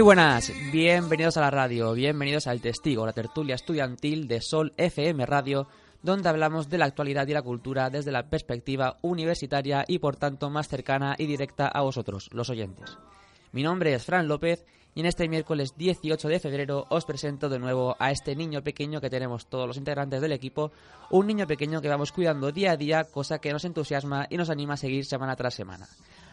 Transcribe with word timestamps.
Muy 0.00 0.06
buenas, 0.06 0.50
bienvenidos 0.72 1.36
a 1.36 1.42
la 1.42 1.50
radio, 1.50 1.92
bienvenidos 1.92 2.46
al 2.46 2.62
Testigo, 2.62 3.04
la 3.04 3.12
tertulia 3.12 3.54
estudiantil 3.54 4.28
de 4.28 4.40
Sol 4.40 4.72
FM 4.78 5.26
Radio, 5.26 5.68
donde 6.02 6.26
hablamos 6.30 6.70
de 6.70 6.78
la 6.78 6.86
actualidad 6.86 7.26
y 7.26 7.34
la 7.34 7.42
cultura 7.42 7.90
desde 7.90 8.10
la 8.10 8.30
perspectiva 8.30 8.96
universitaria 9.02 9.84
y 9.86 9.98
por 9.98 10.16
tanto 10.16 10.48
más 10.48 10.68
cercana 10.68 11.16
y 11.18 11.26
directa 11.26 11.68
a 11.68 11.82
vosotros, 11.82 12.30
los 12.32 12.48
oyentes. 12.48 12.96
Mi 13.52 13.62
nombre 13.62 13.92
es 13.92 14.06
Fran 14.06 14.26
López 14.26 14.64
y 14.94 15.00
en 15.00 15.06
este 15.06 15.28
miércoles 15.28 15.74
18 15.76 16.28
de 16.28 16.40
febrero 16.40 16.86
os 16.88 17.04
presento 17.04 17.50
de 17.50 17.58
nuevo 17.58 17.94
a 17.98 18.10
este 18.10 18.34
niño 18.34 18.62
pequeño 18.62 19.02
que 19.02 19.10
tenemos 19.10 19.50
todos 19.50 19.68
los 19.68 19.76
integrantes 19.76 20.22
del 20.22 20.32
equipo, 20.32 20.72
un 21.10 21.26
niño 21.26 21.46
pequeño 21.46 21.82
que 21.82 21.90
vamos 21.90 22.12
cuidando 22.12 22.52
día 22.52 22.72
a 22.72 22.76
día, 22.78 23.04
cosa 23.04 23.38
que 23.38 23.52
nos 23.52 23.66
entusiasma 23.66 24.26
y 24.30 24.38
nos 24.38 24.48
anima 24.48 24.74
a 24.74 24.78
seguir 24.78 25.04
semana 25.04 25.36
tras 25.36 25.52
semana. 25.52 25.86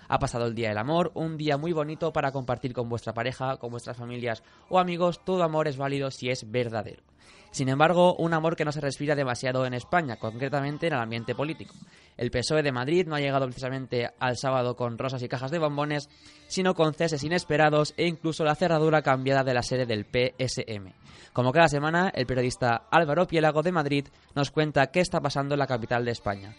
Ha 0.08 0.20
pasado 0.20 0.46
el 0.46 0.56
Día 0.56 0.70
del 0.70 0.78
Amor, 0.78 1.12
un 1.16 1.38
día 1.38 1.58
muy 1.58 1.74
bonito 1.74 2.14
para 2.14 2.32
compartir 2.32 2.74
con 2.74 2.90
vuestra 2.90 3.14
pareja, 3.14 3.58
con 3.58 3.72
vuestras 3.72 3.98
familias 3.98 4.44
o 4.70 4.80
amigos. 4.80 5.24
Todo 5.24 5.44
amor 5.44 5.68
es 5.68 5.78
válido 5.78 6.12
si 6.12 6.30
es 6.30 6.50
verdadero. 6.50 7.04
Sin 7.52 7.70
embargo, 7.70 8.16
un 8.16 8.34
amor 8.34 8.56
que 8.56 8.66
no 8.66 8.72
se 8.72 8.82
respira 8.82 9.16
demasiado 9.16 9.66
en 9.66 9.74
España, 9.74 10.18
concretamente 10.18 10.88
en 10.88 10.94
el 10.94 11.00
ambiente 11.00 11.34
político. 11.34 11.74
El 12.16 12.32
PSOE 12.32 12.64
de 12.64 12.72
Madrid 12.72 13.08
no 13.08 13.16
ha 13.16 13.20
llegado 13.20 13.46
precisamente 13.46 14.10
al 14.20 14.38
sábado 14.38 14.76
con 14.76 14.98
rosas 14.98 15.22
y 15.24 15.28
cajas 15.28 15.52
de 15.52 15.60
bombones, 15.60 16.10
sino 16.48 16.74
con 16.74 16.94
ceses 16.94 17.24
inesperados 17.24 17.94
e 17.98 18.08
incluso 18.08 18.44
la 18.44 18.56
cerradura 18.56 19.02
cambiada 19.02 19.44
de 19.44 19.54
la 19.54 19.64
sede 19.64 19.86
del 19.86 20.06
PSM. 20.06 20.94
Como 21.34 21.52
cada 21.52 21.68
semana, 21.68 22.12
el 22.14 22.26
periodista 22.26 22.88
Álvaro 22.92 23.28
Piélago 23.28 23.62
de 23.62 23.72
Madrid 23.72 24.08
nos 24.36 24.52
cuenta 24.52 24.88
qué 24.88 25.00
está 25.00 25.20
pasando 25.20 25.56
en 25.56 25.60
la 25.60 25.68
capital 25.68 26.04
de 26.06 26.12
España. 26.12 26.56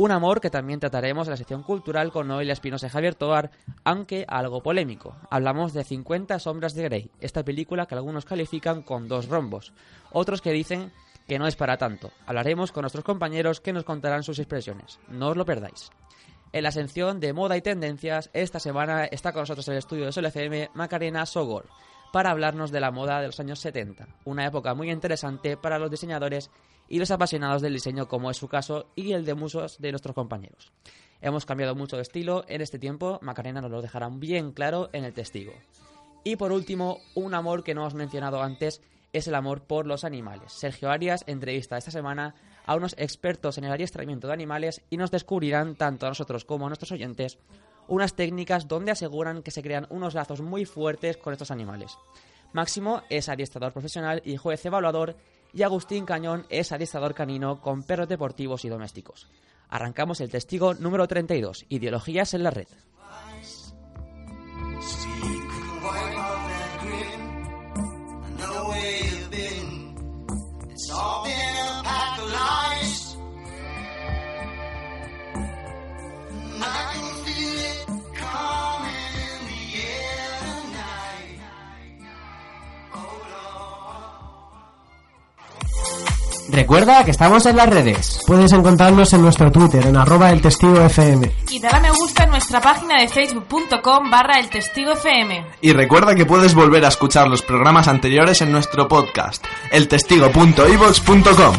Un 0.00 0.12
amor 0.12 0.40
que 0.40 0.48
también 0.48 0.78
trataremos 0.78 1.26
en 1.26 1.32
la 1.32 1.36
sección 1.36 1.64
cultural 1.64 2.12
con 2.12 2.28
Noelia 2.28 2.52
Espinosa 2.52 2.86
y 2.86 2.90
Javier 2.90 3.16
Toar, 3.16 3.50
aunque 3.82 4.24
algo 4.28 4.62
polémico. 4.62 5.16
Hablamos 5.28 5.72
de 5.72 5.82
50 5.82 6.38
sombras 6.38 6.74
de 6.74 6.84
Grey, 6.84 7.10
esta 7.18 7.44
película 7.44 7.86
que 7.86 7.96
algunos 7.96 8.24
califican 8.24 8.82
con 8.82 9.08
dos 9.08 9.26
rombos, 9.26 9.72
otros 10.12 10.40
que 10.40 10.52
dicen 10.52 10.92
que 11.26 11.40
no 11.40 11.48
es 11.48 11.56
para 11.56 11.78
tanto. 11.78 12.12
Hablaremos 12.26 12.70
con 12.70 12.82
nuestros 12.82 13.04
compañeros 13.04 13.60
que 13.60 13.72
nos 13.72 13.82
contarán 13.82 14.22
sus 14.22 14.38
expresiones. 14.38 15.00
No 15.08 15.30
os 15.30 15.36
lo 15.36 15.44
perdáis. 15.44 15.90
En 16.52 16.62
la 16.62 16.70
sección 16.70 17.18
de 17.18 17.32
moda 17.32 17.56
y 17.56 17.62
tendencias, 17.62 18.30
esta 18.34 18.60
semana 18.60 19.04
está 19.06 19.32
con 19.32 19.42
nosotros 19.42 19.66
el 19.66 19.78
estudio 19.78 20.06
de 20.06 20.12
Sol 20.12 20.26
FM 20.26 20.70
Macarena 20.74 21.26
Sogor 21.26 21.66
para 22.12 22.30
hablarnos 22.30 22.70
de 22.70 22.78
la 22.78 22.92
moda 22.92 23.20
de 23.20 23.26
los 23.26 23.40
años 23.40 23.58
70, 23.58 24.06
una 24.24 24.46
época 24.46 24.74
muy 24.74 24.92
interesante 24.92 25.56
para 25.56 25.80
los 25.80 25.90
diseñadores 25.90 26.52
y 26.88 26.98
los 26.98 27.10
apasionados 27.10 27.62
del 27.62 27.74
diseño 27.74 28.08
como 28.08 28.30
es 28.30 28.36
su 28.36 28.48
caso 28.48 28.90
y 28.94 29.12
el 29.12 29.24
de 29.24 29.34
muchos 29.34 29.78
de 29.78 29.90
nuestros 29.90 30.14
compañeros. 30.14 30.72
Hemos 31.20 31.46
cambiado 31.46 31.74
mucho 31.74 31.96
de 31.96 32.02
estilo 32.02 32.44
en 32.48 32.60
este 32.60 32.78
tiempo, 32.78 33.18
Macarena 33.22 33.60
nos 33.60 33.70
lo 33.70 33.82
dejará 33.82 34.08
bien 34.08 34.52
claro 34.52 34.88
en 34.92 35.04
el 35.04 35.12
testigo. 35.12 35.52
Y 36.24 36.36
por 36.36 36.52
último, 36.52 36.98
un 37.14 37.34
amor 37.34 37.64
que 37.64 37.74
no 37.74 37.82
hemos 37.82 37.94
mencionado 37.94 38.42
antes 38.42 38.82
es 39.12 39.26
el 39.26 39.34
amor 39.34 39.62
por 39.62 39.86
los 39.86 40.04
animales. 40.04 40.52
Sergio 40.52 40.90
Arias 40.90 41.24
entrevista 41.26 41.78
esta 41.78 41.90
semana 41.90 42.34
a 42.66 42.76
unos 42.76 42.94
expertos 42.98 43.58
en 43.58 43.64
el 43.64 43.72
adiestramiento 43.72 44.26
de 44.26 44.34
animales 44.34 44.82
y 44.90 44.96
nos 44.96 45.10
descubrirán, 45.10 45.76
tanto 45.76 46.06
a 46.06 46.10
nosotros 46.10 46.44
como 46.44 46.66
a 46.66 46.68
nuestros 46.68 46.92
oyentes, 46.92 47.38
unas 47.88 48.14
técnicas 48.14 48.68
donde 48.68 48.92
aseguran 48.92 49.42
que 49.42 49.50
se 49.50 49.62
crean 49.62 49.86
unos 49.90 50.14
lazos 50.14 50.42
muy 50.42 50.66
fuertes 50.66 51.16
con 51.16 51.32
estos 51.32 51.50
animales. 51.50 51.96
Máximo 52.52 53.02
es 53.08 53.28
adiestrador 53.28 53.72
profesional 53.72 54.22
y 54.24 54.36
juez 54.36 54.64
evaluador 54.64 55.16
y 55.52 55.62
Agustín 55.62 56.04
Cañón 56.04 56.46
es 56.48 56.72
adiestrador 56.72 57.14
canino 57.14 57.60
con 57.60 57.82
perros 57.82 58.08
deportivos 58.08 58.64
y 58.64 58.68
domésticos. 58.68 59.28
Arrancamos 59.68 60.20
el 60.20 60.30
testigo 60.30 60.74
número 60.74 61.06
32, 61.06 61.66
Ideologías 61.68 62.34
en 62.34 62.42
la 62.42 62.50
red. 62.50 62.68
Recuerda 86.58 87.04
que 87.04 87.12
estamos 87.12 87.46
en 87.46 87.56
las 87.56 87.68
redes. 87.68 88.20
Puedes 88.26 88.52
encontrarnos 88.52 89.12
en 89.12 89.22
nuestro 89.22 89.52
Twitter, 89.52 89.86
en 89.86 89.96
arroba 89.96 90.32
el 90.32 90.42
testigo 90.42 90.80
FM. 90.80 91.30
Y 91.50 91.60
dale 91.60 91.76
a 91.76 91.80
me 91.82 91.90
gusta 91.92 92.24
en 92.24 92.30
nuestra 92.30 92.60
página 92.60 93.00
de 93.00 93.08
facebook.com 93.08 94.10
barra 94.10 94.40
el 94.40 94.50
testigo 94.50 94.90
FM. 94.90 95.46
Y 95.60 95.72
recuerda 95.72 96.16
que 96.16 96.26
puedes 96.26 96.54
volver 96.54 96.84
a 96.84 96.88
escuchar 96.88 97.28
los 97.28 97.42
programas 97.42 97.86
anteriores 97.86 98.42
en 98.42 98.50
nuestro 98.50 98.88
podcast, 98.88 99.44
eltestigo.ivox.com. 99.70 101.54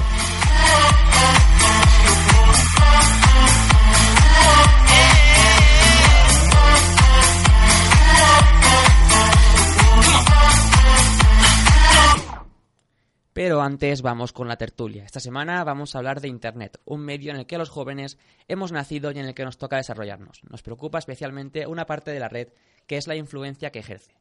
Pero 13.40 13.62
antes 13.62 14.02
vamos 14.02 14.34
con 14.34 14.50
la 14.50 14.58
tertulia. 14.58 15.06
Esta 15.06 15.22
semana 15.22 15.64
vamos 15.64 15.96
a 15.96 16.00
hablar 16.00 16.20
de 16.20 16.28
Internet, 16.28 16.78
un 16.84 17.00
medio 17.00 17.32
en 17.32 17.38
el 17.38 17.46
que 17.46 17.58
los 17.58 17.70
jóvenes 17.70 18.18
hemos 18.50 18.74
nacido 18.74 19.14
y 19.14 19.18
en 19.18 19.28
el 19.28 19.34
que 19.34 19.46
nos 19.46 19.58
toca 19.58 19.78
desarrollarnos. 19.78 20.44
Nos 20.44 20.62
preocupa 20.62 21.00
especialmente 21.00 21.66
una 21.66 21.86
parte 21.86 22.12
de 22.12 22.20
la 22.20 22.28
red 22.28 22.50
que 22.86 22.98
es 22.98 23.08
la 23.08 23.16
influencia 23.16 23.72
que 23.72 23.80
ejerce. 23.80 24.12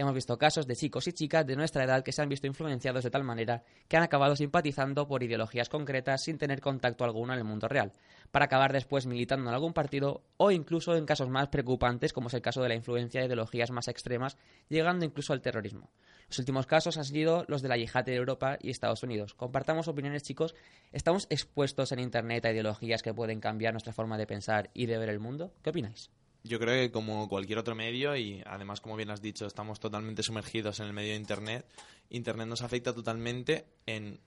Hemos 0.00 0.14
visto 0.14 0.38
casos 0.38 0.68
de 0.68 0.76
chicos 0.76 1.08
y 1.08 1.12
chicas 1.12 1.44
de 1.44 1.56
nuestra 1.56 1.82
edad 1.82 2.04
que 2.04 2.12
se 2.12 2.22
han 2.22 2.28
visto 2.28 2.46
influenciados 2.46 3.02
de 3.02 3.10
tal 3.10 3.24
manera 3.24 3.64
que 3.88 3.96
han 3.96 4.04
acabado 4.04 4.36
simpatizando 4.36 5.08
por 5.08 5.24
ideologías 5.24 5.68
concretas 5.68 6.22
sin 6.22 6.38
tener 6.38 6.60
contacto 6.60 7.02
alguno 7.02 7.32
en 7.32 7.40
el 7.40 7.44
mundo 7.44 7.66
real, 7.66 7.90
para 8.30 8.44
acabar 8.44 8.72
después 8.72 9.06
militando 9.06 9.50
en 9.50 9.54
algún 9.54 9.72
partido 9.72 10.22
o 10.36 10.52
incluso 10.52 10.94
en 10.94 11.04
casos 11.04 11.28
más 11.28 11.48
preocupantes 11.48 12.12
como 12.12 12.28
es 12.28 12.34
el 12.34 12.42
caso 12.42 12.62
de 12.62 12.68
la 12.68 12.76
influencia 12.76 13.20
de 13.20 13.26
ideologías 13.26 13.72
más 13.72 13.88
extremas, 13.88 14.36
llegando 14.68 15.04
incluso 15.04 15.32
al 15.32 15.40
terrorismo. 15.40 15.90
Los 16.28 16.38
últimos 16.38 16.68
casos 16.68 16.96
han 16.96 17.04
sido 17.04 17.44
los 17.48 17.60
de 17.60 17.68
la 17.68 17.76
yihad 17.76 18.04
de 18.04 18.14
Europa 18.14 18.56
y 18.60 18.70
Estados 18.70 19.02
Unidos. 19.02 19.34
Compartamos 19.34 19.88
opiniones, 19.88 20.22
chicos. 20.22 20.54
¿Estamos 20.92 21.26
expuestos 21.28 21.90
en 21.90 21.98
Internet 21.98 22.44
a 22.44 22.52
ideologías 22.52 23.02
que 23.02 23.14
pueden 23.14 23.40
cambiar 23.40 23.74
nuestra 23.74 23.92
forma 23.92 24.16
de 24.16 24.28
pensar 24.28 24.70
y 24.74 24.86
de 24.86 24.96
ver 24.96 25.08
el 25.08 25.18
mundo? 25.18 25.52
¿Qué 25.60 25.70
opináis? 25.70 26.08
Yo 26.48 26.58
creo 26.58 26.82
que 26.82 26.90
como 26.90 27.28
cualquier 27.28 27.58
otro 27.58 27.74
medio, 27.74 28.16
y 28.16 28.42
además, 28.46 28.80
como 28.80 28.96
bien 28.96 29.10
has 29.10 29.20
dicho, 29.20 29.44
estamos 29.44 29.78
totalmente 29.80 30.22
sumergidos 30.22 30.80
en 30.80 30.86
el 30.86 30.94
medio 30.94 31.10
de 31.10 31.18
Internet, 31.18 31.66
Internet 32.08 32.48
nos 32.48 32.62
afecta 32.62 32.94
totalmente 32.94 33.66
en, 33.84 34.18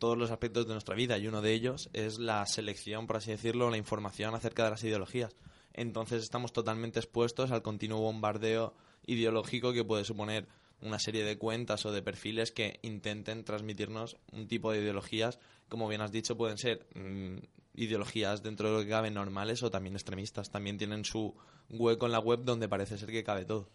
todos 0.00 0.18
los 0.18 0.32
aspectos 0.32 0.66
de 0.66 0.72
nuestra 0.72 0.96
vida 0.96 1.16
y 1.16 1.28
uno 1.28 1.42
de 1.42 1.52
ellos 1.52 1.88
es 1.92 2.18
la 2.18 2.44
selección, 2.46 3.06
por 3.06 3.18
así 3.18 3.30
decirlo, 3.30 3.70
la 3.70 3.76
información 3.76 4.34
acerca 4.34 4.64
de 4.64 4.70
las 4.70 4.82
ideologías. 4.82 5.36
Entonces 5.72 6.24
estamos 6.24 6.52
totalmente 6.52 6.98
expuestos 6.98 7.52
al 7.52 7.62
continuo 7.62 8.00
bombardeo 8.00 8.74
ideológico 9.06 9.72
que 9.72 9.84
puede 9.84 10.04
suponer 10.04 10.48
una 10.82 10.98
serie 10.98 11.24
de 11.24 11.38
cuentas 11.38 11.84
o 11.86 11.92
de 11.92 12.02
perfiles 12.02 12.52
que 12.52 12.78
intenten 12.82 13.44
transmitirnos 13.44 14.16
un 14.32 14.48
tipo 14.48 14.72
de 14.72 14.80
ideologías, 14.80 15.38
como 15.68 15.88
bien 15.88 16.00
has 16.00 16.12
dicho, 16.12 16.36
pueden 16.36 16.58
ser 16.58 16.86
mm, 16.94 17.38
ideologías 17.74 18.42
dentro 18.42 18.68
de 18.68 18.76
lo 18.76 18.82
que 18.82 18.90
cabe 18.90 19.10
normales 19.10 19.62
o 19.62 19.70
también 19.70 19.94
extremistas. 19.94 20.50
También 20.50 20.78
tienen 20.78 21.04
su 21.04 21.34
hueco 21.68 22.06
en 22.06 22.12
la 22.12 22.20
web 22.20 22.40
donde 22.44 22.68
parece 22.68 22.98
ser 22.98 23.10
que 23.10 23.24
cabe 23.24 23.44
todo. 23.44 23.68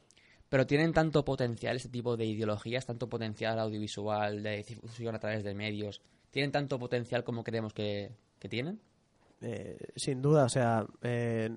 Pero 0.50 0.68
tienen 0.68 0.94
tanto 0.94 1.26
potencial 1.26 1.76
este 1.76 1.90
tipo 1.90 2.18
de 2.18 2.26
ideologías, 2.26 2.86
tanto 2.86 3.10
potencial 3.10 3.60
audiovisual, 3.60 4.44
de 4.44 4.64
difusión 4.64 5.16
a 5.16 5.20
través 5.20 5.44
de 5.44 5.56
medios, 5.56 6.02
tienen 6.30 6.52
tanto 6.52 6.78
potencial 6.78 7.24
como 7.24 7.44
creemos 7.44 7.74
que, 7.74 8.12
que 8.40 8.50
tienen. 8.50 8.80
Eh, 9.48 9.78
sin 9.96 10.24
duda, 10.24 10.46
o 10.46 10.50
sea, 10.50 10.88
eh, 11.04 11.52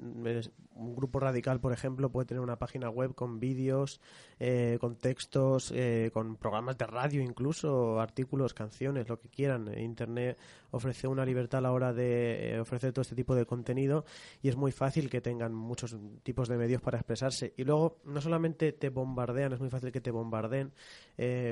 un 0.75 0.95
grupo 0.95 1.21
radical, 1.21 1.59
por 1.59 1.73
ejemplo, 1.73 2.13
puede 2.13 2.27
tener 2.27 2.43
una 2.43 2.59
página 2.59 2.91
web 2.91 3.15
con 3.15 3.41
vídeos, 3.41 3.99
eh, 4.39 4.77
con 4.79 4.97
textos, 4.97 5.73
con 6.13 6.37
programas 6.37 6.77
de 6.77 6.87
radio 6.87 7.23
incluso, 7.23 7.99
artículos, 7.99 8.53
canciones, 8.53 9.09
lo 9.09 9.19
que 9.19 9.29
quieran. 9.31 9.77
Internet 9.77 10.39
ofrece 10.71 11.09
una 11.09 11.25
libertad 11.25 11.59
a 11.59 11.63
la 11.63 11.73
hora 11.73 11.93
de 11.95 12.59
ofrecer 12.61 12.93
todo 12.93 13.01
este 13.03 13.17
tipo 13.17 13.35
de 13.35 13.47
contenido 13.47 14.05
y 14.43 14.51
es 14.51 14.57
muy 14.57 14.71
fácil 14.71 15.09
que 15.11 15.21
tengan 15.21 15.53
muchos 15.55 15.97
tipos 16.23 16.47
de 16.49 16.59
medios 16.59 16.83
para 16.83 16.99
expresarse. 16.99 17.55
Y 17.57 17.65
luego, 17.65 17.99
no 18.05 18.21
solamente 18.21 18.73
te 18.73 18.91
bombardean, 18.91 19.55
es 19.55 19.61
muy 19.61 19.71
fácil 19.71 19.91
que 19.91 20.03
te 20.03 20.11
bombardeen 20.11 20.73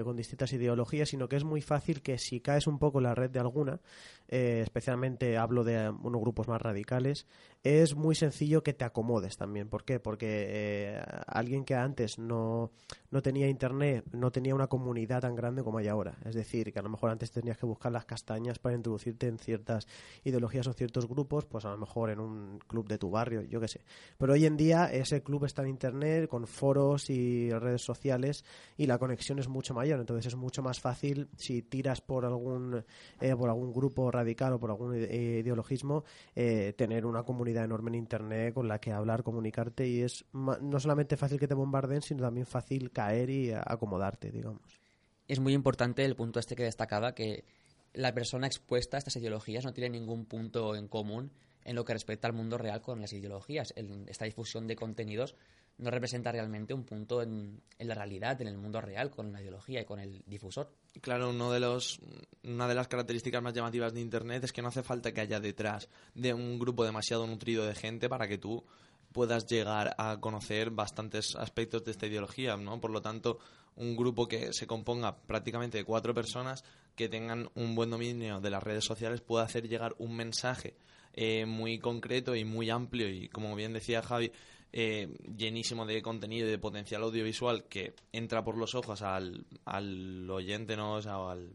con 0.04 0.16
distintas 0.16 0.52
ideologías, 0.52 1.08
sino 1.08 1.28
que 1.28 1.36
es 1.36 1.44
muy 1.44 1.62
fácil 1.62 2.02
que 2.02 2.18
si 2.18 2.40
caes 2.40 2.68
un 2.68 2.78
poco 2.78 3.00
la 3.00 3.14
red 3.14 3.30
de 3.30 3.40
alguna, 3.40 3.80
especialmente 4.28 5.36
hablo 5.36 5.64
de 5.64 5.88
unos 5.88 6.25
grupos 6.26 6.49
más 6.49 6.61
radicales, 6.61 7.26
es 7.66 7.96
muy 7.96 8.14
sencillo 8.14 8.62
que 8.62 8.74
te 8.74 8.84
acomodes 8.84 9.36
también. 9.36 9.68
¿Por 9.68 9.84
qué? 9.84 9.98
Porque 9.98 10.46
eh, 10.48 11.02
alguien 11.26 11.64
que 11.64 11.74
antes 11.74 12.16
no, 12.16 12.70
no 13.10 13.22
tenía 13.22 13.48
internet, 13.48 14.04
no 14.12 14.30
tenía 14.30 14.54
una 14.54 14.68
comunidad 14.68 15.22
tan 15.22 15.34
grande 15.34 15.64
como 15.64 15.78
hay 15.78 15.88
ahora. 15.88 16.16
Es 16.24 16.36
decir, 16.36 16.72
que 16.72 16.78
a 16.78 16.82
lo 16.82 16.90
mejor 16.90 17.10
antes 17.10 17.32
tenías 17.32 17.58
que 17.58 17.66
buscar 17.66 17.90
las 17.90 18.04
castañas 18.04 18.60
para 18.60 18.76
introducirte 18.76 19.26
en 19.26 19.40
ciertas 19.40 19.88
ideologías 20.22 20.68
o 20.68 20.72
ciertos 20.74 21.08
grupos, 21.08 21.44
pues 21.44 21.64
a 21.64 21.70
lo 21.70 21.76
mejor 21.76 22.10
en 22.10 22.20
un 22.20 22.60
club 22.68 22.86
de 22.86 22.98
tu 22.98 23.10
barrio, 23.10 23.42
yo 23.42 23.60
qué 23.60 23.66
sé. 23.66 23.80
Pero 24.16 24.34
hoy 24.34 24.46
en 24.46 24.56
día 24.56 24.86
ese 24.92 25.24
club 25.24 25.44
está 25.44 25.62
en 25.62 25.69
internet, 25.69 26.28
con 26.28 26.46
foros 26.46 27.10
y 27.10 27.50
redes 27.50 27.82
sociales, 27.82 28.44
y 28.76 28.86
la 28.86 28.98
conexión 28.98 29.40
es 29.40 29.48
mucho 29.48 29.74
mayor. 29.74 29.98
Entonces 29.98 30.26
es 30.26 30.36
mucho 30.36 30.62
más 30.62 30.78
fácil 30.78 31.28
si 31.36 31.62
tiras 31.62 32.00
por 32.00 32.24
algún, 32.24 32.84
eh, 33.20 33.34
por 33.34 33.48
algún 33.48 33.72
grupo 33.72 34.08
radical 34.12 34.52
o 34.52 34.60
por 34.60 34.70
algún 34.70 34.94
ideologismo, 34.94 36.04
eh, 36.36 36.72
tener 36.76 37.06
una 37.06 37.24
comunidad 37.24 37.56
enorme 37.64 37.91
en 37.91 37.97
internet 37.97 38.55
con 38.55 38.69
la 38.69 38.81
que 38.81 38.93
hablar, 38.93 39.23
comunicarte, 39.23 39.87
y 39.88 40.03
es 40.03 40.25
no 40.32 40.81
solamente 40.81 41.17
fácil 41.17 41.38
que 41.38 41.49
te 41.49 41.55
bombarden, 41.55 42.03
sino 42.03 42.23
también 42.23 42.47
fácil 42.47 42.91
caer 42.91 43.31
y 43.31 43.53
acomodarte, 43.53 44.31
digamos. 44.31 44.81
Es 45.29 45.41
muy 45.41 45.53
importante 45.53 46.05
el 46.05 46.17
punto 46.17 46.38
este 46.38 46.56
que 46.56 46.62
destacaba, 46.64 47.14
que 47.14 47.44
la 47.93 48.12
persona 48.12 48.47
expuesta 48.47 48.97
a 48.97 48.99
estas 48.99 49.17
ideologías 49.17 49.64
no 49.64 49.73
tiene 49.73 49.99
ningún 49.99 50.26
punto 50.26 50.76
en 50.76 50.87
común 50.87 51.32
en 51.64 51.75
lo 51.75 51.85
que 51.85 51.94
respecta 51.94 52.29
al 52.29 52.35
mundo 52.35 52.58
real 52.58 52.81
con 52.81 53.00
las 53.00 53.12
ideologías. 53.12 53.75
esta 54.06 54.25
difusión 54.25 54.67
de 54.67 54.76
contenidos 54.76 55.35
no 55.78 55.90
representa 55.90 56.32
realmente 56.32 56.73
un 56.73 56.84
punto 56.84 57.23
en, 57.23 57.61
la 57.78 57.94
realidad, 57.94 58.40
en 58.40 58.49
el 58.49 58.56
mundo 58.56 58.81
real, 58.81 59.11
con 59.11 59.32
la 59.32 59.40
ideología 59.40 59.81
y 59.82 59.84
con 59.84 60.00
el 60.00 60.23
difusor. 60.26 60.73
Claro, 61.00 61.31
uno 61.31 61.52
de 61.52 61.61
los, 61.61 62.00
una 62.44 62.67
de 62.67 62.75
las 62.75 62.88
características 62.88 63.43
más 63.43 63.52
llamativas 63.52 63.93
de 63.93 64.00
Internet 64.00 64.44
es 64.44 64.52
que 64.52 64.62
no 64.62 64.69
hace 64.69 64.82
falta 64.82 65.12
que 65.12 65.20
haya 65.20 65.40
detrás 65.40 65.88
de 66.14 66.32
un 66.32 66.58
grupo 66.58 66.84
demasiado 66.84 67.26
nutrido 67.26 67.67
de 67.67 67.75
gente 67.75 68.08
para 68.08 68.26
que 68.26 68.38
tú 68.38 68.64
puedas 69.12 69.46
llegar 69.46 69.94
a 69.99 70.19
conocer 70.20 70.70
bastantes 70.70 71.37
aspectos 71.37 71.84
de 71.84 71.90
esta 71.90 72.06
ideología, 72.06 72.56
¿no? 72.56 72.81
Por 72.81 72.90
lo 72.90 73.02
tanto, 73.02 73.38
un 73.76 73.96
grupo 73.96 74.26
que 74.26 74.52
se 74.52 74.67
componga 74.67 75.17
prácticamente 75.17 75.79
de 75.79 75.84
cuatro 75.84 76.14
personas 76.14 76.64
que 76.94 77.08
tengan 77.08 77.50
un 77.55 77.75
buen 77.75 77.90
dominio 77.90 78.40
de 78.40 78.50
las 78.50 78.62
redes 78.62 78.84
sociales 78.84 79.20
puede 79.20 79.44
hacer 79.44 79.69
llegar 79.69 79.94
un 79.99 80.17
mensaje 80.17 80.76
eh, 81.12 81.46
muy 81.46 81.79
concreto 81.79 82.34
y 82.34 82.44
muy 82.44 82.70
amplio 82.70 83.08
y, 83.08 83.29
como 83.29 83.55
bien 83.55 83.72
decía 83.72 84.02
Javi, 84.02 84.32
eh, 84.72 85.08
llenísimo 85.36 85.86
de 85.86 86.02
contenido 86.02 86.46
y 86.46 86.50
de 86.50 86.58
potencial 86.58 87.02
audiovisual 87.02 87.64
que 87.64 87.94
entra 88.12 88.44
por 88.44 88.56
los 88.56 88.74
ojos 88.74 89.02
al, 89.02 89.46
al 89.64 90.28
oyente, 90.30 90.76
¿no? 90.76 90.96
o 90.96 91.28
al, 91.28 91.50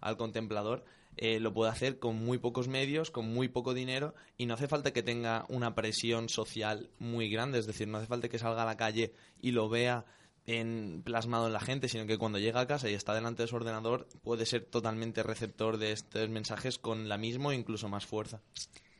al 0.00 0.16
contemplador 0.16 0.84
eh, 1.16 1.38
lo 1.38 1.52
puede 1.52 1.70
hacer 1.70 1.98
con 1.98 2.16
muy 2.16 2.38
pocos 2.38 2.66
medios, 2.66 3.10
con 3.10 3.32
muy 3.32 3.48
poco 3.48 3.72
dinero 3.72 4.14
y 4.36 4.46
no 4.46 4.54
hace 4.54 4.66
falta 4.66 4.92
que 4.92 5.02
tenga 5.02 5.46
una 5.48 5.74
presión 5.74 6.28
social 6.28 6.90
muy 6.98 7.28
grande, 7.30 7.58
es 7.58 7.66
decir, 7.66 7.86
no 7.86 7.98
hace 7.98 8.08
falta 8.08 8.28
que 8.28 8.38
salga 8.38 8.62
a 8.62 8.66
la 8.66 8.76
calle 8.76 9.12
y 9.40 9.52
lo 9.52 9.68
vea 9.68 10.04
en, 10.46 11.02
plasmado 11.04 11.46
en 11.46 11.52
la 11.52 11.60
gente, 11.60 11.88
sino 11.88 12.06
que 12.06 12.18
cuando 12.18 12.38
llega 12.38 12.60
a 12.60 12.66
casa 12.66 12.90
y 12.90 12.94
está 12.94 13.14
delante 13.14 13.42
de 13.42 13.48
su 13.48 13.56
ordenador 13.56 14.08
puede 14.22 14.44
ser 14.44 14.64
totalmente 14.64 15.22
receptor 15.22 15.78
de 15.78 15.92
estos 15.92 16.28
mensajes 16.28 16.78
con 16.78 17.08
la 17.08 17.16
misma 17.16 17.50
o 17.50 17.52
incluso 17.52 17.88
más 17.88 18.06
fuerza. 18.06 18.40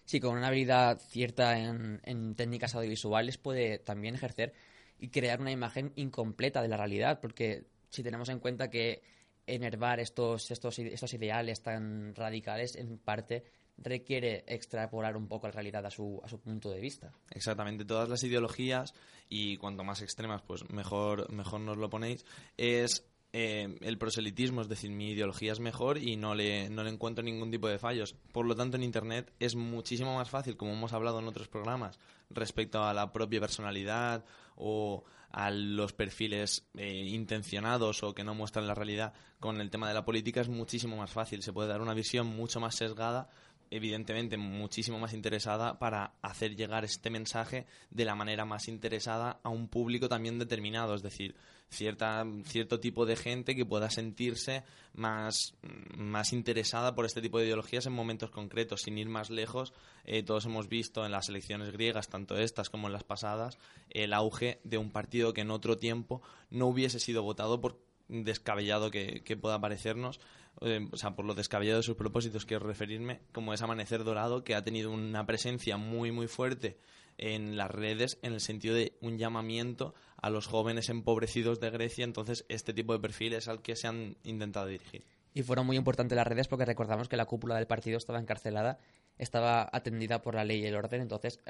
Sí, 0.05 0.21
con 0.21 0.37
una 0.37 0.49
habilidad 0.49 0.99
cierta 0.99 1.59
en, 1.59 2.01
en 2.05 2.35
técnicas 2.35 2.75
audiovisuales 2.75 3.39
puede 3.39 3.79
también 3.79 4.15
ejercer 4.15 4.53
y 4.99 5.09
crear 5.09 5.41
una 5.41 5.51
imagen 5.51 5.93
incompleta 5.97 6.62
de 6.62 6.69
la 6.69 6.77
realidad, 6.77 7.21
porque 7.21 7.65
si 7.89 8.03
tenemos 8.03 8.29
en 8.29 8.39
cuenta 8.39 8.71
que 8.71 9.03
enervar 9.47 10.01
estos, 10.01 10.51
estos, 10.51 10.79
estos 10.79 11.15
ideales 11.15 11.62
tan 11.62 12.15
radicales, 12.15 12.77
en 12.77 12.99
parte 12.99 13.45
requiere 13.77 14.45
extrapolar 14.47 15.17
un 15.17 15.27
poco 15.27 15.49
la 15.49 15.53
realidad 15.53 15.85
a 15.85 15.91
su, 15.91 16.21
a 16.25 16.29
su 16.29 16.41
punto 16.41 16.71
de 16.71 16.81
vista. 16.81 17.12
Exactamente, 17.31 17.85
todas 17.85 18.09
las 18.09 18.23
ideologías, 18.23 18.95
y 19.29 19.57
cuanto 19.57 19.85
más 19.85 20.00
extremas, 20.03 20.43
pues 20.43 20.69
mejor, 20.71 21.31
mejor 21.33 21.61
nos 21.61 21.77
lo 21.77 21.91
ponéis, 21.91 22.25
es 22.57 23.05
eh, 23.37 23.79
el 23.81 23.99
proselitismo, 23.99 24.61
es 24.61 24.69
decir, 24.69 24.93
mi 24.93 25.11
ideología 25.11 25.51
es 25.51 25.59
mejor 25.59 25.99
y 25.99 26.15
no 26.15 26.37
le, 26.37 26.71
no 26.71 26.85
le 26.85 26.91
encuentro 26.91 27.25
ningún 27.25 27.51
tipo 27.51 27.67
de 27.67 27.81
fallos. 27.81 28.15
Por 28.31 28.47
lo 28.47 28.55
tanto, 28.55 28.77
en 28.77 28.85
Internet 28.85 29.33
es 29.41 29.57
muchísimo 29.57 30.15
más 30.15 30.31
fácil, 30.31 30.57
como 30.57 30.73
hemos 30.73 30.93
hablado 30.93 31.19
en 31.19 31.27
otros 31.27 31.49
programas, 31.49 31.99
respecto 32.31 32.85
a 32.85 32.95
la 32.95 33.11
propia 33.11 33.41
personalidad 33.41 34.25
o 34.55 35.03
a 35.33 35.51
los 35.51 35.93
perfiles 35.93 36.69
eh, 36.77 37.09
intencionados 37.09 38.05
o 38.05 38.15
que 38.15 38.23
no 38.23 38.37
muestran 38.37 38.69
la 38.69 38.75
realidad 38.75 39.15
con 39.41 39.61
el 39.61 39.69
tema 39.69 39.89
de 39.89 39.95
la 39.95 40.05
política, 40.05 40.41
es 40.41 40.49
muchísimo 40.49 40.97
más 40.97 41.11
fácil. 41.11 41.43
Se 41.43 41.53
puede 41.53 41.71
dar 41.71 41.81
una 41.81 41.93
visión 41.93 42.29
mucho 42.29 42.61
más 42.61 42.77
sesgada 42.77 43.29
evidentemente 43.70 44.37
muchísimo 44.37 44.99
más 44.99 45.12
interesada 45.12 45.78
para 45.78 46.14
hacer 46.22 46.56
llegar 46.56 46.84
este 46.84 47.11
mensaje 47.11 47.66
de 47.90 48.05
la 48.05 48.14
manera 48.14 48.44
más 48.44 48.69
interesada 48.69 49.40
a 49.43 49.49
un 49.49 49.69
público 49.69 50.08
también 50.08 50.38
determinado, 50.38 50.94
es 50.94 51.02
decir, 51.02 51.34
cierta, 51.70 52.25
cierto 52.44 52.81
tipo 52.81 53.06
de 53.06 53.16
gente 53.16 53.55
que 53.55 53.66
pueda 53.66 53.90
sentirse 53.90 54.64
más, 54.94 55.55
más 55.96 56.32
interesada 56.32 56.94
por 56.94 57.05
este 57.05 57.20
tipo 57.20 57.38
de 57.38 57.46
ideologías 57.46 57.87
en 57.87 57.93
momentos 57.93 58.31
concretos, 58.31 58.82
sin 58.82 58.99
ir 58.99 59.08
más 59.08 59.31
lejos. 59.31 59.72
Eh, 60.05 60.22
todos 60.22 60.46
hemos 60.46 60.69
visto 60.69 61.05
en 61.05 61.12
las 61.12 61.28
elecciones 61.28 61.72
griegas, 61.72 62.08
tanto 62.08 62.37
estas 62.37 62.70
como 62.70 62.87
en 62.87 62.93
las 62.93 63.05
pasadas, 63.05 63.58
el 63.90 64.12
auge 64.12 64.61
de 64.64 64.78
un 64.78 64.90
partido 64.90 65.32
que 65.34 65.43
en 65.43 65.50
otro 65.50 65.78
tiempo 65.78 66.22
no 66.50 66.66
hubiese 66.66 67.00
sido 67.00 67.22
votado 67.22 67.61
por 67.61 67.80
descabellado 68.09 68.90
que, 68.90 69.23
que 69.25 69.37
pueda 69.37 69.61
parecernos, 69.61 70.21
eh, 70.61 70.88
o 70.90 70.96
sea, 70.96 71.14
por 71.14 71.25
lo 71.25 71.34
descabellado 71.34 71.78
de 71.78 71.82
sus 71.82 71.96
propósitos 71.96 72.46
quiero 72.46 72.66
referirme, 72.66 73.20
como 73.32 73.52
es 73.52 73.62
Amanecer 73.62 74.04
Dorado, 74.04 74.44
que 74.44 74.54
ha 74.54 74.64
tenido 74.64 74.90
una 74.90 75.26
presencia 75.26 75.76
muy, 75.76 76.12
muy 76.12 76.26
fuerte 76.26 76.78
en 77.18 77.56
las 77.56 77.70
redes 77.70 78.18
en 78.23 78.32
el 78.32 78.40
sentido 78.40 78.75
de 78.75 78.96
un 79.00 79.18
llamamiento 79.18 79.94
a 80.20 80.30
los 80.30 80.46
jóvenes 80.46 80.88
empobrecidos 80.88 81.61
de 81.61 81.70
Grecia, 81.70 82.04
entonces 82.04 82.44
este 82.49 82.73
tipo 82.73 82.92
de 82.92 82.99
perfiles 82.99 83.49
al 83.49 83.62
que 83.62 83.76
se 83.76 83.87
han 83.87 84.16
intentado 84.25 84.66
dirigir. 84.66 85.04
Y 85.32 85.42
fueron 85.42 85.66
muy 85.66 85.76
importantes 85.76 86.14
las 86.14 86.26
redes 86.26 86.46
porque 86.46 86.64
recordamos 86.64 87.08
que 87.08 87.16
la 87.16 87.26
cúpula 87.26 87.56
del 87.56 87.66
partido 87.66 87.99
estaba 87.99 88.20
encarcelada, 88.20 88.78
estaba 89.18 89.68
atendida 89.73 90.23
por 90.23 90.37
la 90.37 90.44
ley 90.44 90.61
y 90.62 90.66
el 90.66 90.76
orden, 90.76 91.02
entonces 91.02 91.40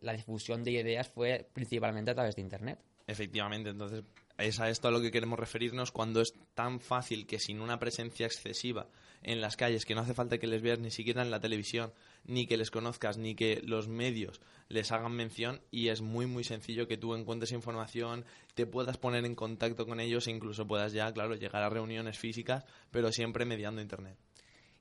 la 0.00 0.12
difusión 0.12 0.64
de 0.64 0.72
ideas 0.72 1.08
fue 1.08 1.48
principalmente 1.52 2.10
a 2.10 2.14
través 2.14 2.34
de 2.34 2.42
Internet. 2.42 2.80
Efectivamente, 3.06 3.70
entonces 3.70 4.04
es 4.38 4.60
a 4.60 4.70
esto 4.70 4.88
a 4.88 4.90
lo 4.90 5.00
que 5.00 5.10
queremos 5.10 5.38
referirnos 5.38 5.92
cuando 5.92 6.20
es 6.20 6.34
tan 6.54 6.80
fácil 6.80 7.26
que 7.26 7.38
sin 7.38 7.60
una 7.60 7.78
presencia 7.78 8.26
excesiva 8.26 8.88
en 9.22 9.40
las 9.40 9.56
calles, 9.56 9.84
que 9.84 9.94
no 9.94 10.00
hace 10.00 10.14
falta 10.14 10.38
que 10.38 10.46
les 10.46 10.62
veas 10.62 10.78
ni 10.78 10.90
siquiera 10.90 11.22
en 11.22 11.30
la 11.30 11.40
televisión, 11.40 11.92
ni 12.24 12.46
que 12.46 12.56
les 12.56 12.70
conozcas, 12.70 13.18
ni 13.18 13.34
que 13.34 13.60
los 13.62 13.88
medios 13.88 14.40
les 14.68 14.92
hagan 14.92 15.12
mención, 15.12 15.60
y 15.70 15.88
es 15.88 16.00
muy 16.00 16.26
muy 16.26 16.44
sencillo 16.44 16.88
que 16.88 16.96
tú 16.96 17.14
encuentres 17.14 17.52
información, 17.52 18.24
te 18.54 18.66
puedas 18.66 18.96
poner 18.96 19.26
en 19.26 19.34
contacto 19.34 19.86
con 19.86 20.00
ellos 20.00 20.26
e 20.26 20.30
incluso 20.30 20.66
puedas 20.66 20.92
ya, 20.92 21.12
claro, 21.12 21.34
llegar 21.34 21.62
a 21.62 21.68
reuniones 21.68 22.18
físicas, 22.18 22.64
pero 22.90 23.12
siempre 23.12 23.44
mediando 23.44 23.82
Internet. 23.82 24.16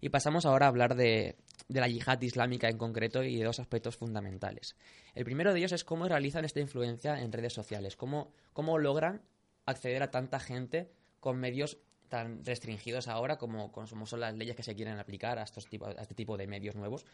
Y 0.01 0.09
pasamos 0.09 0.45
ahora 0.45 0.65
a 0.65 0.69
hablar 0.69 0.95
de, 0.95 1.35
de 1.67 1.79
la 1.79 1.87
yihad 1.87 2.21
islámica 2.21 2.67
en 2.67 2.77
concreto 2.77 3.23
y 3.23 3.37
de 3.37 3.43
dos 3.43 3.59
aspectos 3.59 3.95
fundamentales. 3.95 4.75
El 5.13 5.23
primero 5.23 5.53
de 5.53 5.59
ellos 5.59 5.71
es 5.71 5.83
cómo 5.83 6.07
realizan 6.07 6.45
esta 6.45 6.59
influencia 6.59 7.21
en 7.21 7.31
redes 7.31 7.53
sociales, 7.53 7.95
cómo, 7.95 8.31
cómo 8.53 8.77
logran 8.77 9.21
acceder 9.65 10.03
a 10.03 10.11
tanta 10.11 10.39
gente 10.39 10.91
con 11.19 11.37
medios 11.37 11.77
tan 12.09 12.43
restringidos 12.43 13.07
ahora 13.07 13.37
como, 13.37 13.71
como 13.71 14.05
son 14.07 14.19
las 14.19 14.35
leyes 14.35 14.55
que 14.55 14.63
se 14.63 14.75
quieren 14.75 14.97
aplicar 14.97 15.37
a, 15.37 15.43
estos 15.43 15.67
tipo, 15.67 15.85
a 15.85 15.91
este 15.91 16.15
tipo 16.15 16.37
de 16.37 16.47
medios 16.47 16.75
nuevos 16.75 17.05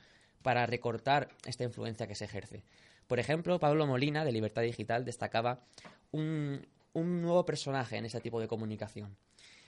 para 0.42 0.66
recortar 0.66 1.28
esta 1.46 1.64
influencia 1.66 2.08
que 2.08 2.16
se 2.16 2.26
ejerce. 2.26 2.64
Por 3.08 3.20
ejemplo, 3.20 3.60
Pablo 3.60 3.86
Molina, 3.86 4.24
de 4.24 4.32
Libertad 4.32 4.62
Digital, 4.62 5.04
destacaba 5.04 5.60
un, 6.12 6.66
un 6.94 7.22
nuevo 7.22 7.46
personaje 7.46 7.98
en 7.98 8.06
este 8.06 8.22
tipo 8.22 8.40
de 8.40 8.48
comunicación. 8.48 9.18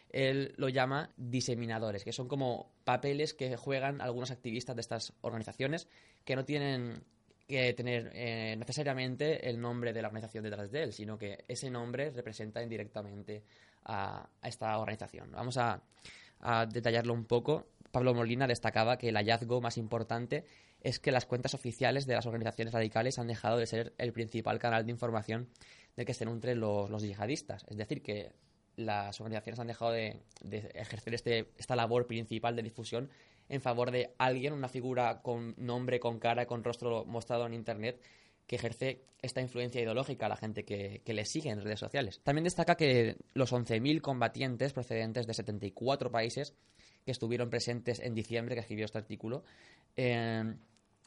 Él 0.10 0.54
lo 0.58 0.70
llama 0.70 1.12
diseminadores, 1.18 2.04
que 2.04 2.14
son 2.14 2.28
como 2.28 2.72
papeles 2.84 3.34
que 3.34 3.58
juegan 3.58 4.02
algunos 4.02 4.32
activistas 4.32 4.76
de 4.76 4.82
estas 4.82 5.14
organizaciones 5.22 5.88
que 6.24 6.36
no 6.36 6.46
tienen 6.46 7.04
que 7.48 7.74
tener 7.74 8.12
eh, 8.14 8.56
necesariamente 8.58 9.50
el 9.50 9.60
nombre 9.60 9.94
de 9.94 10.02
la 10.02 10.10
organización 10.10 10.44
detrás 10.44 10.70
de 10.70 10.84
él, 10.84 10.94
sino 10.94 11.18
que 11.18 11.46
ese 11.48 11.70
nombre 11.70 12.12
representa 12.12 12.62
indirectamente 12.62 13.44
a, 13.86 14.30
esta 14.44 14.78
organización. 14.78 15.32
Vamos 15.32 15.58
a, 15.58 15.82
detallarlo 16.70 17.14
un 17.14 17.26
poco. 17.26 17.70
Pablo 17.92 18.14
Molina 18.14 18.46
destacaba 18.46 18.98
que 18.98 19.10
el 19.10 19.16
hallazgo 19.16 19.60
más 19.60 19.78
importante 19.78 20.46
es 20.82 21.00
que 21.00 21.12
las 21.12 21.26
cuentas 21.26 21.56
oficiales 21.56 22.06
de 22.06 22.14
las 22.14 22.28
organizaciones 22.28 22.74
radicales 22.74 23.18
han 23.18 23.28
dejado 23.28 23.58
de 23.58 23.66
ser 23.66 23.94
el 23.98 24.14
principal 24.14 24.60
canal 24.60 24.86
de 24.86 24.92
información 24.92 25.50
de 25.96 26.06
que 26.06 26.14
se 26.14 26.26
nutren 26.26 26.60
los, 26.60 26.92
los 26.92 27.02
yihadistas. 27.02 27.66
Es 27.70 27.78
decir, 27.78 28.04
que 28.04 28.34
las 28.78 29.20
organizaciones 29.20 29.60
han 29.60 29.68
dejado 29.68 29.92
de, 29.92 30.22
ejercer 30.74 31.14
este, 31.14 31.50
esta 31.58 31.76
labor 31.76 32.08
principal 32.08 32.56
de 32.56 32.64
difusión 32.64 33.10
en 33.50 33.62
favor 33.62 33.92
de 33.92 34.14
alguien, 34.18 34.54
una 34.54 34.70
figura 34.70 35.22
con 35.22 35.56
nombre, 35.58 36.00
con 36.00 36.20
cara, 36.20 36.46
con 36.46 36.64
rostro 36.64 37.06
mostrado 37.06 37.46
en 37.46 37.54
Internet, 37.54 38.02
que 38.46 38.56
ejerce 38.56 39.04
esta 39.22 39.42
influencia 39.42 39.82
ideológica 39.82 40.26
a 40.26 40.30
la 40.30 40.38
gente 40.38 40.64
que, 40.64 41.02
le 41.06 41.26
sigue 41.26 41.50
en 41.50 41.62
redes 41.62 41.80
sociales. 41.80 42.22
También 42.24 42.44
destaca 42.44 42.76
que 42.76 43.18
los 43.34 43.52
11.000 43.52 44.02
combatientes 44.02 44.74
procedentes 44.74 45.28
de 45.28 45.34
74 45.34 46.12
países 46.12 46.54
que 47.06 47.12
estuvieron 47.12 47.50
presentes 47.50 48.00
en 48.00 48.14
diciembre, 48.14 48.56
que 48.56 48.62
escribió 48.62 48.86
este 48.86 48.98
artículo, 48.98 49.44
eh, 49.96 50.44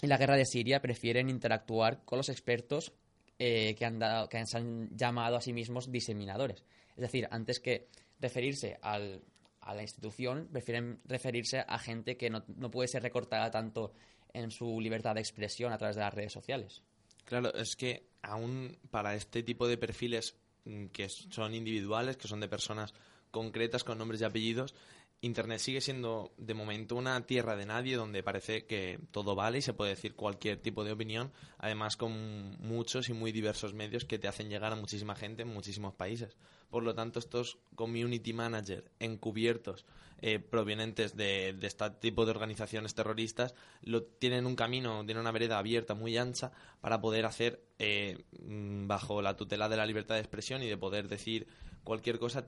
en 0.03 0.09
la 0.09 0.17
guerra 0.17 0.37
de 0.37 0.47
Siria 0.47 0.81
prefieren 0.81 1.29
interactuar 1.29 2.05
con 2.05 2.17
los 2.17 2.31
expertos 2.31 2.93
eh, 3.39 3.75
que, 3.75 3.85
han 3.85 3.99
dado, 3.99 4.29
que 4.29 4.45
se 4.47 4.57
han 4.57 4.95
llamado 4.97 5.37
a 5.37 5.41
sí 5.41 5.53
mismos 5.53 5.91
diseminadores. 5.91 6.65
Es 7.01 7.11
decir, 7.11 7.27
antes 7.31 7.61
que 7.61 7.89
referirse 8.21 8.79
al, 8.83 9.23
a 9.63 9.75
la 9.75 9.81
institución, 9.81 10.51
prefieren 10.53 11.01
referirse 11.07 11.65
a 11.67 11.79
gente 11.79 12.19
que 12.19 12.29
no, 12.29 12.45
no 12.59 12.71
puede 12.71 12.89
ser 12.89 13.03
recortada 13.03 13.51
tanto 13.51 13.95
en 14.35 14.51
su 14.51 14.79
libertad 14.83 15.15
de 15.15 15.23
expresión 15.23 15.73
a 15.73 15.79
través 15.79 15.97
de 15.97 16.03
las 16.03 16.13
redes 16.13 16.31
sociales. 16.31 16.83
Claro, 17.25 17.55
es 17.55 17.75
que 17.75 18.11
aún 18.21 18.77
para 18.91 19.15
este 19.15 19.43
tipo 19.43 19.67
de 19.67 19.79
perfiles 19.79 20.37
mm, 20.67 20.89
que 20.89 21.09
son 21.09 21.55
individuales, 21.55 22.19
que 22.19 22.29
son 22.29 22.41
de 22.41 22.49
personas 22.49 22.93
concretas 23.31 23.83
con 23.83 23.97
nombres 23.97 24.21
y 24.21 24.25
apellidos, 24.25 24.75
Internet 25.23 25.59
sigue 25.59 25.81
siendo 25.81 26.33
de 26.39 26.55
momento 26.55 26.97
una 26.97 27.27
tierra 27.27 27.55
de 27.55 27.67
nadie 27.67 27.97
donde 27.97 28.23
parece 28.23 28.65
que 28.65 28.99
todo 29.11 29.35
vale 29.35 29.59
y 29.59 29.63
se 29.63 29.75
puede 29.75 29.91
decir 29.91 30.15
cualquier 30.15 30.59
tipo 30.59 30.83
de 30.83 30.93
opinión, 30.93 31.33
además 31.59 31.97
con 31.97 32.59
muchos 32.59 33.11
y 33.11 33.15
muy 33.15 33.31
diversos 33.31 33.75
medios 33.75 34.05
que 34.05 34.19
te 34.19 34.29
hacen 34.29 34.49
llegar 34.49 34.73
a 34.73 34.77
muchísima 34.77 35.15
gente 35.15 35.43
en 35.43 35.49
muchísimos 35.49 35.95
países. 35.95 36.37
Por 36.71 36.83
lo 36.85 36.95
tanto, 36.95 37.19
estos 37.19 37.59
community 37.75 38.33
managers 38.33 38.85
encubiertos 39.01 39.85
eh, 40.23 40.39
provenientes 40.39 41.17
de, 41.17 41.55
de 41.55 41.67
este 41.67 41.89
tipo 41.91 42.27
de 42.27 42.33
organizaciones 42.33 42.95
terroristas 42.95 43.55
lo, 43.83 44.03
tienen 44.03 44.45
un 44.45 44.55
camino, 44.55 45.05
tienen 45.07 45.23
una 45.23 45.33
vereda 45.33 45.59
abierta 45.59 45.95
muy 45.95 46.19
ancha 46.19 46.53
para 46.83 47.01
poder 47.01 47.25
hacer 47.25 47.65
eh, 47.79 48.25
mm, 48.39 48.87
bajo 48.87 49.23
la 49.23 49.37
tutela 49.37 49.71
de 49.71 49.79
la 49.79 49.87
libertad 49.87 50.17
de 50.17 50.21
expresión 50.21 50.63
y 50.63 50.69
de 50.69 50.77
poder 50.77 51.09
decir 51.09 51.47
cualquier 51.85 52.19
cosa 52.19 52.47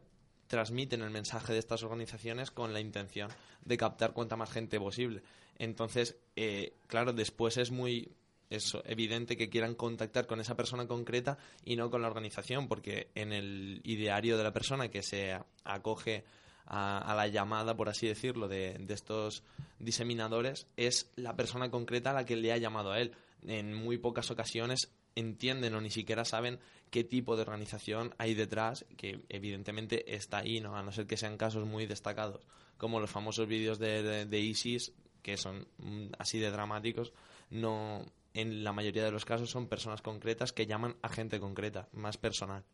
transmiten 0.49 1.00
el 1.00 1.09
mensaje 1.09 1.55
de 1.55 1.59
estas 1.59 1.83
organizaciones 1.83 2.50
con 2.50 2.75
la 2.75 2.81
intención 2.81 3.31
de 3.64 3.79
captar 3.79 4.12
cuanta 4.12 4.37
más 4.37 4.50
gente 4.50 4.79
posible. 4.79 5.23
Entonces, 5.57 6.19
eh, 6.37 6.75
claro, 6.88 7.14
después 7.14 7.57
es 7.57 7.71
muy 7.71 8.12
es 8.56 8.76
evidente 8.85 9.37
que 9.37 9.49
quieran 9.49 9.75
contactar 9.75 10.26
con 10.26 10.40
esa 10.40 10.56
persona 10.56 10.87
concreta 10.87 11.38
y 11.64 11.76
no 11.76 11.90
con 11.90 12.02
la 12.02 12.09
organización, 12.09 12.68
porque 12.68 13.09
en 13.14 13.32
el 13.32 13.80
ideario 13.85 14.37
de 14.37 14.44
la 14.44 14.52
persona 14.52 14.88
que 14.88 15.02
se 15.02 15.38
acoge 15.64 16.25
a, 16.66 17.14
la 17.16 17.28
llamada, 17.28 17.76
por 17.76 17.88
así 17.88 18.06
decirlo, 18.06 18.49
de, 18.49 18.78
estos 18.88 19.42
diseminadores, 19.78 20.66
es 20.76 21.11
la 21.16 21.35
persona 21.35 21.71
concreta 21.71 22.11
a 22.11 22.14
la 22.14 22.26
que 22.26 22.37
le 22.37 22.52
ha 22.52 22.59
llamado 22.59 22.92
a 22.92 23.00
él. 23.00 23.12
En 23.47 23.75
muy 23.75 23.99
pocas 23.99 24.30
ocasiones 24.30 24.92
entienden 25.14 25.75
o 25.75 25.80
ni 25.80 25.90
siquiera 25.90 26.25
saben 26.25 26.61
qué 26.90 27.04
tipo 27.04 27.37
de 27.37 27.42
organización 27.42 28.14
hay 28.18 28.35
detrás, 28.35 28.85
que 28.97 29.25
evidentemente 29.28 30.14
está 30.14 30.38
ahí, 30.38 30.61
¿no? 30.61 30.76
a 30.76 30.82
no 30.82 30.92
ser 30.92 31.06
que 31.06 31.16
sean 31.16 31.37
casos 31.37 31.66
muy 31.66 31.87
destacados, 31.87 32.47
como 32.76 33.00
los 33.00 33.11
famosos 33.11 33.47
vídeos 33.49 33.78
de, 33.78 34.26
de, 34.26 34.40
ISIS, 34.40 34.92
que 35.23 35.37
son 35.37 35.66
mm, 35.78 36.09
así 36.18 36.38
de 36.38 36.50
dramáticos, 36.50 37.12
no 37.50 38.04
en 38.34 38.64
la 38.64 38.72
mayoría 38.72 39.04
de 39.04 39.10
los 39.10 39.24
casos 39.24 39.50
son 39.50 39.68
personas 39.68 40.02
concretas 40.02 40.52
que 40.52 40.66
llaman 40.66 40.96
a 41.02 41.08
gente 41.08 41.40
concreta, 41.40 41.88
más 41.92 42.16
personal. 42.16 42.64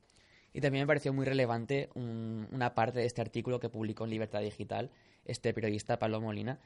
Y 0.53 0.61
también 0.61 0.85
me 0.85 0.87
pareció 0.87 1.13
muy 1.13 1.27
relevante 1.27 1.91
una 1.95 2.75
parte 2.75 3.01
de 3.01 3.07
este 3.07 3.21
artículo 3.21 3.61
que 3.61 3.69
publicó 3.69 4.05
en 4.05 4.11
Libertad 4.11 4.41
Digital 4.41 4.91
este 5.25 5.53
periodista 5.53 5.99
Pablo 5.99 6.21
Molina, 6.21 6.59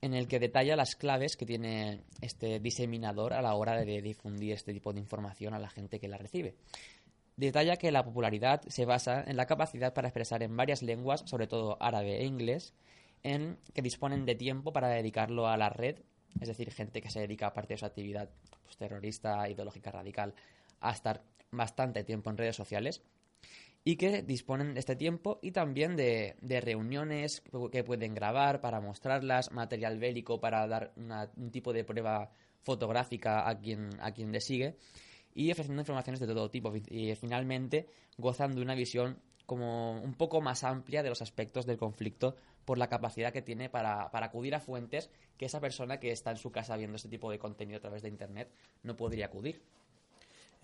en 0.00 0.14
el 0.14 0.26
que 0.28 0.38
detalla 0.38 0.76
las 0.76 0.96
claves 0.96 1.36
que 1.36 1.46
tiene 1.46 2.02
este 2.20 2.60
diseminador 2.60 3.34
a 3.34 3.42
la 3.42 3.54
hora 3.54 3.84
de 3.84 4.02
difundir 4.02 4.52
este 4.52 4.72
tipo 4.72 4.92
de 4.92 5.00
información 5.00 5.54
a 5.54 5.58
la 5.58 5.68
gente 5.68 6.00
que 6.00 6.08
la 6.08 6.18
recibe. 6.18 6.54
Detalla 7.36 7.76
que 7.76 7.92
la 7.92 8.04
popularidad 8.04 8.62
se 8.68 8.86
basa 8.86 9.22
en 9.26 9.36
la 9.36 9.46
capacidad 9.46 9.92
para 9.92 10.08
expresar 10.08 10.42
en 10.42 10.56
varias 10.56 10.82
lenguas, 10.82 11.22
sobre 11.26 11.46
todo 11.46 11.76
árabe 11.80 12.20
e 12.20 12.24
inglés, 12.24 12.74
en 13.22 13.58
que 13.74 13.82
disponen 13.82 14.24
de 14.24 14.34
tiempo 14.34 14.72
para 14.72 14.88
dedicarlo 14.88 15.46
a 15.46 15.56
la 15.56 15.68
red, 15.68 15.96
es 16.40 16.48
decir, 16.48 16.70
gente 16.72 17.00
que 17.00 17.10
se 17.10 17.20
dedica 17.20 17.48
a 17.48 17.54
parte 17.54 17.74
de 17.74 17.78
su 17.78 17.86
actividad 17.86 18.30
pues, 18.62 18.76
terrorista, 18.76 19.48
ideológica 19.48 19.90
radical, 19.90 20.34
a 20.80 20.92
estar 20.92 21.22
bastante 21.50 22.04
tiempo 22.04 22.30
en 22.30 22.36
redes 22.36 22.56
sociales 22.56 23.02
y 23.84 23.96
que 23.96 24.22
disponen 24.22 24.74
de 24.74 24.80
este 24.80 24.96
tiempo 24.96 25.38
y 25.42 25.52
también 25.52 25.94
de, 25.96 26.34
reuniones 26.42 27.42
que 27.70 27.84
pueden 27.84 28.14
grabar 28.14 28.60
para 28.60 28.80
mostrarlas, 28.80 29.52
material 29.52 29.98
bélico 29.98 30.40
para 30.40 30.66
dar 30.66 30.92
un 30.96 31.50
tipo 31.52 31.72
de 31.72 31.84
prueba 31.84 32.32
fotográfica 32.62 33.48
a 33.48 33.56
quien, 33.58 33.90
a 34.00 34.10
quien 34.12 34.32
le 34.32 34.40
sigue 34.40 34.76
y 35.34 35.52
ofreciendo 35.52 35.82
informaciones 35.82 36.18
de 36.18 36.26
todo 36.26 36.50
tipo 36.50 36.74
y 36.74 37.14
finalmente 37.14 37.86
gozan 38.18 38.56
de 38.56 38.62
una 38.62 38.74
visión 38.74 39.20
como 39.46 40.00
un 40.00 40.14
poco 40.14 40.40
más 40.40 40.64
amplia 40.64 41.02
de 41.02 41.08
los 41.08 41.22
aspectos 41.22 41.66
del 41.66 41.78
conflicto 41.78 42.36
por 42.64 42.78
la 42.78 42.88
capacidad 42.88 43.32
que 43.32 43.42
tiene 43.42 43.70
para, 43.70 44.10
para, 44.10 44.26
acudir 44.26 44.54
a 44.54 44.60
fuentes 44.60 45.08
que 45.38 45.46
esa 45.46 45.60
persona 45.60 45.98
que 45.98 46.10
está 46.10 46.32
en 46.32 46.36
su 46.36 46.50
casa 46.50 46.76
viendo 46.76 46.96
este 46.96 47.08
tipo 47.08 47.30
de 47.30 47.38
contenido 47.38 47.78
a 47.78 47.80
través 47.80 48.02
de 48.02 48.08
Internet 48.08 48.50
no 48.82 48.96
podría 48.96 49.26
acudir. 49.26 49.62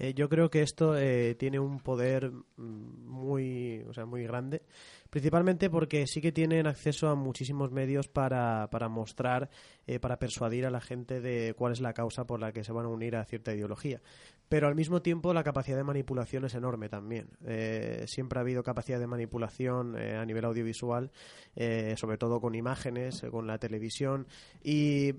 Eh, 0.02 0.14
yo 0.14 0.28
creo 0.28 0.50
que 0.50 0.62
esto 0.62 0.98
eh, 0.98 1.36
tiene 1.36 1.60
un 1.60 1.78
poder 1.78 2.32
mm, 2.32 3.06
muy, 3.06 3.84
o 3.88 3.94
sea, 3.94 4.04
muy 4.04 4.24
grande, 4.24 4.62
principalmente 5.10 5.70
porque 5.70 6.08
sí 6.08 6.20
que 6.20 6.32
tienen 6.32 6.66
acceso 6.66 7.08
a 7.08 7.14
muchísimos 7.14 7.70
medios 7.70 8.08
para, 8.08 8.68
para 8.72 8.88
mostrar, 8.88 9.48
eh, 9.86 10.00
para 10.00 10.18
persuadir 10.18 10.66
a 10.66 10.70
la 10.70 10.80
gente 10.80 11.20
de 11.20 11.54
cuál 11.54 11.72
es 11.72 11.80
la 11.80 11.92
causa 11.92 12.26
por 12.26 12.40
la 12.40 12.50
que 12.50 12.64
se 12.64 12.72
van 12.72 12.86
a 12.86 12.88
unir 12.88 13.14
a 13.14 13.24
cierta 13.24 13.54
ideología. 13.54 14.02
Pero 14.48 14.66
al 14.66 14.74
mismo 14.74 15.02
tiempo 15.02 15.32
la 15.32 15.44
capacidad 15.44 15.76
de 15.76 15.84
manipulación 15.84 16.46
es 16.46 16.54
enorme 16.56 16.88
también. 16.88 17.30
siempre 18.06 18.40
ha 18.40 18.42
habido 18.42 18.64
capacidad 18.64 18.98
de 18.98 19.06
manipulación 19.06 19.96
a 19.96 20.26
nivel 20.26 20.44
audiovisual, 20.44 21.10
sobre 21.96 22.18
todo 22.18 22.38
con 22.38 22.54
imágenes, 22.54 23.22
con 23.30 23.46
la 23.46 23.56
televisión 23.56 24.26
y 24.62 25.14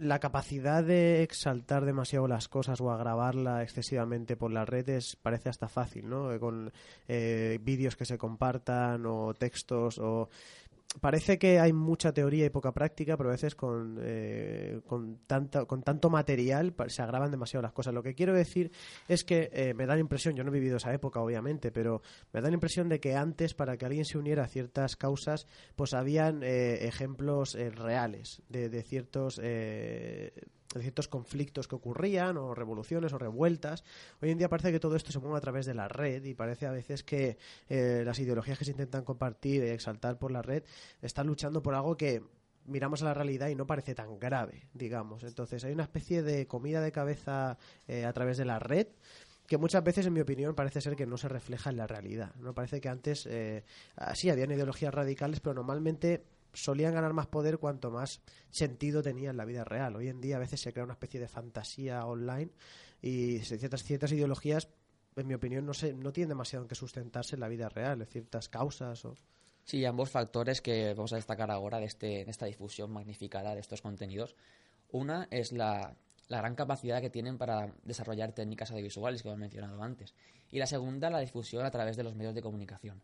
la 0.00 0.18
capacidad 0.18 0.82
de 0.82 1.22
exaltar 1.22 1.84
demasiado 1.84 2.26
las 2.26 2.48
cosas 2.48 2.80
o 2.80 2.90
agravarla 2.90 3.62
excesivamente 3.62 4.34
por 4.34 4.50
las 4.50 4.68
redes 4.68 5.16
parece 5.16 5.50
hasta 5.50 5.68
fácil, 5.68 6.08
¿no? 6.08 6.40
Con 6.40 6.72
eh, 7.06 7.58
vídeos 7.62 7.96
que 7.96 8.06
se 8.06 8.16
compartan 8.16 9.04
o 9.04 9.34
textos 9.34 9.98
o 9.98 10.30
parece 11.00 11.38
que 11.38 11.60
hay 11.60 11.72
mucha 11.72 12.12
teoría 12.12 12.46
y 12.46 12.50
poca 12.50 12.72
práctica, 12.72 13.16
pero 13.16 13.28
a 13.28 13.32
veces 13.32 13.54
con, 13.54 13.98
eh, 14.02 14.80
con, 14.86 15.18
tanto, 15.26 16.10
material 16.10 16.74
se 16.88 17.02
agravan 17.02 17.30
demasiado 17.30 17.62
las 17.62 17.72
cosas. 17.72 17.94
Lo 17.94 18.02
que 18.02 18.14
quiero 18.14 18.34
decir 18.34 18.72
es 19.06 19.24
que 19.24 19.50
eh, 19.52 19.74
me 19.74 19.86
da 19.86 19.94
la 19.94 20.00
impresión, 20.00 20.34
yo 20.34 20.42
no 20.42 20.50
he 20.50 20.54
vivido 20.54 20.78
esa 20.78 20.92
época 20.92 21.20
obviamente, 21.20 21.70
pero 21.70 22.02
me 22.32 22.40
da 22.40 22.48
la 22.48 22.54
impresión 22.54 22.88
de 22.88 22.98
que 22.98 23.14
antes 23.14 23.54
para 23.54 23.76
que 23.76 23.86
alguien 23.86 24.04
se 24.04 24.18
uniera 24.18 24.44
a 24.44 24.48
ciertas 24.48 24.96
causas, 24.96 25.46
pues 25.76 25.94
habían 25.94 26.42
eh, 26.42 26.86
ejemplos 26.86 27.54
reales 27.54 28.42
de, 28.48 28.68
de 28.68 28.82
ciertos 28.82 29.40
de 30.74 30.82
ciertos 30.82 31.08
conflictos 31.08 31.66
que 31.66 31.74
ocurrían 31.74 32.36
o 32.36 32.54
revoluciones 32.54 33.12
o 33.12 33.18
revueltas. 33.18 33.84
Hoy 34.22 34.30
en 34.30 34.38
día 34.38 34.48
parece 34.48 34.70
que 34.70 34.80
todo 34.80 34.96
esto 34.96 35.10
se 35.12 35.18
mueve 35.18 35.36
a 35.36 35.40
través 35.40 35.66
de 35.66 35.74
la 35.74 35.88
red 35.88 36.24
y 36.24 36.34
parece 36.34 36.66
a 36.66 36.70
veces 36.70 37.02
que 37.02 37.38
eh, 37.68 38.02
las 38.04 38.18
ideologías 38.18 38.58
que 38.58 38.64
se 38.64 38.70
intentan 38.70 39.04
compartir 39.04 39.64
y 39.64 39.68
exaltar 39.68 40.18
por 40.18 40.30
la 40.30 40.42
red 40.42 40.62
están 41.02 41.26
luchando 41.26 41.62
por 41.62 41.74
algo 41.74 41.96
que 41.96 42.22
miramos 42.66 43.02
a 43.02 43.06
la 43.06 43.14
realidad 43.14 43.48
y 43.48 43.54
no 43.54 43.66
parece 43.66 43.94
tan 43.94 44.18
grave, 44.18 44.68
digamos. 44.72 45.24
Entonces 45.24 45.64
hay 45.64 45.72
una 45.72 45.82
especie 45.82 46.22
de 46.22 46.46
comida 46.46 46.80
de 46.80 46.92
cabeza 46.92 47.58
eh, 47.88 48.04
a 48.04 48.12
través 48.12 48.36
de 48.36 48.44
la 48.44 48.58
red 48.58 48.86
que 49.48 49.58
muchas 49.58 49.82
veces, 49.82 50.06
en 50.06 50.12
mi 50.12 50.20
opinión, 50.20 50.54
parece 50.54 50.80
ser 50.80 50.94
que 50.94 51.06
no 51.06 51.16
se 51.16 51.28
refleja 51.28 51.70
en 51.70 51.76
la 51.76 51.88
realidad. 51.88 52.32
No 52.36 52.54
parece 52.54 52.80
que 52.80 52.88
antes 52.88 53.26
eh, 53.26 53.64
sí 54.14 54.30
habían 54.30 54.52
ideologías 54.52 54.94
radicales, 54.94 55.40
pero 55.40 55.54
normalmente 55.54 56.22
solían 56.52 56.94
ganar 56.94 57.12
más 57.12 57.26
poder 57.26 57.58
cuanto 57.58 57.90
más 57.90 58.20
sentido 58.50 59.02
tenía 59.02 59.30
en 59.30 59.36
la 59.36 59.44
vida 59.44 59.64
real. 59.64 59.96
Hoy 59.96 60.08
en 60.08 60.20
día 60.20 60.36
a 60.36 60.40
veces 60.40 60.60
se 60.60 60.72
crea 60.72 60.84
una 60.84 60.94
especie 60.94 61.20
de 61.20 61.28
fantasía 61.28 62.04
online 62.06 62.50
y 63.02 63.38
ciertas, 63.38 64.12
ideologías, 64.12 64.68
en 65.16 65.26
mi 65.26 65.34
opinión, 65.34 65.66
no, 65.66 65.74
se, 65.74 65.92
no 65.92 66.12
tienen 66.12 66.30
demasiado 66.30 66.64
en 66.64 66.68
que 66.68 66.74
sustentarse 66.74 67.36
en 67.36 67.40
la 67.40 67.48
vida 67.48 67.68
real, 67.68 68.06
ciertas 68.06 68.48
causas 68.48 69.04
o... 69.04 69.14
Sí, 69.64 69.84
ambos 69.84 70.10
factores 70.10 70.60
que 70.62 70.94
vamos 70.94 71.12
a 71.12 71.16
destacar 71.16 71.50
ahora 71.50 71.78
de, 71.78 71.84
este, 71.84 72.28
esta 72.28 72.46
difusión 72.46 72.90
magnificada 72.90 73.54
de 73.54 73.60
estos 73.60 73.82
contenidos. 73.82 74.34
Una 74.90 75.28
es 75.30 75.52
la, 75.52 75.96
la 76.28 76.38
gran 76.38 76.54
capacidad 76.54 77.00
que 77.00 77.10
tienen 77.10 77.38
para 77.38 77.72
desarrollar 77.84 78.32
técnicas 78.32 78.70
audiovisuales, 78.70 79.22
que 79.22 79.28
hemos 79.28 79.38
mencionado 79.38 79.82
antes. 79.82 80.14
Y 80.50 80.58
la 80.58 80.66
segunda, 80.66 81.10
la 81.10 81.20
difusión 81.20 81.64
a 81.64 81.70
través 81.70 81.96
de 81.96 82.02
los 82.02 82.16
medios 82.16 82.34
de 82.34 82.42
comunicación 82.42 83.02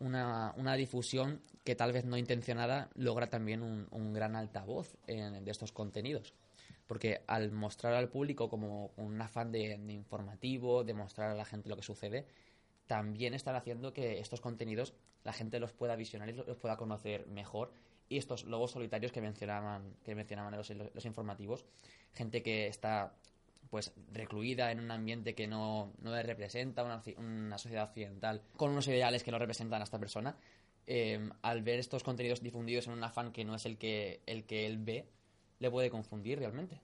una, 0.00 0.54
una, 0.56 0.74
difusión 0.74 1.40
que 1.64 1.76
tal 1.76 1.92
vez 1.92 2.04
no 2.04 2.16
intencionada 2.16 2.90
logra 2.94 3.28
también 3.28 3.62
un, 3.62 4.12
gran 4.12 4.34
altavoz 4.34 4.96
en, 5.06 5.44
de 5.44 5.50
estos 5.50 5.72
contenidos. 5.72 6.34
Porque 6.86 7.22
al 7.26 7.52
mostrar 7.52 7.94
al 7.94 8.08
público 8.08 8.48
como 8.48 8.90
un 8.96 9.20
afán 9.20 9.52
de, 9.52 9.74
informativo, 9.88 10.82
de 10.82 10.94
mostrar 10.94 11.30
a 11.30 11.34
la 11.34 11.44
gente 11.44 11.68
lo 11.68 11.76
que 11.76 11.82
sucede, 11.82 12.26
también 12.86 13.34
están 13.34 13.54
haciendo 13.54 13.92
que 13.92 14.18
estos 14.18 14.40
contenidos 14.40 14.94
la 15.22 15.32
gente 15.32 15.60
los 15.60 15.72
pueda 15.72 15.94
visionar 15.94 16.28
y 16.28 16.32
los 16.32 16.56
pueda 16.56 16.76
conocer 16.76 17.26
mejor. 17.28 17.72
Y 18.08 18.18
estos 18.18 18.44
lobos 18.44 18.72
solitarios 18.72 19.12
que 19.12 19.20
mencionaban, 19.20 19.94
que 20.02 20.16
mencionaban 20.16 20.56
los 20.56 21.04
informativos, 21.04 21.64
gente 22.12 22.42
que 22.42 22.66
está 22.66 23.14
pues 23.70 23.92
recluida 24.12 24.72
en 24.72 24.80
un 24.80 24.90
ambiente 24.90 25.34
que 25.34 25.46
no, 25.46 25.92
no 26.02 26.10
le 26.10 26.22
representa, 26.24 26.82
una, 26.82 27.02
una, 27.18 27.56
sociedad 27.56 27.84
occidental, 27.84 28.42
con 28.56 28.72
unos 28.72 28.88
ideales 28.88 29.22
que 29.22 29.30
no 29.30 29.38
representan 29.38 29.80
a 29.80 29.84
esta 29.84 30.00
persona, 30.00 30.36
em, 30.86 31.30
al 31.42 31.62
ver 31.62 31.78
estos 31.78 32.02
contenidos 32.02 32.42
difundidos 32.42 32.88
en 32.88 32.94
un 32.94 33.04
afán 33.04 33.32
que 33.32 33.44
no 33.44 33.54
es 33.54 33.64
el 33.66 33.78
que, 33.78 34.22
el 34.26 34.44
que 34.44 34.66
él 34.66 34.78
ve, 34.78 35.06
le 35.60 35.70
puede 35.70 35.88
confundir 35.88 36.40
realmente. 36.40 36.80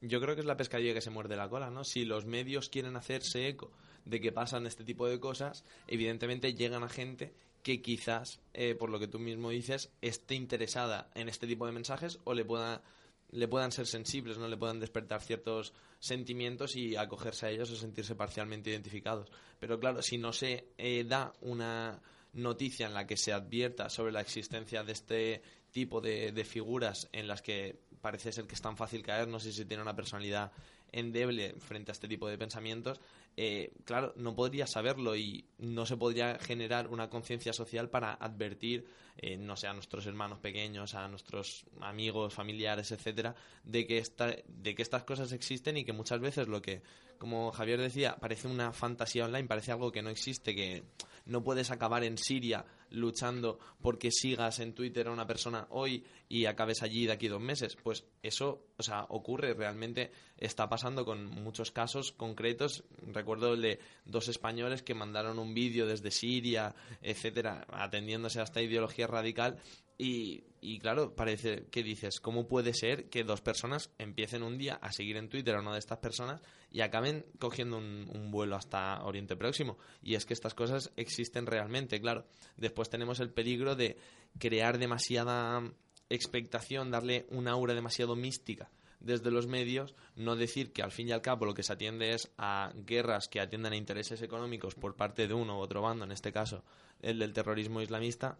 yo 0.00 0.20
creo 0.20 0.34
que 0.34 0.40
es 0.40 0.46
la 0.46 0.56
pescadilla 0.56 0.92
que 0.92 1.00
se 1.00 1.10
muerde 1.10 1.36
la 1.36 1.48
cola, 1.48 1.70
¿no? 1.70 1.84
Si 1.84 2.04
los 2.04 2.26
medios 2.26 2.68
quieren 2.68 2.96
hacerse 2.96 3.48
eco 3.48 3.72
de 4.04 4.20
que 4.20 4.32
pasan 4.32 4.66
este 4.66 4.84
tipo 4.84 5.08
de 5.08 5.20
cosas, 5.20 5.64
evidentemente 5.86 6.54
llegan 6.54 6.82
a 6.82 6.88
gente 6.88 7.32
que 7.62 7.80
quizás, 7.80 8.40
eh, 8.54 8.74
por 8.74 8.90
lo 8.90 8.98
que 8.98 9.08
tú 9.08 9.18
mismo 9.18 9.50
dices, 9.50 9.90
esté 10.00 10.34
interesada 10.34 11.10
en 11.14 11.28
este 11.28 11.46
tipo 11.46 11.66
de 11.66 11.72
mensajes 11.72 12.20
o 12.24 12.34
le 12.34 12.44
pueda 12.44 12.82
le 13.30 13.48
puedan 13.48 13.72
ser 13.72 13.86
sensibles, 13.86 14.38
no 14.38 14.48
le 14.48 14.56
puedan 14.56 14.80
despertar 14.80 15.22
ciertos 15.22 15.72
sentimientos 15.98 16.76
y 16.76 16.96
acogerse 16.96 17.46
a 17.46 17.50
ellos 17.50 17.70
o 17.70 17.76
sentirse 17.76 18.14
parcialmente 18.14 18.70
identificados. 18.70 19.30
Pero 19.58 19.78
claro, 19.78 20.02
si 20.02 20.18
no 20.18 20.32
se 20.32 20.68
eh, 20.78 21.04
da 21.04 21.32
una 21.40 22.00
noticia 22.32 22.86
en 22.86 22.94
la 22.94 23.06
que 23.06 23.16
se 23.16 23.32
advierta 23.32 23.88
sobre 23.88 24.12
la 24.12 24.20
existencia 24.20 24.84
de 24.84 24.92
este 24.92 25.42
tipo 25.70 26.00
de, 26.00 26.32
de, 26.32 26.44
figuras 26.44 27.08
en 27.12 27.26
las 27.26 27.42
que 27.42 27.80
parece 28.00 28.32
ser 28.32 28.46
que 28.46 28.54
es 28.54 28.62
tan 28.62 28.76
fácil 28.76 29.02
caer, 29.02 29.26
no 29.28 29.40
sé 29.40 29.52
si 29.52 29.64
tiene 29.64 29.82
una 29.82 29.96
personalidad 29.96 30.52
endeble 30.92 31.54
frente 31.58 31.90
a 31.90 31.94
este 31.94 32.08
tipo 32.08 32.28
de 32.28 32.38
pensamientos, 32.38 33.00
eh, 33.38 33.74
claro, 33.84 34.14
no 34.16 34.34
podría 34.34 34.66
saberlo 34.66 35.14
y 35.14 35.44
no 35.58 35.84
se 35.84 35.98
podría 35.98 36.38
generar 36.38 36.88
una 36.88 37.10
conciencia 37.10 37.52
social 37.52 37.90
para 37.90 38.14
advertir, 38.14 38.86
eh, 39.18 39.36
no 39.36 39.56
sé, 39.56 39.66
a 39.66 39.74
nuestros 39.74 40.06
hermanos 40.06 40.38
pequeños, 40.38 40.94
a 40.94 41.06
nuestros 41.08 41.66
amigos, 41.82 42.32
familiares, 42.32 42.92
etcétera, 42.92 43.34
de 43.62 43.86
que, 43.86 43.98
esta, 43.98 44.34
de 44.46 44.74
que 44.74 44.80
estas 44.80 45.04
cosas 45.04 45.32
existen 45.32 45.76
y 45.76 45.84
que 45.84 45.92
muchas 45.92 46.20
veces 46.20 46.48
lo 46.48 46.62
que, 46.62 46.82
como 47.18 47.52
Javier 47.52 47.80
decía, 47.80 48.16
parece 48.16 48.48
una 48.48 48.72
fantasía 48.72 49.24
online, 49.24 49.48
parece 49.48 49.72
algo 49.72 49.92
que 49.92 50.02
no 50.02 50.10
existe, 50.10 50.54
que 50.54 50.84
no 51.26 51.42
puedes 51.42 51.70
acabar 51.70 52.04
en 52.04 52.18
Siria 52.18 52.64
luchando 52.90 53.58
porque 53.82 54.10
sigas 54.12 54.60
en 54.60 54.72
Twitter 54.72 55.08
a 55.08 55.12
una 55.12 55.26
persona 55.26 55.66
hoy 55.70 56.04
y 56.28 56.46
acabes 56.46 56.82
allí 56.82 57.06
de 57.06 57.12
aquí 57.12 57.28
dos 57.28 57.40
meses. 57.40 57.76
Pues 57.82 58.04
eso, 58.22 58.66
o 58.76 58.82
sea, 58.82 59.04
ocurre, 59.08 59.54
realmente 59.54 60.12
está 60.36 60.68
pasando 60.68 61.04
con 61.04 61.26
muchos 61.26 61.72
casos 61.72 62.12
concretos. 62.12 62.84
Recuerdo 63.12 63.54
el 63.54 63.62
de 63.62 63.80
dos 64.04 64.28
españoles 64.28 64.82
que 64.82 64.94
mandaron 64.94 65.38
un 65.38 65.52
vídeo 65.52 65.86
desde 65.86 66.10
Siria, 66.10 66.74
etcétera, 67.02 67.66
atendiéndose 67.70 68.40
a 68.40 68.44
esta 68.44 68.62
ideología 68.62 69.06
radical 69.06 69.58
y, 69.98 70.44
y, 70.60 70.78
claro, 70.78 71.14
parece 71.14 71.66
que 71.70 71.82
dices, 71.82 72.20
¿cómo 72.20 72.46
puede 72.46 72.74
ser 72.74 73.08
que 73.08 73.24
dos 73.24 73.40
personas 73.40 73.90
empiecen 73.98 74.42
un 74.42 74.58
día 74.58 74.74
a 74.74 74.92
seguir 74.92 75.16
en 75.16 75.28
Twitter 75.28 75.54
a 75.54 75.60
una 75.60 75.72
de 75.72 75.78
estas 75.78 75.98
personas 75.98 76.42
y 76.70 76.80
acaben 76.80 77.24
cogiendo 77.38 77.78
un, 77.78 78.10
un, 78.12 78.30
vuelo 78.30 78.56
hasta 78.56 79.02
Oriente 79.04 79.36
Próximo? 79.36 79.78
Y 80.02 80.14
es 80.14 80.26
que 80.26 80.34
estas 80.34 80.54
cosas 80.54 80.92
existen 80.96 81.46
realmente, 81.46 82.00
claro. 82.00 82.26
Después 82.56 82.90
tenemos 82.90 83.20
el 83.20 83.30
peligro 83.30 83.74
de 83.74 83.96
crear 84.38 84.78
demasiada 84.78 85.62
expectación, 86.10 86.90
darle 86.90 87.26
una 87.30 87.52
aura 87.52 87.74
demasiado 87.74 88.16
mística 88.16 88.70
desde 89.00 89.30
los 89.30 89.46
medios, 89.46 89.94
no 90.16 90.36
decir 90.36 90.72
que 90.72 90.82
al 90.82 90.90
fin 90.90 91.08
y 91.08 91.12
al 91.12 91.22
cabo 91.22 91.46
lo 91.46 91.54
que 91.54 91.62
se 91.62 91.72
atiende 91.72 92.12
es 92.12 92.30
a 92.38 92.72
guerras 92.74 93.28
que 93.28 93.40
atiendan 93.40 93.72
a 93.72 93.76
intereses 93.76 94.22
económicos 94.22 94.74
por 94.74 94.96
parte 94.96 95.28
de 95.28 95.34
uno 95.34 95.58
u 95.58 95.60
otro 95.60 95.82
bando, 95.82 96.04
en 96.04 96.12
este 96.12 96.32
caso 96.32 96.64
el 97.00 97.18
del 97.18 97.32
terrorismo 97.32 97.80
islamista. 97.80 98.38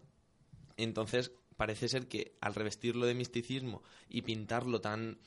Entonces, 0.75 1.31
parece 1.57 1.89
ser 1.89 2.07
que 2.07 2.35
al 2.39 2.55
revestirlo 2.55 3.05
de 3.05 3.15
misticismo 3.15 3.83
y 4.09 4.21
pintarlo 4.21 4.79
tan 4.79 5.17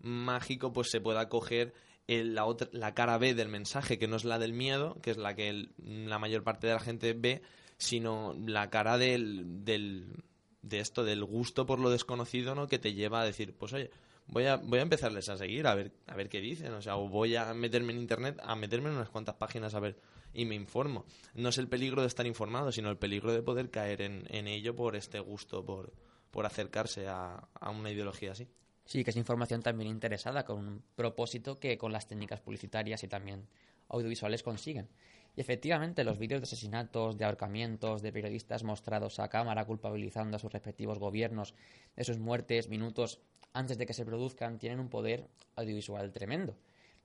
mágico, 0.00 0.72
pues 0.72 0.90
se 0.90 1.00
pueda 1.00 1.28
coger 1.28 1.74
el, 2.06 2.34
la, 2.34 2.44
otra, 2.44 2.68
la 2.72 2.94
cara 2.94 3.18
B 3.18 3.34
del 3.34 3.48
mensaje, 3.48 3.98
que 3.98 4.06
no 4.06 4.16
es 4.16 4.24
la 4.24 4.38
del 4.38 4.52
miedo, 4.52 4.98
que 5.02 5.10
es 5.10 5.16
la 5.16 5.34
que 5.34 5.68
la 5.78 6.18
mayor 6.18 6.44
parte 6.44 6.66
de 6.66 6.74
la 6.74 6.80
gente 6.80 7.12
ve, 7.14 7.42
sino 7.78 8.34
la 8.46 8.70
cara 8.70 8.98
del, 8.98 9.64
del, 9.64 10.22
de 10.62 10.80
esto, 10.80 11.04
del 11.04 11.24
gusto 11.24 11.66
por 11.66 11.78
lo 11.78 11.90
desconocido, 11.90 12.54
¿no? 12.54 12.66
Que 12.66 12.78
te 12.78 12.94
lleva 12.94 13.20
a 13.20 13.24
decir, 13.24 13.54
pues 13.54 13.72
oye, 13.72 13.90
voy 14.26 14.46
a, 14.46 14.56
voy 14.56 14.78
a 14.78 14.82
empezarles 14.82 15.28
a 15.28 15.36
seguir, 15.36 15.66
a 15.66 15.74
ver, 15.74 15.92
a 16.06 16.14
ver 16.14 16.28
qué 16.28 16.40
dicen, 16.40 16.72
o 16.72 16.82
sea, 16.82 16.96
o 16.96 17.08
voy 17.08 17.36
a 17.36 17.52
meterme 17.54 17.92
en 17.92 18.00
internet, 18.00 18.38
a 18.42 18.54
meterme 18.56 18.88
en 18.88 18.96
unas 18.96 19.10
cuantas 19.10 19.36
páginas 19.36 19.74
a 19.74 19.80
ver 19.80 19.96
y 20.32 20.44
me 20.44 20.54
informo. 20.54 21.04
No 21.34 21.48
es 21.48 21.58
el 21.58 21.68
peligro 21.68 22.02
de 22.02 22.08
estar 22.08 22.26
informado, 22.26 22.72
sino 22.72 22.90
el 22.90 22.98
peligro 22.98 23.32
de 23.32 23.42
poder 23.42 23.70
caer 23.70 24.02
en, 24.02 24.24
en 24.28 24.46
ello 24.46 24.74
por 24.76 24.96
este 24.96 25.20
gusto, 25.20 25.64
por, 25.64 25.92
por 26.30 26.46
acercarse 26.46 27.08
a, 27.08 27.48
a 27.54 27.70
una 27.70 27.90
ideología 27.90 28.32
así. 28.32 28.48
Sí, 28.84 29.04
que 29.04 29.10
es 29.10 29.16
información 29.16 29.62
también 29.62 29.90
interesada, 29.90 30.44
con 30.44 30.58
un 30.58 30.82
propósito 30.96 31.60
que 31.60 31.76
con 31.76 31.92
las 31.92 32.06
técnicas 32.08 32.40
publicitarias 32.40 33.02
y 33.04 33.08
también 33.08 33.46
audiovisuales 33.88 34.42
consiguen. 34.42 34.88
Y 35.36 35.40
efectivamente, 35.40 36.04
los 36.04 36.18
vídeos 36.18 36.40
de 36.40 36.44
asesinatos, 36.44 37.16
de 37.16 37.24
ahorcamientos, 37.24 38.02
de 38.02 38.12
periodistas 38.12 38.64
mostrados 38.64 39.18
a 39.18 39.28
cámara 39.28 39.66
culpabilizando 39.66 40.36
a 40.36 40.40
sus 40.40 40.52
respectivos 40.52 40.98
gobiernos 40.98 41.54
de 41.96 42.04
sus 42.04 42.18
muertes 42.18 42.68
minutos 42.68 43.20
antes 43.52 43.78
de 43.78 43.86
que 43.86 43.92
se 43.92 44.04
produzcan 44.04 44.58
tienen 44.58 44.80
un 44.80 44.88
poder 44.88 45.28
audiovisual 45.54 46.10
tremendo, 46.12 46.56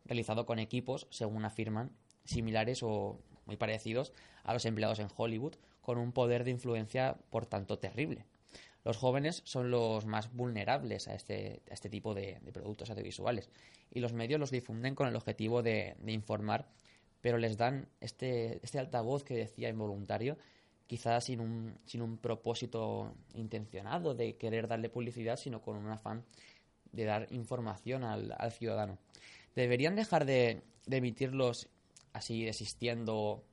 realizado 0.06 0.46
con 0.46 0.60
equipos, 0.60 1.08
según 1.10 1.46
afirman, 1.46 1.92
similares 2.26 2.84
o 2.84 3.20
muy 3.46 3.58
parecidos 3.58 4.14
a 4.44 4.54
los 4.54 4.66
empleados 4.66 5.00
en 5.00 5.10
Hollywood, 5.16 5.56
con 5.82 5.98
un 5.98 6.12
poder 6.12 6.44
de 6.44 6.52
influencia 6.52 7.18
por 7.30 7.46
tanto 7.46 7.80
terrible. 7.80 8.26
Los 8.84 8.98
jóvenes 8.98 9.42
son 9.46 9.72
los 9.72 10.06
más 10.06 10.34
vulnerables 10.34 11.08
a 11.08 11.16
este, 11.16 11.62
este 11.68 11.90
tipo 11.90 12.14
de, 12.14 12.42
productos 12.52 12.90
audiovisuales 12.90 13.50
y 13.90 14.00
los 14.00 14.14
medios 14.14 14.40
los 14.40 14.52
difunden 14.52 14.96
con 14.96 15.08
el 15.08 15.16
objetivo 15.16 15.62
de, 15.64 15.96
informar, 16.08 16.68
pero 17.22 17.38
les 17.38 17.58
dan 17.58 17.88
este, 18.02 18.60
este 18.62 18.80
altavoz 18.80 19.24
que 19.24 19.36
decía 19.36 19.70
involuntario, 19.70 20.38
quizás 20.88 21.26
sin 21.26 21.40
un, 21.40 21.78
sin 21.86 22.02
un 22.02 22.18
propósito 22.18 23.14
intencionado 23.36 24.16
de 24.16 24.36
querer 24.36 24.68
darle 24.68 24.90
publicidad, 24.90 25.38
sino 25.38 25.62
con 25.62 25.78
un 25.78 25.90
afán 25.90 26.26
de 26.92 27.06
dar 27.06 27.28
información 27.32 28.04
al, 28.04 28.52
ciudadano. 28.52 28.98
Deberían 29.56 29.96
dejar 29.96 30.26
de, 30.26 30.62
de 30.86 31.02
emitirlos 32.14 32.16
así 32.16 32.48
existiendo, 32.48 33.44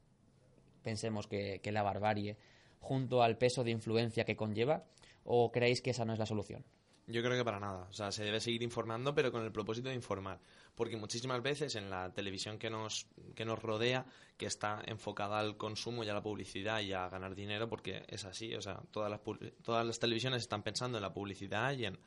pensemos 0.83 1.27
que, 1.27 1.61
que, 1.62 1.73
la 1.73 1.83
barbarie, 1.83 2.37
junto 2.81 3.23
al 3.23 3.37
peso 3.37 3.64
de 3.64 3.70
influencia 3.70 4.25
que 4.25 4.37
conlleva, 4.37 4.85
o 5.25 5.51
creéis 5.51 5.81
que 5.81 5.90
esa 5.90 6.05
no 6.05 6.12
es 6.12 6.18
la 6.18 6.27
solución? 6.27 6.64
Yo 7.07 7.23
creo 7.23 7.37
que 7.37 7.44
para 7.44 7.59
nada. 7.59 7.88
O 7.90 7.92
sea, 7.92 8.12
se 8.12 8.23
debe 8.23 8.40
seguir 8.40 8.62
informando, 8.62 9.14
pero 9.14 9.33
con 9.33 9.42
el 9.42 9.51
propósito 9.51 9.88
de 9.88 9.96
informar. 9.96 10.38
Porque 10.77 10.96
muchísimas 10.96 11.42
veces 11.42 11.75
en 11.75 11.90
la 11.90 12.12
televisión 12.12 12.57
que 12.57 12.70
nos, 12.70 13.09
que 13.35 13.44
nos 13.44 13.59
rodea, 13.59 14.07
que 14.37 14.46
está 14.46 14.81
enfocada 14.87 15.40
al 15.40 15.57
consumo 15.57 16.05
y 16.05 16.09
a 16.09 16.14
la 16.14 16.23
publicidad 16.23 16.81
y 16.81 16.92
a 16.92 17.09
ganar 17.09 17.35
dinero, 17.35 17.68
porque 17.68 18.05
es 18.07 18.25
así. 18.25 18.55
O 18.55 18.61
sea, 18.61 18.81
todas 18.92 19.11
las, 19.11 19.20
todas 19.62 19.85
las 19.85 19.99
televisiones 19.99 20.42
están 20.42 20.62
pensando 20.62 20.99
en 20.99 21.03
la 21.03 21.12
publicidad 21.12 21.73
y 21.73 21.87
en 21.87 21.99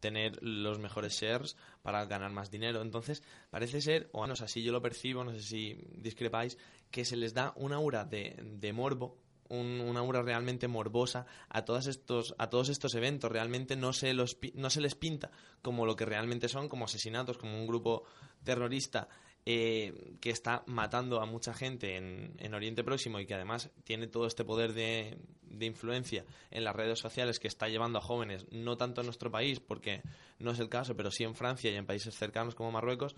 tener 0.00 0.42
los 0.42 0.78
mejores 0.78 1.20
shares 1.20 1.56
para 1.82 2.04
ganar 2.06 2.32
más 2.32 2.50
dinero. 2.50 2.82
Entonces, 2.82 3.22
parece 3.50 3.80
ser, 3.80 4.08
o 4.12 4.26
no 4.26 4.36
sé 4.36 4.48
si 4.48 4.62
yo 4.62 4.72
lo 4.72 4.82
percibo, 4.82 5.24
no 5.24 5.32
sé 5.32 5.42
si 5.42 5.78
discrepáis, 5.92 6.58
que 6.90 7.04
se 7.04 7.16
les 7.16 7.34
da 7.34 7.52
una 7.56 7.76
aura 7.76 8.04
de, 8.04 8.36
de 8.42 8.72
morbo 8.72 9.18
un, 9.50 9.80
una 9.80 10.00
aura 10.00 10.22
realmente 10.22 10.68
morbosa 10.68 11.26
a 11.48 11.64
todos 11.64 11.86
estos 11.88 12.34
a 12.38 12.48
todos 12.48 12.68
estos 12.68 12.94
eventos 12.94 13.30
realmente 13.30 13.76
no 13.76 13.92
se 13.92 14.14
los 14.14 14.38
no 14.54 14.70
se 14.70 14.80
les 14.80 14.94
pinta 14.94 15.30
como 15.60 15.86
lo 15.86 15.96
que 15.96 16.06
realmente 16.06 16.48
son 16.48 16.68
como 16.68 16.84
asesinatos 16.84 17.36
como 17.36 17.58
un 17.58 17.66
grupo 17.66 18.04
terrorista 18.44 19.08
eh, 19.46 20.16
que 20.20 20.30
está 20.30 20.62
matando 20.66 21.20
a 21.20 21.26
mucha 21.26 21.54
gente 21.54 21.96
en, 21.96 22.34
en, 22.38 22.54
Oriente 22.54 22.84
Próximo 22.84 23.18
y 23.20 23.26
que 23.26 23.34
además 23.34 23.70
tiene 23.84 24.06
todo 24.06 24.26
este 24.26 24.44
poder 24.44 24.74
de, 24.74 25.16
de, 25.42 25.66
influencia 25.66 26.24
en 26.50 26.62
las 26.62 26.76
redes 26.76 26.98
sociales 26.98 27.40
que 27.40 27.48
está 27.48 27.68
llevando 27.68 27.98
a 27.98 28.02
jóvenes, 28.02 28.46
no 28.50 28.76
tanto 28.76 29.00
en 29.00 29.06
nuestro 29.06 29.30
país, 29.30 29.58
porque 29.58 30.02
no 30.38 30.50
es 30.50 30.58
el 30.58 30.68
caso, 30.68 30.94
pero 30.94 31.10
sí 31.10 31.24
en 31.24 31.34
Francia 31.34 31.70
y 31.70 31.76
en 31.76 31.86
países 31.86 32.14
cercanos 32.14 32.54
como 32.54 32.70
Marruecos, 32.70 33.16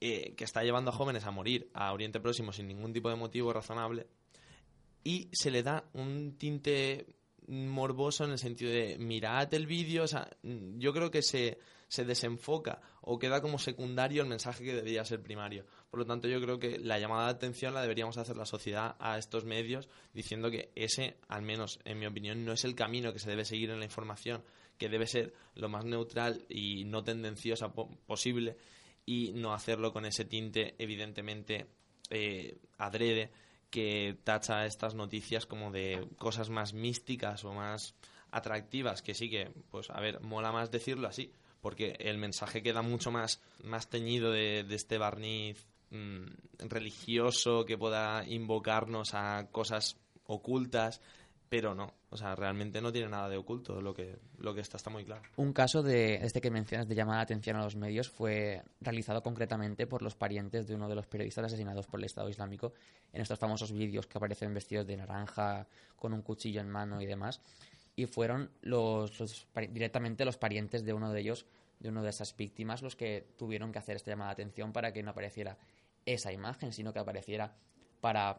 eh, 0.00 0.34
que 0.36 0.44
está 0.44 0.62
llevando 0.62 0.90
a 0.90 0.94
jóvenes 0.94 1.24
a 1.24 1.32
morir 1.32 1.68
a 1.74 1.92
Oriente 1.92 2.20
Próximo 2.20 2.52
sin 2.52 2.68
ningún 2.68 2.92
tipo 2.92 3.10
de 3.10 3.16
motivo 3.16 3.52
razonable, 3.52 4.06
y 5.02 5.28
se 5.32 5.50
le 5.50 5.62
da 5.62 5.84
un 5.92 6.38
tinte 6.38 7.06
morboso 7.46 8.24
en 8.24 8.30
el 8.30 8.38
sentido 8.38 8.70
de 8.70 8.96
mirad 8.98 9.52
el 9.52 9.66
vídeo, 9.66 10.04
o 10.04 10.08
sea, 10.08 10.28
yo 10.42 10.92
creo 10.92 11.10
que 11.10 11.22
se, 11.22 11.58
se 11.94 12.04
desenfoca 12.04 12.80
o 13.02 13.20
queda 13.20 13.40
como 13.40 13.56
secundario 13.60 14.22
el 14.22 14.28
mensaje 14.28 14.64
que 14.64 14.74
debería 14.74 15.04
ser 15.04 15.22
primario. 15.22 15.64
Por 15.90 16.00
lo 16.00 16.06
tanto, 16.06 16.26
yo 16.26 16.40
creo 16.40 16.58
que 16.58 16.80
la 16.80 16.98
llamada 16.98 17.26
de 17.26 17.34
atención 17.34 17.72
la 17.72 17.82
deberíamos 17.82 18.18
hacer 18.18 18.36
la 18.36 18.46
sociedad 18.46 18.96
a 18.98 19.16
estos 19.16 19.44
medios 19.44 19.88
diciendo 20.12 20.50
que 20.50 20.72
ese, 20.74 21.18
al 21.28 21.42
menos 21.42 21.78
en 21.84 22.00
mi 22.00 22.06
opinión, 22.06 22.44
no 22.44 22.52
es 22.52 22.64
el 22.64 22.74
camino 22.74 23.12
que 23.12 23.20
se 23.20 23.30
debe 23.30 23.44
seguir 23.44 23.70
en 23.70 23.78
la 23.78 23.84
información, 23.84 24.42
que 24.76 24.88
debe 24.88 25.06
ser 25.06 25.34
lo 25.54 25.68
más 25.68 25.84
neutral 25.84 26.44
y 26.48 26.84
no 26.84 27.04
tendenciosa 27.04 27.72
po 27.72 27.88
posible 28.06 28.56
y 29.06 29.30
no 29.34 29.54
hacerlo 29.54 29.92
con 29.92 30.04
ese 30.04 30.24
tinte 30.24 30.74
evidentemente 30.78 31.66
eh, 32.10 32.58
adrede 32.78 33.30
que 33.70 34.18
tacha 34.24 34.66
estas 34.66 34.96
noticias 34.96 35.46
como 35.46 35.70
de 35.70 36.08
cosas 36.18 36.50
más 36.50 36.74
místicas 36.74 37.44
o 37.44 37.52
más 37.52 37.94
atractivas, 38.32 39.00
que 39.00 39.14
sí 39.14 39.30
que, 39.30 39.52
pues 39.70 39.90
a 39.90 40.00
ver, 40.00 40.20
mola 40.20 40.50
más 40.50 40.72
decirlo 40.72 41.06
así, 41.06 41.32
porque 41.64 41.96
el 41.98 42.18
mensaje 42.18 42.62
queda 42.62 42.82
mucho 42.82 43.10
más, 43.10 43.40
más 43.62 43.88
teñido 43.88 44.30
de, 44.30 44.66
este 44.68 44.98
barniz 44.98 45.66
mmm, 45.88 46.26
religioso 46.58 47.64
que 47.64 47.78
pueda 47.78 48.22
invocarnos 48.28 49.14
a 49.14 49.48
cosas 49.50 49.96
ocultas 50.26 51.00
pero 51.48 51.74
no, 51.74 51.94
o 52.10 52.16
sea, 52.16 52.34
realmente 52.34 52.80
no 52.80 52.90
tiene 52.90 53.08
nada 53.08 53.28
de 53.28 53.36
oculto, 53.36 53.80
lo 53.80 53.94
que, 53.94 54.18
lo 54.38 54.54
que 54.54 54.60
está 54.60 54.76
está 54.76 54.90
muy 54.90 55.04
claro. 55.04 55.22
Un 55.36 55.52
caso 55.52 55.84
de 55.84 56.16
este 56.16 56.40
que 56.40 56.50
mencionas 56.50 56.88
de 56.88 56.96
llamada 56.96 57.18
de 57.18 57.22
atención 57.22 57.56
a 57.56 57.62
los 57.62 57.76
medios 57.76 58.10
fue 58.10 58.60
realizado 58.80 59.22
concretamente 59.22 59.86
por 59.86 60.02
los 60.02 60.16
parientes 60.16 60.66
de 60.66 60.74
uno 60.74 60.88
de 60.88 60.96
los 60.96 61.06
periodistas 61.06 61.44
asesinados 61.44 61.86
por 61.86 62.00
el 62.00 62.06
Estado 62.06 62.28
Islámico 62.28 62.72
en 63.12 63.22
estos 63.22 63.38
famosos 63.38 63.70
vídeos 63.70 64.08
que 64.08 64.18
aparecen 64.18 64.52
vestidos 64.52 64.84
de 64.84 64.96
naranja, 64.96 65.68
con 65.96 66.12
un 66.12 66.22
cuchillo 66.22 66.60
en 66.60 66.68
mano 66.68 67.00
y 67.00 67.06
demás. 67.06 67.40
Y 67.96 68.06
fueron 68.06 68.50
los, 68.60 69.46
directamente 69.70 70.24
los 70.24 70.36
parientes 70.36 70.84
de 70.84 70.92
uno 70.92 71.12
de 71.12 71.20
ellos, 71.20 71.46
de 71.78 71.88
una 71.88 72.02
de 72.02 72.10
esas 72.10 72.36
víctimas, 72.36 72.82
los 72.82 72.96
que 72.96 73.26
tuvieron 73.36 73.72
que 73.72 73.78
hacer 73.78 73.96
esta 73.96 74.10
llamada 74.10 74.30
de 74.30 74.42
atención 74.42 74.72
para 74.72 74.92
que 74.92 75.02
no 75.02 75.10
apareciera 75.10 75.58
esa 76.06 76.32
imagen, 76.32 76.72
sino 76.72 76.92
que 76.92 76.98
apareciera 76.98 77.54
para 78.00 78.38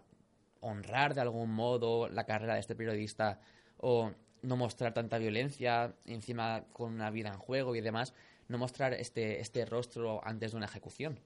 honrar 0.60 1.14
de 1.14 1.22
algún 1.22 1.52
modo 1.52 2.10
la 2.10 2.26
carrera 2.26 2.56
de 2.56 2.60
este 2.60 2.76
periodista 2.76 3.40
o 3.78 4.12
no 4.42 4.58
mostrar 4.58 4.94
tanta 4.94 5.18
violencia, 5.18 5.96
encima 6.06 6.66
con 6.74 6.94
una 6.94 7.10
vida 7.10 7.30
en 7.30 7.38
juego 7.38 7.76
y 7.76 7.82
demás, 7.82 8.14
no 8.48 8.58
mostrar 8.58 8.94
este, 8.94 9.40
este 9.40 9.66
rostro 9.66 10.22
antes 10.24 10.52
de 10.52 10.58
una 10.58 10.68
ejecución. 10.68 11.20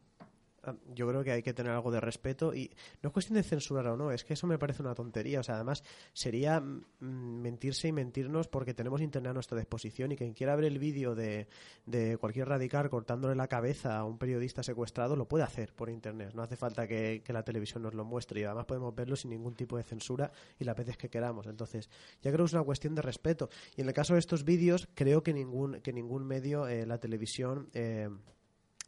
Yo 0.93 1.07
creo 1.07 1.23
que 1.23 1.31
hay 1.31 1.43
que 1.43 1.53
tener 1.53 1.71
algo 1.71 1.91
de 1.91 1.99
respeto 1.99 2.53
y 2.53 2.71
no 3.01 3.09
es 3.09 3.13
cuestión 3.13 3.35
de 3.35 3.43
censurar 3.43 3.87
o 3.87 3.97
no, 3.97 4.11
es 4.11 4.23
que 4.23 4.33
eso 4.33 4.47
me 4.47 4.57
parece 4.57 4.81
una 4.81 4.95
tontería. 4.95 5.39
O 5.39 5.43
sea, 5.43 5.55
además 5.55 5.83
sería 6.13 6.59
mm, 6.59 6.81
mentirse 6.99 7.87
y 7.87 7.91
mentirnos 7.91 8.47
porque 8.47 8.73
tenemos 8.73 9.01
internet 9.01 9.31
a 9.31 9.33
nuestra 9.33 9.57
disposición 9.57 10.11
y 10.11 10.15
quien 10.15 10.33
quiera 10.33 10.55
ver 10.55 10.65
el 10.65 10.79
vídeo 10.79 11.15
de, 11.15 11.47
de 11.85 12.17
cualquier 12.17 12.47
radical 12.47 12.89
cortándole 12.89 13.35
la 13.35 13.47
cabeza 13.47 13.97
a 13.97 14.05
un 14.05 14.17
periodista 14.17 14.63
secuestrado 14.63 15.15
lo 15.15 15.27
puede 15.27 15.43
hacer 15.43 15.73
por 15.73 15.89
internet. 15.89 16.31
No 16.33 16.43
hace 16.43 16.55
falta 16.55 16.87
que, 16.87 17.21
que 17.23 17.33
la 17.33 17.43
televisión 17.43 17.83
nos 17.83 17.93
lo 17.93 18.05
muestre 18.05 18.41
y 18.41 18.43
además 18.43 18.65
podemos 18.65 18.93
verlo 18.95 19.15
sin 19.15 19.31
ningún 19.31 19.55
tipo 19.55 19.77
de 19.77 19.83
censura 19.83 20.31
y 20.57 20.63
las 20.63 20.75
veces 20.75 20.97
que 20.97 21.09
queramos. 21.09 21.47
Entonces, 21.47 21.89
ya 22.21 22.31
creo 22.31 22.45
que 22.45 22.49
es 22.49 22.53
una 22.53 22.63
cuestión 22.63 22.95
de 22.95 23.01
respeto. 23.01 23.49
Y 23.75 23.81
en 23.81 23.87
el 23.87 23.93
caso 23.93 24.13
de 24.13 24.19
estos 24.19 24.43
vídeos, 24.43 24.87
creo 24.93 25.23
que 25.23 25.33
ningún, 25.33 25.81
que 25.81 25.93
ningún 25.93 26.25
medio, 26.25 26.67
eh, 26.67 26.85
la 26.85 26.99
televisión. 26.99 27.69
Eh, 27.73 28.09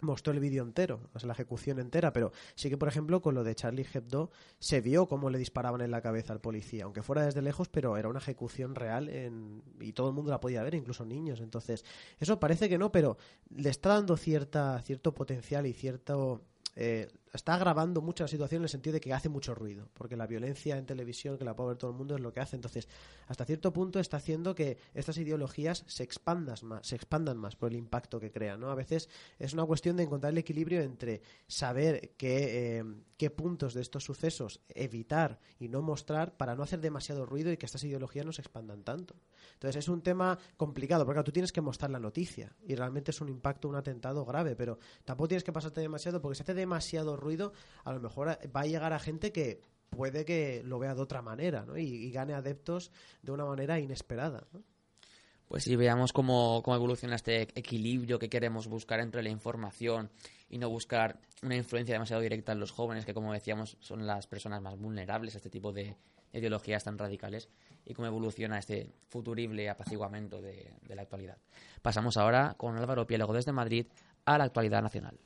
mostró 0.02 0.34
el 0.34 0.40
vídeo 0.40 0.64
entero, 0.64 1.10
o 1.14 1.20
sea, 1.20 1.28
la 1.28 1.34
ejecución 1.34 1.80
entera, 1.80 2.12
pero 2.14 2.32
sí 2.56 2.70
que, 2.70 2.78
por 2.78 2.88
ejemplo, 2.88 3.22
con 3.22 3.36
lo 3.36 3.44
de 3.44 3.56
Charlie 3.56 3.88
Hebdo 3.94 4.32
se 4.60 4.82
vio 4.82 5.08
cómo 5.08 5.30
le 5.30 5.38
disparaban 5.38 5.82
en 5.82 5.92
la 5.92 6.02
cabeza 6.02 6.34
al 6.34 6.42
policía, 6.42 6.84
aunque 6.86 7.02
fuera 7.02 7.26
desde 7.26 7.42
lejos, 7.42 7.70
pero 7.70 7.98
era 7.98 8.10
una 8.10 8.20
ejecución 8.20 8.76
real 8.76 9.10
en... 9.10 9.64
y 9.80 9.94
todo 9.94 10.10
el 10.10 10.16
mundo 10.16 10.32
la 10.32 10.40
podía 10.40 10.64
ver, 10.64 10.76
incluso 10.76 11.06
niños. 11.06 11.40
Entonces, 11.40 11.86
eso 12.20 12.40
parece 12.40 12.70
que 12.70 12.78
no, 12.78 12.92
pero 12.92 13.18
le 13.50 13.70
está 13.70 13.90
dando 13.90 14.18
cierta, 14.18 14.82
cierto 14.82 15.14
potencial 15.14 15.66
y 15.66 15.74
cierto... 15.74 16.42
eh, 16.76 17.08
está 17.34 17.56
agravando 17.56 18.02
mucho 18.02 18.24
la 18.24 18.28
situación 18.28 18.60
en 18.60 18.64
el 18.64 18.70
sentido 18.70 18.94
de 18.94 19.02
que 19.02 19.14
hace 19.14 19.30
mucho 19.30 19.56
ruido, 19.56 19.90
porque 19.94 20.16
la 20.16 20.28
violencia 20.28 20.78
en 20.78 20.86
televisión, 20.86 21.38
que 21.38 21.46
la 21.46 21.56
puede 21.56 21.70
ver 21.70 21.78
todo 21.78 21.92
el 21.92 21.98
mundo, 21.98 22.16
es 22.16 22.22
lo 22.22 22.34
que 22.34 22.40
hace. 22.40 22.56
Entonces, 22.56 22.88
hasta 23.28 23.46
cierto 23.46 23.72
punto 23.72 24.00
está 24.00 24.18
haciendo 24.18 24.56
que 24.56 24.78
estas 24.94 25.18
ideologías 25.18 25.84
se 25.88 26.04
expandan 26.04 26.58
más, 26.64 26.86
se 26.86 26.96
expandan 26.96 27.38
más 27.38 27.56
por 27.56 27.72
el 27.72 27.78
impacto 27.78 28.20
que 28.20 28.32
crean, 28.32 28.60
¿no? 28.60 28.70
A 28.70 28.76
veces 28.76 29.10
es 29.40 29.54
una 29.54 29.66
cuestión 29.66 29.98
de 29.98 30.04
encontrar 30.04 30.32
el 30.34 30.38
equilibrio 30.38 30.82
entre 30.82 31.22
saber 31.48 32.14
qué, 32.18 32.80
eh, 32.80 32.84
qué 33.18 33.30
puntos 33.30 33.74
de 33.74 33.82
estos 33.82 34.04
sucesos 34.04 34.62
evitar 34.70 35.40
y 35.60 35.68
no 35.68 35.82
mostrar 35.82 36.36
para 36.38 36.56
no 36.56 36.64
hacer 36.64 36.82
demasiado 36.82 37.26
ruido 37.26 37.52
y 37.52 37.58
que 37.58 37.66
estas 37.66 37.84
ideologías 37.84 38.26
no 38.26 38.34
se 38.34 38.42
expandan 38.42 38.84
tanto. 38.84 39.16
Entonces 39.54 39.78
es 39.78 39.90
un 39.90 40.02
tema 40.02 40.38
complicado, 40.58 41.06
porque 41.06 41.24
tú 41.24 41.32
tienes 41.32 41.52
que 41.52 41.62
mostrar 41.62 41.92
la 41.92 42.00
noticia 42.00 42.56
y 42.68 42.76
realmente 42.76 43.12
es 43.12 43.22
un 43.22 43.30
impacto, 43.30 43.70
un 43.70 43.76
atentado 43.76 44.26
grave, 44.26 44.56
pero 44.56 44.80
tampoco 45.06 45.30
tienes 45.30 45.44
que 45.44 45.54
pasarte 45.54 45.82
demasiado 45.82 46.20
porque 46.20 46.36
si 46.36 46.42
hace 46.44 46.54
demasiado 46.54 47.16
ruido, 47.22 47.54
a 47.86 47.94
lo 47.94 48.02
mejor 48.02 48.28
va 48.28 48.62
a 48.62 48.66
llegar 48.66 48.92
a 48.92 49.00
gente 49.00 49.32
que 49.32 49.62
puede 49.90 50.26
que 50.26 50.64
lo 50.66 50.80
vea 50.80 50.96
de 50.96 51.02
otra 51.02 51.22
manera 51.22 51.66
y, 51.78 52.12
gane 52.12 52.34
adeptos 52.34 52.92
de 53.22 53.32
una 53.32 53.46
manera 53.46 53.80
inesperada. 53.80 54.48
¿no? 54.54 54.64
Pues 55.48 55.66
si 55.66 55.76
veamos 55.76 56.14
cómo, 56.14 56.62
cómo 56.64 56.78
evoluciona 56.78 57.16
este 57.16 57.42
equilibrio 57.42 58.18
que 58.18 58.30
queremos 58.30 58.68
buscar 58.68 59.02
entre 59.02 59.22
la 59.22 59.30
información 59.30 60.10
y 60.50 60.58
no 60.58 60.70
buscar 60.70 61.20
una 61.44 61.58
influencia 61.58 61.94
demasiado 61.94 62.22
directa 62.22 62.54
en 62.54 62.60
los 62.60 62.72
jóvenes, 62.72 63.06
que 63.06 63.14
como 63.14 63.34
decíamos 63.34 63.78
son 63.82 64.08
las 64.08 64.28
personas 64.28 64.62
más 64.62 64.78
vulnerables 64.78 65.36
a 65.36 65.38
este 65.40 65.50
tipo 65.50 65.74
de 65.74 65.98
ideologías 66.32 66.86
tan 66.86 66.98
radicales, 66.98 67.50
y 67.86 67.94
cómo 67.94 68.08
evoluciona 68.08 68.60
este 68.60 68.94
futurible 69.10 69.70
apaciguamiento 69.70 70.42
de, 70.42 70.74
de 70.82 70.96
la 70.96 71.02
actualidad. 71.02 71.38
Pasamos 71.82 72.16
ahora 72.16 72.56
con 72.58 72.78
Álvaro 72.78 73.06
Piélago 73.06 73.34
desde 73.34 73.52
Madrid 73.52 73.88
a 74.24 74.38
la 74.38 74.46
actualidad 74.46 74.82
nacional. 74.82 75.20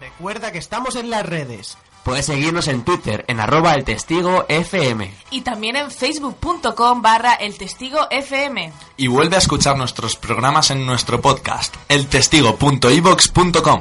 Recuerda 0.00 0.52
que 0.52 0.58
estamos 0.58 0.96
en 0.96 1.10
las 1.10 1.26
redes. 1.26 1.76
Puedes 2.04 2.26
seguirnos 2.26 2.68
en 2.68 2.84
Twitter 2.84 3.24
en 3.28 3.38
arroba 3.40 3.74
el 3.74 3.84
testigo 3.84 4.46
FM. 4.48 5.12
Y 5.30 5.42
también 5.42 5.76
en 5.76 5.90
facebook.com 5.90 7.02
barra 7.02 7.34
el 7.34 7.58
testigo 7.58 7.98
FM. 8.10 8.72
Y 8.96 9.08
vuelve 9.08 9.36
a 9.36 9.40
escuchar 9.40 9.76
nuestros 9.76 10.16
programas 10.16 10.70
en 10.70 10.86
nuestro 10.86 11.20
podcast, 11.20 11.74
eltestigo.ivox.com. 11.88 13.80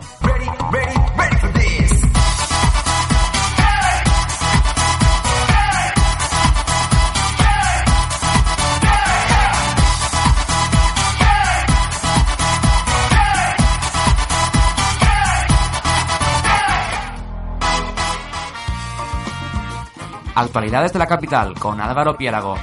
Actualidades 20.39 20.93
de 20.93 20.99
la 20.99 21.07
capital 21.07 21.55
con 21.55 21.81
Álvaro 21.81 22.15
Piélago. 22.15 22.57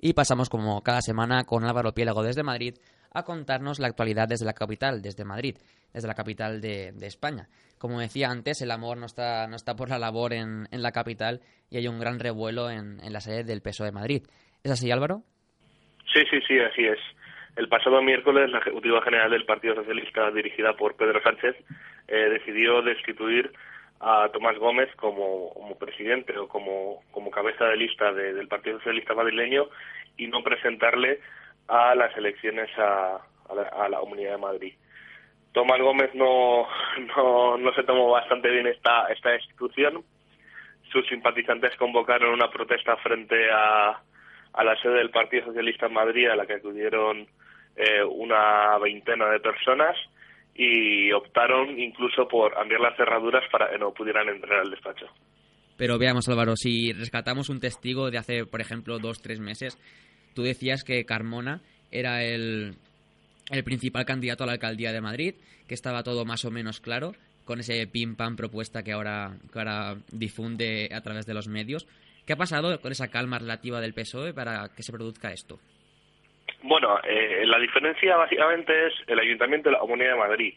Y 0.00 0.14
pasamos 0.14 0.48
como 0.48 0.80
cada 0.82 1.02
semana 1.02 1.44
con 1.44 1.64
Álvaro 1.64 1.92
Piélago 1.92 2.22
desde 2.22 2.42
Madrid 2.42 2.78
a 3.12 3.22
contarnos 3.24 3.78
la 3.78 3.88
actualidad 3.88 4.28
desde 4.28 4.44
la 4.44 4.52
capital, 4.52 5.02
desde 5.02 5.24
Madrid, 5.24 5.56
desde 5.92 6.08
la 6.08 6.14
capital 6.14 6.60
de, 6.60 6.88
España. 7.02 7.48
Como 7.78 8.00
decía 8.00 8.28
antes, 8.30 8.60
el 8.62 8.70
amor 8.70 8.98
no 8.98 9.06
está, 9.06 9.46
no 9.46 9.56
está 9.56 9.74
por 9.76 9.88
la 9.88 9.98
labor 9.98 10.32
en, 10.32 10.66
en 10.70 10.82
la 10.82 10.92
capital 10.92 11.40
y 11.70 11.76
hay 11.78 11.88
un 11.88 11.98
gran 12.00 12.18
revuelo 12.18 12.70
en, 12.70 13.00
en 13.02 13.12
la 13.12 13.20
sede 13.20 13.44
del 13.44 13.62
PSOE 13.62 13.86
de 13.86 13.92
Madrid. 13.92 14.22
¿Es 14.62 14.70
así, 14.72 14.90
Álvaro? 14.90 15.22
Sí, 16.12 16.20
sí, 16.30 16.38
sí, 16.46 16.58
así 16.58 16.84
es. 16.84 16.98
El 17.56 17.68
pasado 17.68 18.00
miércoles, 18.02 18.50
la 18.50 18.58
Ejecutiva 18.58 19.02
General 19.02 19.30
del 19.30 19.44
Partido 19.44 19.74
Socialista, 19.74 20.30
dirigida 20.30 20.74
por 20.76 20.96
Pedro 20.96 21.20
Sánchez, 21.22 21.56
eh, 22.08 22.28
decidió 22.30 22.82
destituir 22.82 23.52
a 24.00 24.28
Tomás 24.32 24.56
Gómez 24.58 24.88
como, 24.96 25.52
como 25.54 25.76
presidente 25.76 26.36
o 26.38 26.46
como, 26.46 27.02
como 27.10 27.30
cabeza 27.32 27.64
de 27.64 27.76
lista 27.76 28.12
de- 28.12 28.32
del 28.32 28.46
Partido 28.46 28.78
Socialista 28.78 29.12
madrileño 29.14 29.64
y 30.16 30.28
no 30.28 30.42
presentarle 30.44 31.20
a 31.68 31.94
las 31.94 32.16
elecciones 32.16 32.68
a, 32.78 33.16
a 33.48 33.54
la, 33.54 33.62
a 33.62 33.88
la 33.88 33.98
Comunidad 34.00 34.32
de 34.32 34.38
Madrid. 34.38 34.74
Tomás 35.52 35.80
Gómez 35.80 36.14
no, 36.14 36.66
no, 37.16 37.56
no 37.56 37.72
se 37.74 37.82
tomó 37.82 38.10
bastante 38.10 38.50
bien 38.50 38.66
esta, 38.66 39.06
esta 39.08 39.30
destitución. 39.30 40.04
Sus 40.92 41.06
simpatizantes 41.08 41.76
convocaron 41.76 42.32
una 42.32 42.50
protesta 42.50 42.96
frente 42.96 43.50
a, 43.50 44.00
a 44.52 44.64
la 44.64 44.76
sede 44.80 44.98
del 44.98 45.10
Partido 45.10 45.46
Socialista 45.46 45.86
en 45.86 45.92
Madrid, 45.92 46.28
a 46.28 46.36
la 46.36 46.46
que 46.46 46.54
acudieron 46.54 47.26
eh, 47.76 48.02
una 48.04 48.78
veintena 48.78 49.28
de 49.30 49.40
personas 49.40 49.96
y 50.54 51.12
optaron 51.12 51.78
incluso 51.78 52.26
por 52.26 52.54
cambiar 52.54 52.80
las 52.80 52.96
cerraduras 52.96 53.44
para 53.50 53.70
que 53.70 53.78
no 53.78 53.92
pudieran 53.92 54.28
entrar 54.28 54.60
al 54.60 54.70
despacho. 54.70 55.06
Pero 55.76 55.98
veamos, 55.98 56.28
Álvaro, 56.28 56.56
si 56.56 56.92
rescatamos 56.92 57.48
un 57.48 57.60
testigo 57.60 58.10
de 58.10 58.18
hace, 58.18 58.44
por 58.44 58.60
ejemplo, 58.60 58.98
dos, 58.98 59.22
tres 59.22 59.38
meses, 59.38 59.78
tú 60.38 60.44
decías 60.44 60.84
que 60.84 61.04
Carmona 61.04 61.62
era 61.90 62.22
el, 62.22 62.76
el 63.50 63.64
principal 63.64 64.04
candidato 64.04 64.44
a 64.44 64.46
la 64.46 64.52
alcaldía 64.52 64.92
de 64.92 65.00
Madrid, 65.00 65.34
que 65.66 65.74
estaba 65.74 66.04
todo 66.04 66.24
más 66.24 66.44
o 66.44 66.52
menos 66.52 66.80
claro, 66.80 67.10
con 67.44 67.58
ese 67.58 67.88
pim 67.88 68.14
pam 68.14 68.36
propuesta 68.36 68.84
que 68.84 68.92
ahora, 68.92 69.32
que 69.52 69.58
ahora 69.58 69.96
difunde 70.12 70.90
a 70.94 71.00
través 71.00 71.26
de 71.26 71.34
los 71.34 71.48
medios. 71.48 71.88
¿Qué 72.24 72.34
ha 72.34 72.36
pasado 72.36 72.80
con 72.80 72.92
esa 72.92 73.08
calma 73.08 73.40
relativa 73.40 73.80
del 73.80 73.94
PSOE 73.94 74.32
para 74.32 74.68
que 74.76 74.84
se 74.84 74.92
produzca 74.92 75.32
esto? 75.32 75.58
Bueno, 76.62 77.00
eh, 77.02 77.44
la 77.44 77.58
diferencia 77.58 78.16
básicamente 78.16 78.86
es 78.86 78.92
el 79.08 79.18
Ayuntamiento 79.18 79.70
de 79.70 79.72
la 79.72 79.80
Comunidad 79.80 80.12
de 80.12 80.18
Madrid. 80.20 80.54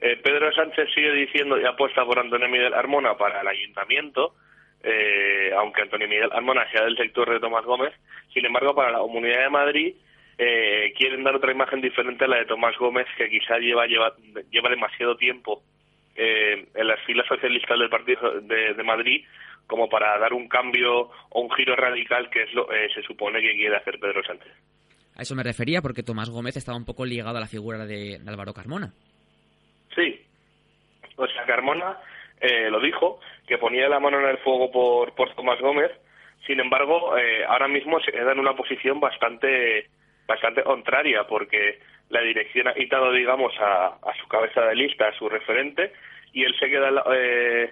Eh, 0.00 0.16
Pedro 0.22 0.52
Sánchez 0.52 0.90
sigue 0.94 1.12
diciendo 1.12 1.58
y 1.58 1.66
apuesta 1.66 2.04
por 2.04 2.20
Antonio 2.20 2.48
Miguel 2.48 2.72
Armona 2.72 3.16
para 3.16 3.40
el 3.40 3.48
Ayuntamiento, 3.48 4.36
eh, 4.82 5.52
aunque 5.56 5.82
Antonio 5.82 6.08
Miguel 6.08 6.30
Armona 6.32 6.70
sea 6.70 6.84
del 6.84 6.96
sector 6.96 7.30
de 7.30 7.40
Tomás 7.40 7.64
Gómez. 7.64 7.92
Sin 8.32 8.44
embargo, 8.44 8.74
para 8.74 8.92
la 8.92 8.98
Comunidad 8.98 9.42
de 9.42 9.50
Madrid 9.50 9.94
eh, 10.38 10.92
quieren 10.96 11.24
dar 11.24 11.34
otra 11.34 11.52
imagen 11.52 11.80
diferente 11.80 12.24
a 12.24 12.28
la 12.28 12.38
de 12.38 12.46
Tomás 12.46 12.76
Gómez, 12.78 13.06
que 13.16 13.28
quizá 13.28 13.58
lleva, 13.58 13.86
lleva, 13.86 14.14
lleva 14.50 14.70
demasiado 14.70 15.16
tiempo 15.16 15.62
eh, 16.14 16.66
en 16.74 16.86
las 16.86 17.00
filas 17.04 17.26
socialistas 17.26 17.78
del 17.78 17.88
Partido 17.88 18.40
de, 18.40 18.82
Madrid 18.82 19.24
como 19.66 19.88
para 19.88 20.18
dar 20.18 20.32
un 20.32 20.48
cambio 20.48 21.10
o 21.28 21.40
un 21.40 21.50
giro 21.52 21.76
radical 21.76 22.28
que 22.30 22.42
es 22.42 22.54
lo 22.54 22.72
eh, 22.72 22.88
se 22.92 23.02
supone 23.02 23.40
que 23.40 23.52
quiere 23.52 23.76
hacer 23.76 24.00
Pedro 24.00 24.24
Sánchez. 24.24 24.52
A 25.14 25.22
eso 25.22 25.34
me 25.34 25.42
refería 25.42 25.80
porque 25.80 26.02
Tomás 26.02 26.30
Gómez 26.30 26.56
estaba 26.56 26.76
un 26.76 26.84
poco 26.84 27.04
ligado 27.04 27.36
a 27.36 27.40
la 27.40 27.46
figura 27.46 27.86
de, 27.86 28.18
Álvaro 28.26 28.52
Carmona. 28.52 28.92
Sí. 29.94 30.20
O 31.16 31.26
sea, 31.26 31.44
Carmona 31.44 31.98
eh, 32.40 32.70
lo 32.70 32.80
dijo, 32.80 33.20
que 33.48 33.58
ponía 33.58 33.88
la 33.88 33.98
mano 33.98 34.20
en 34.20 34.26
el 34.26 34.38
fuego 34.38 34.70
por, 34.70 35.14
por 35.14 35.34
Tomás 35.34 35.60
Gómez. 35.60 35.90
Sin 36.46 36.60
embargo, 36.60 37.14
ahora 37.48 37.66
mismo 37.66 37.98
se 38.00 38.12
queda 38.12 38.32
en 38.32 38.38
una 38.38 38.54
posición 38.54 39.00
bastante 39.00 39.88
bastante 40.28 40.62
contraria 40.62 41.26
porque 41.26 41.80
la 42.10 42.20
dirección 42.20 42.68
ha 42.68 42.74
quitado, 42.74 43.12
digamos, 43.12 43.52
a, 43.58 43.98
su 44.20 44.28
cabeza 44.28 44.62
de 44.62 44.76
lista, 44.76 45.08
a 45.08 45.18
su 45.18 45.28
referente, 45.28 45.92
y 46.32 46.44
él 46.44 46.54
se 46.58 46.68
queda 46.68 46.90
eh, 47.12 47.70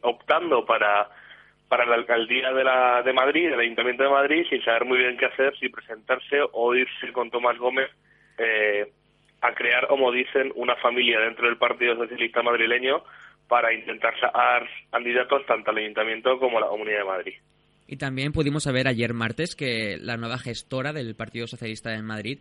optando 0.00 0.64
para, 0.64 1.08
para 1.68 1.84
la 1.86 1.94
alcaldía 1.94 2.52
de, 2.52 2.64
la, 2.64 3.02
de 3.02 3.12
Madrid, 3.12 3.50
del 3.50 3.60
Ayuntamiento 3.60 4.02
de 4.02 4.10
Madrid, 4.10 4.46
sin 4.48 4.62
saber 4.64 4.84
muy 4.84 4.98
bien 4.98 5.16
qué 5.16 5.26
hacer, 5.26 5.56
si 5.58 5.68
presentarse 5.68 6.40
o 6.52 6.74
irse 6.74 7.12
con 7.12 7.30
Tomás 7.30 7.58
Gómez 7.58 7.90
eh, 8.38 8.90
a 9.40 9.52
crear, 9.52 9.86
como 9.86 10.10
dicen, 10.10 10.52
una 10.56 10.76
familia 10.76 11.20
dentro 11.20 11.46
del 11.46 11.58
Partido 11.58 11.94
Socialista 11.96 12.42
madrileño 12.42 13.04
para 13.48 13.72
intentar 13.72 14.18
sacar 14.20 14.68
candidatos 14.90 15.44
tanto 15.46 15.70
al 15.70 15.78
Ayuntamiento 15.78 16.38
como 16.38 16.58
a 16.58 16.60
la 16.62 16.68
Comunidad 16.68 16.98
de 16.98 17.04
Madrid. 17.04 17.34
Y 17.86 17.96
también 17.96 18.32
pudimos 18.32 18.64
saber 18.64 18.86
ayer 18.86 19.14
martes 19.14 19.56
que 19.56 19.96
la 19.98 20.18
nueva 20.18 20.38
gestora 20.38 20.92
del 20.92 21.16
Partido 21.16 21.46
Socialista 21.46 21.94
en 21.94 22.04
Madrid 22.04 22.38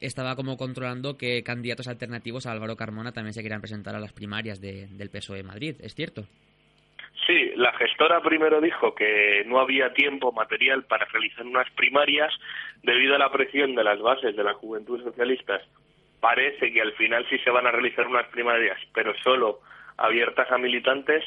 estaba 0.00 0.34
como 0.34 0.56
controlando 0.56 1.16
que 1.16 1.42
candidatos 1.44 1.88
alternativos 1.88 2.46
a 2.46 2.52
Álvaro 2.52 2.76
Carmona 2.76 3.12
también 3.12 3.34
se 3.34 3.40
quieran 3.40 3.60
presentar 3.60 3.94
a 3.94 4.00
las 4.00 4.12
primarias 4.12 4.60
del 4.60 5.10
PSOE 5.10 5.38
de 5.38 5.44
Madrid. 5.44 5.76
¿Es 5.80 5.94
cierto? 5.94 6.24
Sí, 7.26 7.52
la 7.56 7.72
gestora 7.74 8.20
primero 8.20 8.60
dijo 8.60 8.94
que 8.94 9.44
no 9.46 9.60
había 9.60 9.94
tiempo 9.94 10.32
material 10.32 10.84
para 10.84 11.06
realizar 11.06 11.46
unas 11.46 11.70
primarias 11.70 12.34
debido 12.82 13.14
a 13.14 13.18
la 13.18 13.30
presión 13.30 13.74
de 13.74 13.84
las 13.84 14.00
bases 14.00 14.36
de 14.36 14.44
la 14.44 14.54
Juventud 14.54 15.02
Socialistas. 15.02 15.62
Parece 16.20 16.72
que 16.72 16.82
al 16.82 16.92
final 16.94 17.24
sí 17.30 17.38
se 17.38 17.50
van 17.50 17.66
a 17.66 17.70
realizar 17.70 18.06
unas 18.06 18.26
primarias, 18.28 18.78
pero 18.92 19.14
solo 19.22 19.60
abiertas 19.96 20.50
a 20.50 20.58
militantes 20.58 21.24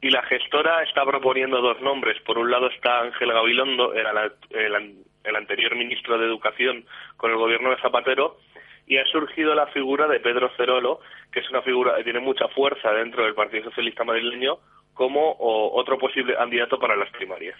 y 0.00 0.10
la 0.10 0.22
gestora 0.22 0.82
está 0.82 1.04
proponiendo 1.04 1.60
dos 1.60 1.80
nombres. 1.80 2.20
Por 2.22 2.38
un 2.38 2.50
lado 2.50 2.68
está 2.68 3.00
Ángel 3.00 3.32
Gabilondo, 3.32 3.94
era 3.94 4.30
el, 4.50 5.36
anterior 5.36 5.76
ministro 5.76 6.18
de 6.18 6.26
Educación 6.26 6.84
con 7.16 7.30
el 7.30 7.36
gobierno 7.36 7.70
de 7.70 7.80
Zapatero, 7.80 8.38
y 8.86 8.96
ha 8.96 9.04
surgido 9.06 9.54
la 9.54 9.66
figura 9.66 10.06
de 10.06 10.20
Pedro 10.20 10.50
Cerolo, 10.56 11.00
que 11.30 11.40
es 11.40 11.50
una 11.50 11.62
figura 11.62 11.96
que 11.96 12.04
tiene 12.04 12.20
mucha 12.20 12.48
fuerza 12.48 12.90
dentro 12.92 13.24
del 13.24 13.34
Partido 13.34 13.64
Socialista 13.64 14.04
madrileño, 14.04 14.58
como 14.94 15.36
otro 15.38 15.98
posible 15.98 16.34
candidato 16.34 16.78
para 16.78 16.96
las 16.96 17.10
primarias. 17.10 17.58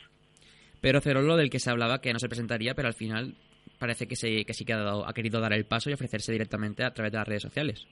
Pedro 0.81 1.01
Cerolo, 1.01 1.37
del 1.37 1.51
que 1.51 1.59
se 1.59 1.71
hablaba 1.71 2.01
que 2.01 2.13
no 2.13 2.19
se 2.19 2.29
presentaría, 2.29 2.75
pero 2.75 2.89
al 2.89 2.95
final 2.95 3.35
parece 3.79 4.09
que, 4.09 4.17
sí 4.17 4.45
que 4.45 4.73
ha, 4.73 4.93
ha 5.07 5.13
querido 5.13 5.41
dar 5.41 5.53
el 5.53 5.67
paso 5.67 5.91
y 5.91 5.93
ofrecerse 5.93 6.33
directamente 6.33 6.85
a 6.85 6.95
través 6.95 7.13
de 7.13 7.19
las 7.19 7.29
redes 7.29 7.43
sociales. 7.43 7.87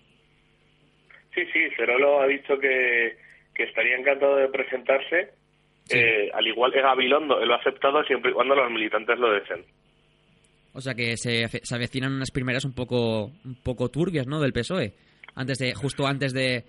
Sí, 1.37 1.44
sí, 1.53 1.68
Cerolo 1.77 2.22
ha 2.22 2.27
dicho 2.27 2.59
que, 2.59 3.18
que 3.55 3.64
estaría 3.64 3.94
encantado 3.94 4.37
de 4.37 4.49
presentarse, 4.49 5.35
eh, 5.90 6.31
al 6.33 6.46
igual 6.46 6.72
que 6.72 6.81
Gabilondo, 6.81 7.42
él 7.42 7.49
lo 7.49 7.55
ha 7.55 7.59
aceptado 7.59 8.03
siempre 8.05 8.31
y 8.31 8.35
cuando 8.35 8.55
los 8.55 8.70
militantes 8.70 9.18
lo 9.18 9.31
deseen. 9.31 9.62
O 10.72 10.81
sea 10.81 10.94
que 10.94 11.18
se, 11.18 11.46
se 11.46 11.75
avecinan 11.75 12.14
unas 12.14 12.31
primeras 12.31 12.64
un 12.64 12.75
poco, 12.75 13.27
un 13.44 13.62
poco 13.62 13.90
turbias, 13.90 14.27
¿no? 14.27 14.40
Del 14.40 14.55
PSOE. 14.55 14.94
Antes 15.35 15.59
de, 15.59 15.75
justo 15.75 16.07
antes 16.07 16.33
de, 16.33 16.64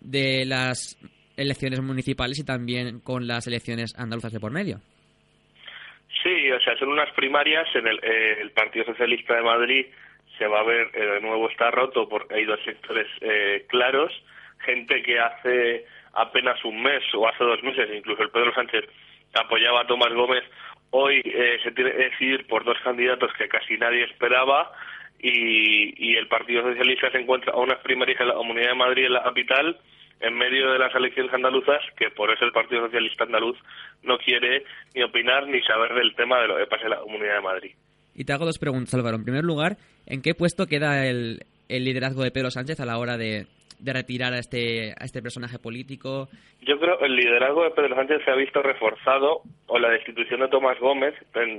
de 0.00 0.44
las 0.46 0.96
elecciones 1.36 1.80
municipales 1.80 2.38
y 2.38 2.44
también 2.44 3.00
con 3.00 3.26
las 3.26 3.48
elecciones 3.48 3.98
andaluzas 3.98 4.32
de 4.32 4.38
por 4.38 4.52
medio. 4.52 4.78
Sí, 6.22 6.52
o 6.52 6.60
sea, 6.60 6.76
son 6.78 6.90
unas 6.90 7.12
primarias 7.14 7.66
en 7.74 7.88
el, 7.88 7.98
eh, 7.98 8.38
el 8.42 8.52
Partido 8.52 8.84
Socialista 8.84 9.34
de 9.34 9.42
Madrid 9.42 9.86
se 10.38 10.46
va 10.46 10.60
a 10.60 10.64
ver 10.64 10.90
eh, 10.94 11.00
de 11.00 11.20
nuevo 11.20 11.48
está 11.48 11.70
roto 11.70 12.08
porque 12.08 12.34
hay 12.34 12.44
dos 12.44 12.60
sectores 12.64 13.06
claros, 13.68 14.12
gente 14.64 15.02
que 15.02 15.18
hace 15.18 15.84
apenas 16.14 16.64
un 16.64 16.82
mes 16.82 17.02
o 17.14 17.28
hace 17.28 17.44
dos 17.44 17.62
meses, 17.62 17.88
incluso 17.94 18.22
el 18.22 18.30
Pedro 18.30 18.54
Sánchez 18.54 18.84
apoyaba 19.34 19.80
a 19.80 19.86
Tomás 19.86 20.12
Gómez, 20.12 20.44
hoy 20.90 21.20
eh, 21.24 21.58
se 21.62 21.72
tiene 21.72 21.90
que 21.90 22.04
decidir 22.10 22.46
por 22.46 22.64
dos 22.64 22.78
candidatos 22.82 23.32
que 23.36 23.48
casi 23.48 23.76
nadie 23.76 24.04
esperaba 24.04 24.70
y, 25.18 25.92
y 25.96 26.16
el 26.16 26.28
Partido 26.28 26.62
Socialista 26.62 27.10
se 27.10 27.18
encuentra 27.18 27.52
a 27.52 27.56
unas 27.56 27.78
primarias 27.80 28.20
en 28.20 28.28
la 28.28 28.34
Comunidad 28.34 28.68
de 28.68 28.74
Madrid, 28.74 29.06
en 29.06 29.12
la 29.14 29.22
capital, 29.22 29.78
en 30.20 30.34
medio 30.34 30.70
de 30.72 30.78
las 30.78 30.94
elecciones 30.94 31.34
andaluzas, 31.34 31.82
que 31.96 32.10
por 32.10 32.30
eso 32.30 32.44
el 32.44 32.52
Partido 32.52 32.86
Socialista 32.86 33.24
andaluz 33.24 33.58
no 34.02 34.18
quiere 34.18 34.64
ni 34.94 35.02
opinar 35.02 35.46
ni 35.48 35.60
saber 35.62 35.94
del 35.94 36.14
tema 36.14 36.40
de 36.40 36.48
lo 36.48 36.56
que 36.56 36.66
pasa 36.66 36.84
en 36.84 36.90
la 36.90 37.00
Comunidad 37.00 37.34
de 37.34 37.40
Madrid. 37.40 37.74
Y 38.14 38.24
te 38.24 38.32
hago 38.32 38.44
dos 38.44 38.58
preguntas, 38.58 38.94
Álvaro. 38.94 39.16
En 39.16 39.24
primer 39.24 39.44
lugar, 39.44 39.76
¿en 40.06 40.22
qué 40.22 40.34
puesto 40.34 40.66
queda 40.66 41.06
el, 41.06 41.40
liderazgo 41.68 42.22
de 42.22 42.30
Pedro 42.30 42.50
Sánchez 42.50 42.80
a 42.80 42.86
la 42.86 42.98
hora 42.98 43.16
de, 43.16 43.46
retirar 43.84 44.32
a 44.32 44.38
este, 44.38 44.92
a 44.92 45.04
este 45.04 45.22
personaje 45.22 45.58
político? 45.58 46.28
Yo 46.62 46.78
creo 46.78 46.98
que 46.98 47.06
el 47.06 47.16
liderazgo 47.16 47.64
de 47.64 47.70
Pedro 47.70 47.96
Sánchez 47.96 48.22
se 48.24 48.30
ha 48.30 48.36
visto 48.36 48.62
reforzado 48.62 49.42
o 49.66 49.78
la 49.78 49.90
destitución 49.90 50.40
de 50.40 50.48
Tomás 50.48 50.78
Gómez, 50.78 51.14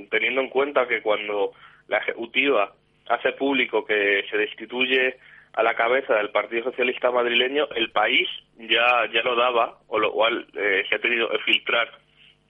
teniendo 0.10 0.42
en 0.42 0.50
cuenta 0.50 0.88
que 0.88 1.02
cuando 1.02 1.52
la 1.88 1.98
ejecutiva 1.98 2.74
hace 3.08 3.34
público 3.34 3.86
que 3.86 4.24
se 4.32 4.38
destituye 4.38 5.18
a 5.54 5.64
la 5.64 5.76
cabeza 5.76 6.16
del 6.16 6.32
Partido 6.32 6.64
Socialista 6.64 7.12
madrileño, 7.12 7.68
el 7.76 7.92
país 7.92 8.28
ya, 8.58 9.10
ya 9.14 9.22
lo 9.24 9.36
daba, 9.36 9.78
o 9.88 10.00
lo 10.00 10.12
cual 10.12 10.48
eh, 10.54 10.84
se 10.90 10.96
ha 10.96 11.00
tenido 11.00 11.30
que 11.30 11.40
filtrar, 11.40 11.90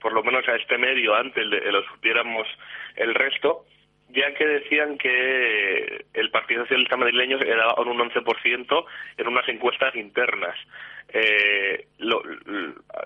por 0.00 0.12
lo 0.12 0.24
menos 0.24 0.46
a 0.48 0.56
este 0.56 0.76
medio, 0.76 1.14
antes 1.14 1.48
de 1.48 1.60
que 1.60 1.70
lo 1.70 1.84
supiéramos 1.84 2.48
el 2.96 3.14
resto, 3.14 3.64
ya 4.16 4.32
que 4.34 4.46
decían 4.46 4.96
que 4.96 6.06
el 6.14 6.30
Partido 6.30 6.62
Socialista 6.62 6.96
madrileño 6.96 7.38
se 7.38 7.46
con 7.76 7.88
un 7.88 7.98
11% 7.98 8.84
en 9.18 9.28
unas 9.28 9.48
encuestas 9.48 9.94
internas. 9.94 10.56
Eh, 11.10 11.86
lo, 11.98 12.22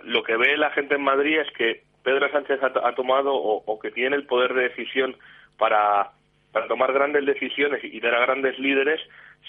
lo, 0.04 0.22
que 0.22 0.36
ve 0.36 0.56
la 0.56 0.70
gente 0.70 0.94
en 0.94 1.02
Madrid 1.02 1.40
es 1.40 1.50
que 1.52 1.82
Pedro 2.04 2.30
Sánchez 2.30 2.60
ha, 2.62 2.94
tomado 2.94 3.34
o, 3.34 3.78
que 3.80 3.90
tiene 3.90 4.16
el 4.16 4.24
poder 4.24 4.54
de 4.54 4.68
decisión 4.68 5.16
para, 5.58 6.12
para 6.52 6.68
tomar 6.68 6.92
grandes 6.92 7.26
decisiones 7.26 7.82
y 7.82 8.00
dar 8.00 8.14
a 8.14 8.20
grandes 8.26 8.58
líderes 8.58 9.00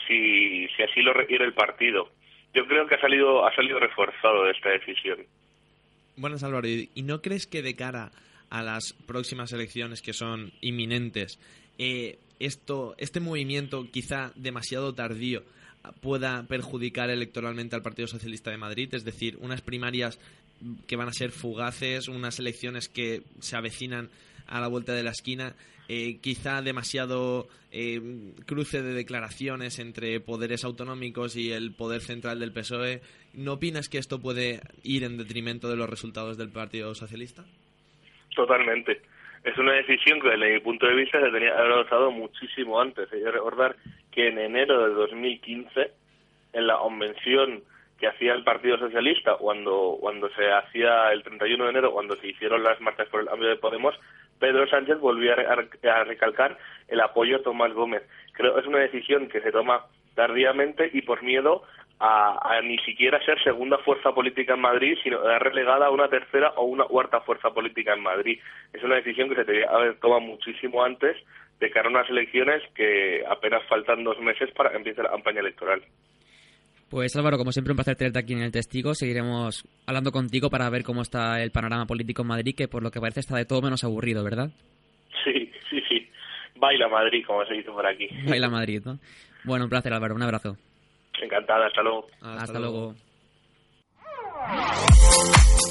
si, 0.08 0.68
si 0.76 0.84
así 0.84 1.02
lo 1.02 1.14
requiere 1.14 1.46
el 1.46 1.54
partido. 1.54 2.10
Yo 2.54 2.66
creo 2.66 2.88
que 2.88 2.96
ha 2.96 3.02
salido, 3.02 3.46
ha 3.46 3.56
salido 3.56 3.80
reforzado 3.80 4.46
de 4.46 4.52
esta 4.52 4.70
decisión. 4.70 5.20
Buenas, 6.18 6.44
Álvaro. 6.44 6.68
¿Y 6.68 7.04
no 7.04 7.22
crees 7.22 7.48
que 7.48 7.62
de 7.62 7.76
cara 7.76 8.12
a 8.52 8.62
las 8.62 8.94
próximas 8.94 9.52
elecciones 9.54 10.04
que 10.04 10.14
son 10.14 10.54
inminentes, 10.62 11.40
eh, 11.80 12.20
esto, 12.40 12.94
este 12.98 13.20
movimiento 13.20 13.90
quizá 13.90 14.32
demasiado 14.36 14.94
tardío 14.94 15.44
pueda 16.02 16.44
perjudicar 16.44 17.10
electoralmente 17.10 17.76
al 17.76 17.82
Partido 17.82 18.08
Socialista 18.08 18.52
de 18.52 18.58
Madrid, 18.58 18.94
es 18.94 19.04
decir, 19.04 19.38
unas 19.42 19.62
primarias 19.62 20.20
que 20.86 20.96
van 20.96 21.08
a 21.08 21.14
ser 21.14 21.32
fugaces, 21.32 22.08
unas 22.08 22.38
elecciones 22.38 22.88
que 22.88 23.24
se 23.40 23.56
avecinan 23.56 24.10
a 24.46 24.60
la 24.60 24.68
vuelta 24.68 24.94
de 24.94 25.04
la 25.04 25.12
esquina, 25.12 25.56
eh, 25.88 26.20
quizá 26.22 26.62
demasiado 26.62 27.48
eh, 27.72 28.34
cruce 28.46 28.84
de 28.84 28.94
declaraciones 28.94 29.80
entre 29.80 30.20
poderes 30.20 30.64
autonómicos 30.64 31.36
y 31.36 31.52
el 31.52 31.74
poder 31.74 32.02
central 32.02 32.40
del 32.40 32.52
PSOE. 32.52 33.02
¿No 33.34 33.54
opinas 33.54 33.90
que 33.90 33.98
esto 33.98 34.20
puede 34.20 34.62
ir 34.84 35.04
en 35.04 35.18
detrimento 35.18 35.70
de 35.70 35.78
los 35.78 35.90
resultados 35.90 36.38
del 36.38 36.50
Partido 36.50 36.94
Socialista? 36.94 37.46
Totalmente. 38.36 39.02
Es 39.44 39.58
una 39.58 39.74
decisión 39.74 40.20
que 40.20 40.30
desde 40.30 40.54
mi 40.54 40.60
punto 40.60 40.86
de 40.86 40.96
vista 40.96 41.20
se 41.20 41.32
tenía 41.32 41.58
haber 41.58 41.72
adoptado 41.72 42.12
muchísimo 42.12 42.80
antes. 42.80 43.12
Hay 43.12 43.24
que 43.24 43.32
recordar 43.32 43.76
que 44.12 44.28
en 44.28 44.38
enero 44.38 44.88
de 44.88 44.94
2015, 44.94 45.92
en 46.54 46.68
la 46.68 46.78
convención 46.78 47.64
que 47.98 48.08
hacía 48.08 48.34
el 48.34 48.44
Partido 48.44 48.78
Socialista, 48.78 49.36
cuando, 49.36 49.98
cuando 50.00 50.30
se 50.32 50.52
hacía 50.52 51.12
el 51.12 51.24
31 51.24 51.64
de 51.64 51.70
enero, 51.70 51.92
cuando 51.92 52.16
se 52.18 52.28
hicieron 52.28 52.64
las 52.64 52.80
marchas 52.82 53.08
por 53.10 53.22
el 53.22 53.28
cambio 53.28 53.50
de 53.50 53.58
Podemos, 53.58 53.96
Pedro 54.40 54.68
Sánchez 54.68 55.00
volvió 55.00 55.34
a, 55.34 56.04
recalcar 56.04 56.58
el 56.88 57.00
apoyo 57.00 57.38
a 57.38 57.44
Tomás 57.44 57.72
Gómez. 57.74 58.02
Creo 58.34 58.56
que 58.56 58.62
es 58.62 58.68
una 58.68 58.80
decisión 58.80 59.28
que 59.28 59.40
se 59.42 59.52
toma 59.52 59.86
tardíamente 60.16 60.90
y 60.92 61.04
por 61.04 61.22
miedo 61.22 61.64
a, 62.04 62.60
ni 62.64 62.80
siquiera 62.80 63.24
ser 63.24 63.42
segunda 63.44 63.78
fuerza 63.80 64.12
política 64.12 64.56
en 64.56 64.62
Madrid, 64.62 64.98
sino 65.04 65.22
relegada 65.38 65.86
a 65.86 65.92
una 65.92 66.08
tercera 66.08 66.50
o 66.56 66.66
una 66.66 66.86
cuarta 66.86 67.22
fuerza 67.22 67.52
política 67.52 67.94
en 67.94 68.02
Madrid. 68.02 68.40
Es 68.74 68.84
una 68.84 68.96
decisión 68.96 69.30
que 69.30 69.36
se 69.36 69.44
debería 69.44 69.70
haber 69.70 70.00
tomado 70.00 70.22
muchísimo 70.22 70.84
antes 70.84 71.16
de 71.60 71.70
cara 71.70 71.88
a 71.88 71.92
unas 71.92 72.10
elecciones 72.10 72.64
que 72.74 73.24
apenas 73.30 73.62
faltan 73.70 74.04
dos 74.04 74.20
meses 74.20 74.50
para 74.56 74.72
que 74.72 74.78
empiece 74.78 75.04
la 75.04 75.12
campaña 75.12 75.42
electoral. 75.42 75.84
Pues 76.90 77.16
Álvaro, 77.16 77.38
como 77.38 77.52
siempre 77.52 77.72
un 77.72 77.78
placer 77.78 77.96
tenerte 77.96 78.20
aquí 78.20 78.34
en 78.34 78.42
el 78.42 78.52
testigo. 78.52 78.96
Seguiremos 78.96 79.64
hablando 79.86 80.12
contigo 80.12 80.50
para 80.50 80.70
ver 80.72 80.84
cómo 80.84 81.04
está 81.04 81.42
el 81.42 81.52
panorama 81.52 81.86
político 81.86 82.24
en 82.24 82.30
Madrid, 82.30 82.56
que 82.58 82.68
por 82.68 82.82
lo 82.82 82.90
que 82.90 83.00
parece 83.00 83.20
está 83.20 83.38
de 83.38 83.46
todo 83.46 83.62
menos 83.62 83.84
aburrido, 83.84 84.24
¿verdad? 84.24 84.50
Sí, 85.24 85.52
sí, 85.70 85.82
sí. 85.88 86.10
Baila 86.56 86.88
Madrid, 86.88 87.24
como 87.28 87.46
se 87.46 87.54
dice 87.54 87.70
por 87.70 87.86
aquí. 87.86 88.10
Baila 88.28 88.50
Madrid, 88.50 88.82
¿no? 88.84 88.98
Bueno, 89.44 89.66
un 89.66 89.70
placer 89.70 89.94
Álvaro, 89.94 90.16
un 90.16 90.24
abrazo. 90.24 90.58
Encantada, 91.22 91.68
hasta 91.68 91.82
luego. 91.82 92.08
Hasta, 92.22 92.60
luego. 92.60 92.94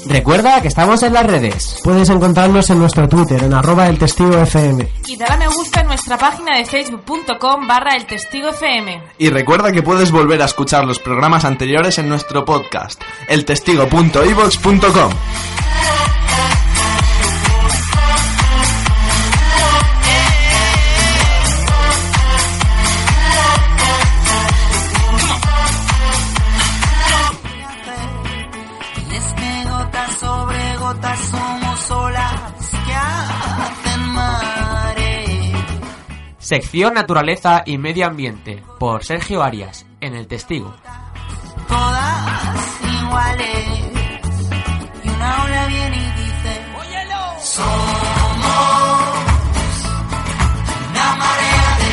Recuerda 0.07 0.61
que 0.61 0.67
estamos 0.67 1.03
en 1.03 1.13
las 1.13 1.25
redes. 1.25 1.79
Puedes 1.83 2.09
encontrarnos 2.09 2.69
en 2.69 2.79
nuestro 2.79 3.07
Twitter, 3.07 3.43
en 3.43 3.53
arroba 3.53 3.87
el 3.87 3.99
testigo 3.99 4.37
FM. 4.37 4.87
Y 5.07 5.17
dale 5.17 5.33
a 5.33 5.37
me 5.37 5.47
gusta 5.47 5.81
en 5.81 5.87
nuestra 5.87 6.17
página 6.17 6.57
de 6.57 6.65
facebook.com 6.65 7.67
barra 7.67 7.95
el 7.95 8.05
testigo 8.05 8.49
FM. 8.49 9.01
Y 9.17 9.29
recuerda 9.29 9.71
que 9.71 9.83
puedes 9.83 10.11
volver 10.11 10.41
a 10.41 10.45
escuchar 10.45 10.85
los 10.85 10.99
programas 10.99 11.45
anteriores 11.45 11.99
en 11.99 12.09
nuestro 12.09 12.45
podcast, 12.45 13.01
eltestigo.ivox.com. 13.27 15.11
Sección 36.51 36.95
Naturaleza 36.95 37.63
y 37.65 37.77
Medio 37.77 38.05
Ambiente 38.05 38.61
por 38.77 39.05
Sergio 39.05 39.41
Arias 39.41 39.85
en 40.01 40.15
El 40.15 40.27
Testigo. 40.27 40.75
todas 41.65 42.81
iguales. 42.83 43.67
Y 45.01 45.07
una 45.07 45.45
ola 45.45 45.65
viene 45.67 45.95
y 45.95 46.11
dice, 46.11 46.61
somos 47.39 47.71
una 50.89 51.15
marea 51.15 51.77
de 51.79 51.87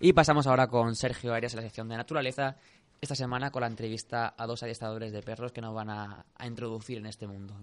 Y 0.00 0.14
pasamos 0.14 0.46
ahora 0.46 0.68
con 0.68 0.96
Sergio 0.96 1.34
Arias 1.34 1.52
en 1.52 1.58
la 1.58 1.64
sección 1.64 1.90
de 1.90 1.98
Naturaleza, 1.98 2.56
esta 3.02 3.14
semana 3.14 3.50
con 3.50 3.60
la 3.60 3.66
entrevista 3.66 4.32
a 4.38 4.46
dos 4.46 4.62
adiestradores 4.62 5.12
de 5.12 5.22
perros 5.22 5.52
que 5.52 5.60
nos 5.60 5.74
van 5.74 5.90
a, 5.90 6.24
a 6.34 6.46
introducir 6.46 6.96
en 6.96 7.04
este 7.04 7.26
mundo. 7.26 7.54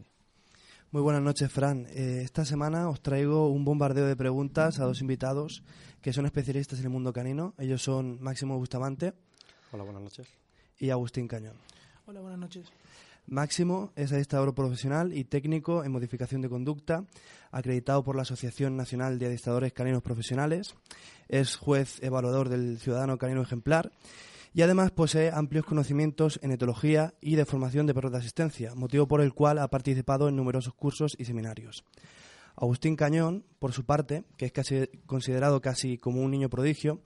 Muy 0.91 1.01
buenas 1.01 1.21
noches, 1.21 1.49
Fran. 1.49 1.87
Eh, 1.91 2.21
esta 2.21 2.43
semana 2.43 2.89
os 2.89 3.01
traigo 3.01 3.47
un 3.47 3.63
bombardeo 3.63 4.07
de 4.07 4.17
preguntas 4.17 4.79
a 4.79 4.83
dos 4.83 4.99
invitados 4.99 5.63
que 6.01 6.11
son 6.11 6.25
especialistas 6.25 6.79
en 6.79 6.85
el 6.85 6.91
mundo 6.91 7.13
canino. 7.13 7.53
Ellos 7.57 7.81
son 7.81 8.21
Máximo 8.21 8.57
Bustamante 8.57 9.13
Hola, 9.71 9.83
buenas 9.83 10.01
noches. 10.03 10.27
y 10.77 10.89
Agustín 10.89 11.29
Cañón. 11.29 11.55
Hola, 12.05 12.19
buenas 12.19 12.39
noches. 12.39 12.67
Máximo 13.25 13.93
es 13.95 14.11
adiestrador 14.11 14.53
profesional 14.53 15.13
y 15.15 15.23
técnico 15.23 15.85
en 15.85 15.93
modificación 15.93 16.41
de 16.41 16.49
conducta, 16.49 17.05
acreditado 17.51 18.03
por 18.03 18.17
la 18.17 18.23
Asociación 18.23 18.75
Nacional 18.75 19.17
de 19.17 19.27
Adiestradores 19.27 19.71
Caninos 19.71 20.03
Profesionales. 20.03 20.75
Es 21.29 21.55
juez 21.55 22.03
evaluador 22.03 22.49
del 22.49 22.79
Ciudadano 22.79 23.17
Canino 23.17 23.41
Ejemplar 23.41 23.93
y 24.53 24.61
además 24.61 24.91
posee 24.91 25.31
amplios 25.31 25.65
conocimientos 25.65 26.39
en 26.43 26.51
etología 26.51 27.13
y 27.21 27.35
de 27.35 27.45
formación 27.45 27.87
de 27.87 27.93
perros 27.93 28.11
de 28.11 28.17
asistencia, 28.19 28.75
motivo 28.75 29.07
por 29.07 29.21
el 29.21 29.33
cual 29.33 29.59
ha 29.59 29.69
participado 29.69 30.27
en 30.27 30.35
numerosos 30.35 30.73
cursos 30.73 31.15
y 31.17 31.25
seminarios. 31.25 31.83
Agustín 32.55 32.97
Cañón, 32.97 33.45
por 33.59 33.71
su 33.71 33.85
parte, 33.85 34.25
que 34.35 34.45
es 34.45 34.51
casi 34.51 34.87
considerado 35.05 35.61
casi 35.61 35.97
como 35.97 36.21
un 36.21 36.31
niño 36.31 36.49
prodigio, 36.49 37.01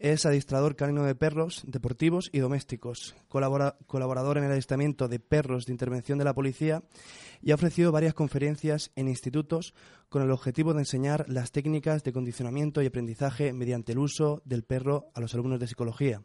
es 0.00 0.26
adiestrador 0.26 0.76
canino 0.76 1.04
de 1.04 1.14
perros 1.14 1.62
deportivos 1.66 2.30
y 2.32 2.40
domésticos, 2.40 3.14
colabora- 3.28 3.76
colaborador 3.86 4.38
en 4.38 4.44
el 4.44 4.50
adiestramiento 4.50 5.08
de 5.08 5.20
perros 5.20 5.66
de 5.66 5.72
intervención 5.72 6.18
de 6.18 6.24
la 6.24 6.34
policía 6.34 6.82
y 7.40 7.52
ha 7.52 7.54
ofrecido 7.54 7.92
varias 7.92 8.14
conferencias 8.14 8.90
en 8.96 9.08
institutos 9.08 9.72
con 10.08 10.22
el 10.22 10.30
objetivo 10.30 10.74
de 10.74 10.80
enseñar 10.80 11.26
las 11.28 11.52
técnicas 11.52 12.02
de 12.02 12.12
condicionamiento 12.12 12.82
y 12.82 12.86
aprendizaje 12.86 13.52
mediante 13.52 13.92
el 13.92 13.98
uso 13.98 14.42
del 14.44 14.64
perro 14.64 15.10
a 15.14 15.20
los 15.20 15.32
alumnos 15.34 15.60
de 15.60 15.68
psicología. 15.68 16.22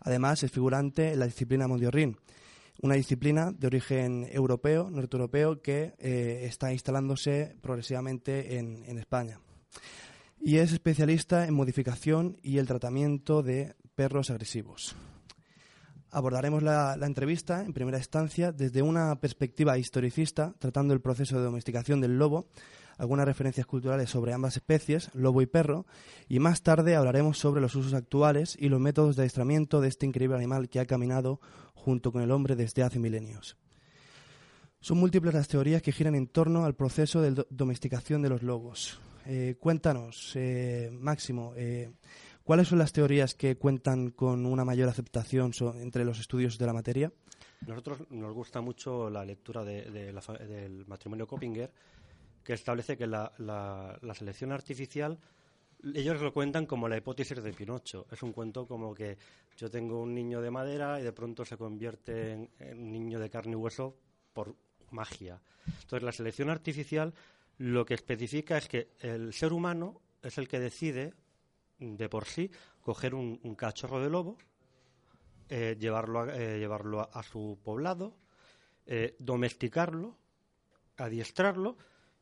Además, 0.00 0.42
es 0.42 0.50
figurante 0.50 1.12
en 1.12 1.18
la 1.18 1.26
disciplina 1.26 1.68
Mondiorrin, 1.68 2.16
una 2.82 2.94
disciplina 2.94 3.52
de 3.52 3.66
origen 3.66 4.26
europeo, 4.30 4.90
norteuropeo, 4.90 5.60
que 5.60 5.94
eh, 5.98 6.42
está 6.44 6.72
instalándose 6.72 7.56
progresivamente 7.60 8.58
en, 8.58 8.84
en 8.86 8.98
España. 8.98 9.38
Y 10.40 10.56
es 10.56 10.72
especialista 10.72 11.46
en 11.46 11.52
modificación 11.52 12.38
y 12.42 12.56
el 12.58 12.66
tratamiento 12.66 13.42
de 13.42 13.74
perros 13.94 14.30
agresivos. 14.30 14.96
Abordaremos 16.10 16.62
la, 16.62 16.96
la 16.96 17.06
entrevista 17.06 17.62
en 17.62 17.74
primera 17.74 17.98
instancia 17.98 18.50
desde 18.50 18.80
una 18.82 19.20
perspectiva 19.20 19.76
historicista, 19.76 20.54
tratando 20.58 20.94
el 20.94 21.02
proceso 21.02 21.36
de 21.36 21.44
domesticación 21.44 22.00
del 22.00 22.18
lobo, 22.18 22.48
algunas 23.00 23.26
referencias 23.26 23.66
culturales 23.66 24.10
sobre 24.10 24.32
ambas 24.32 24.56
especies, 24.56 25.10
lobo 25.14 25.42
y 25.42 25.46
perro, 25.46 25.86
y 26.28 26.38
más 26.38 26.62
tarde 26.62 26.94
hablaremos 26.96 27.38
sobre 27.38 27.60
los 27.60 27.74
usos 27.74 27.94
actuales 27.94 28.56
y 28.60 28.68
los 28.68 28.78
métodos 28.80 29.16
de 29.16 29.22
adiestramiento 29.22 29.80
de 29.80 29.88
este 29.88 30.06
increíble 30.06 30.36
animal 30.36 30.68
que 30.68 30.80
ha 30.80 30.86
caminado 30.86 31.40
junto 31.74 32.12
con 32.12 32.22
el 32.22 32.30
hombre 32.30 32.56
desde 32.56 32.82
hace 32.82 32.98
milenios. 32.98 33.56
Son 34.80 34.98
múltiples 34.98 35.34
las 35.34 35.48
teorías 35.48 35.82
que 35.82 35.92
giran 35.92 36.14
en 36.14 36.26
torno 36.26 36.64
al 36.64 36.74
proceso 36.74 37.20
de 37.20 37.32
do- 37.32 37.46
domesticación 37.50 38.22
de 38.22 38.28
los 38.30 38.42
lobos. 38.42 39.00
Eh, 39.26 39.56
cuéntanos, 39.60 40.32
eh, 40.36 40.90
Máximo, 40.92 41.52
eh, 41.56 41.92
¿cuáles 42.44 42.68
son 42.68 42.78
las 42.78 42.92
teorías 42.92 43.34
que 43.34 43.56
cuentan 43.56 44.10
con 44.10 44.46
una 44.46 44.64
mayor 44.64 44.88
aceptación 44.88 45.52
entre 45.80 46.04
los 46.04 46.18
estudios 46.18 46.56
de 46.58 46.66
la 46.66 46.72
materia? 46.72 47.12
Nosotros 47.66 47.98
nos 48.10 48.32
gusta 48.34 48.62
mucho 48.62 49.10
la 49.10 49.22
lectura 49.22 49.62
del 49.64 50.84
matrimonio 50.86 51.26
Coppinger, 51.26 51.70
que 52.44 52.54
establece 52.54 52.96
que 52.96 53.06
la, 53.06 53.32
la- 53.38 54.14
selección 54.14 54.52
artificial, 54.52 55.18
ellos 55.94 56.20
lo 56.20 56.32
cuentan 56.32 56.66
como 56.66 56.88
la 56.88 56.96
hipótesis 56.96 57.42
de 57.42 57.52
Pinocho. 57.52 58.06
Es 58.10 58.22
un 58.22 58.32
cuento 58.32 58.66
como 58.66 58.94
que 58.94 59.18
yo 59.56 59.70
tengo 59.70 60.00
un 60.00 60.14
niño 60.14 60.40
de 60.40 60.50
madera 60.50 61.00
y 61.00 61.02
de 61.02 61.12
pronto 61.12 61.44
se 61.44 61.56
convierte 61.56 62.32
en, 62.32 62.50
un 62.72 62.92
niño 62.92 63.18
de 63.18 63.30
carne 63.30 63.52
y 63.52 63.56
hueso 63.56 63.96
por 64.32 64.54
magia. 64.90 65.40
Entonces, 65.66 66.02
la 66.02 66.12
selección 66.12 66.50
artificial 66.50 67.12
lo 67.58 67.84
que 67.84 67.94
especifica 67.94 68.58
es 68.58 68.68
que 68.68 68.92
el 69.00 69.32
ser 69.32 69.52
humano 69.52 70.00
es 70.22 70.38
el 70.38 70.48
que 70.48 70.58
decide 70.58 71.14
de 71.78 72.08
por 72.08 72.26
sí 72.26 72.50
coger 72.82 73.14
un, 73.14 73.36
cachorro 73.54 74.00
de 74.02 74.10
lobo, 74.10 74.36
eh, 75.48 75.76
llevarlo, 75.78 76.20
a, 76.20 76.36
eh, 76.36 76.58
llevarlo 76.58 77.00
a, 77.00 77.04
a 77.04 77.22
su 77.22 77.58
poblado, 77.62 78.14
eh, 78.86 79.14
domesticarlo, 79.18 80.16
adiestrarlo 80.96 81.76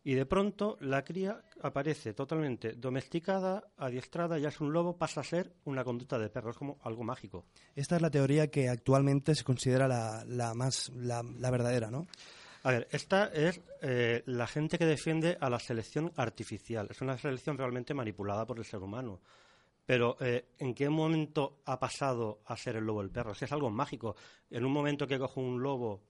y 0.08 0.14
de 0.14 0.24
pronto 0.24 0.78
la 0.80 1.04
cría 1.04 1.42
aparece 1.60 2.14
totalmente 2.14 2.72
domesticada, 2.72 3.72
adiestrada, 3.76 4.38
ya 4.38 4.48
es 4.48 4.58
un 4.58 4.72
lobo, 4.72 4.96
pasa 4.96 5.20
a 5.20 5.22
ser 5.22 5.52
una 5.66 5.84
conducta 5.84 6.18
de 6.18 6.30
perro, 6.30 6.50
es 6.50 6.56
como 6.56 6.78
algo 6.84 7.04
mágico. 7.04 7.44
Esta 7.76 7.96
es 7.96 8.00
la 8.00 8.08
teoría 8.08 8.46
que 8.46 8.70
actualmente 8.70 9.34
se 9.34 9.44
considera 9.44 9.86
la, 9.86 10.24
la 10.26 10.54
más 10.54 10.90
la, 10.96 11.22
la 11.22 11.50
verdadera, 11.50 11.90
¿no? 11.90 12.06
A 12.62 12.70
ver, 12.70 12.88
esta 12.90 13.26
es 13.26 13.60
eh, 13.82 14.22
la 14.24 14.46
gente 14.46 14.78
que 14.78 14.86
defiende 14.86 15.36
a 15.38 15.50
la 15.50 15.58
selección 15.58 16.10
artificial. 16.16 16.88
Es 16.90 17.02
una 17.02 17.18
selección 17.18 17.58
realmente 17.58 17.92
manipulada 17.92 18.46
por 18.46 18.56
el 18.56 18.64
ser 18.64 18.80
humano. 18.80 19.20
Pero 19.84 20.16
eh, 20.20 20.46
¿en 20.58 20.72
qué 20.72 20.88
momento 20.88 21.60
ha 21.66 21.78
pasado 21.78 22.40
a 22.46 22.56
ser 22.56 22.76
el 22.76 22.84
lobo 22.84 23.02
el 23.02 23.10
perro? 23.10 23.32
Es 23.32 23.40
que 23.40 23.44
es 23.44 23.52
algo 23.52 23.68
mágico. 23.68 24.16
En 24.50 24.64
un 24.64 24.72
momento 24.72 25.06
que 25.06 25.18
cojo 25.18 25.42
un 25.42 25.62
lobo, 25.62 26.00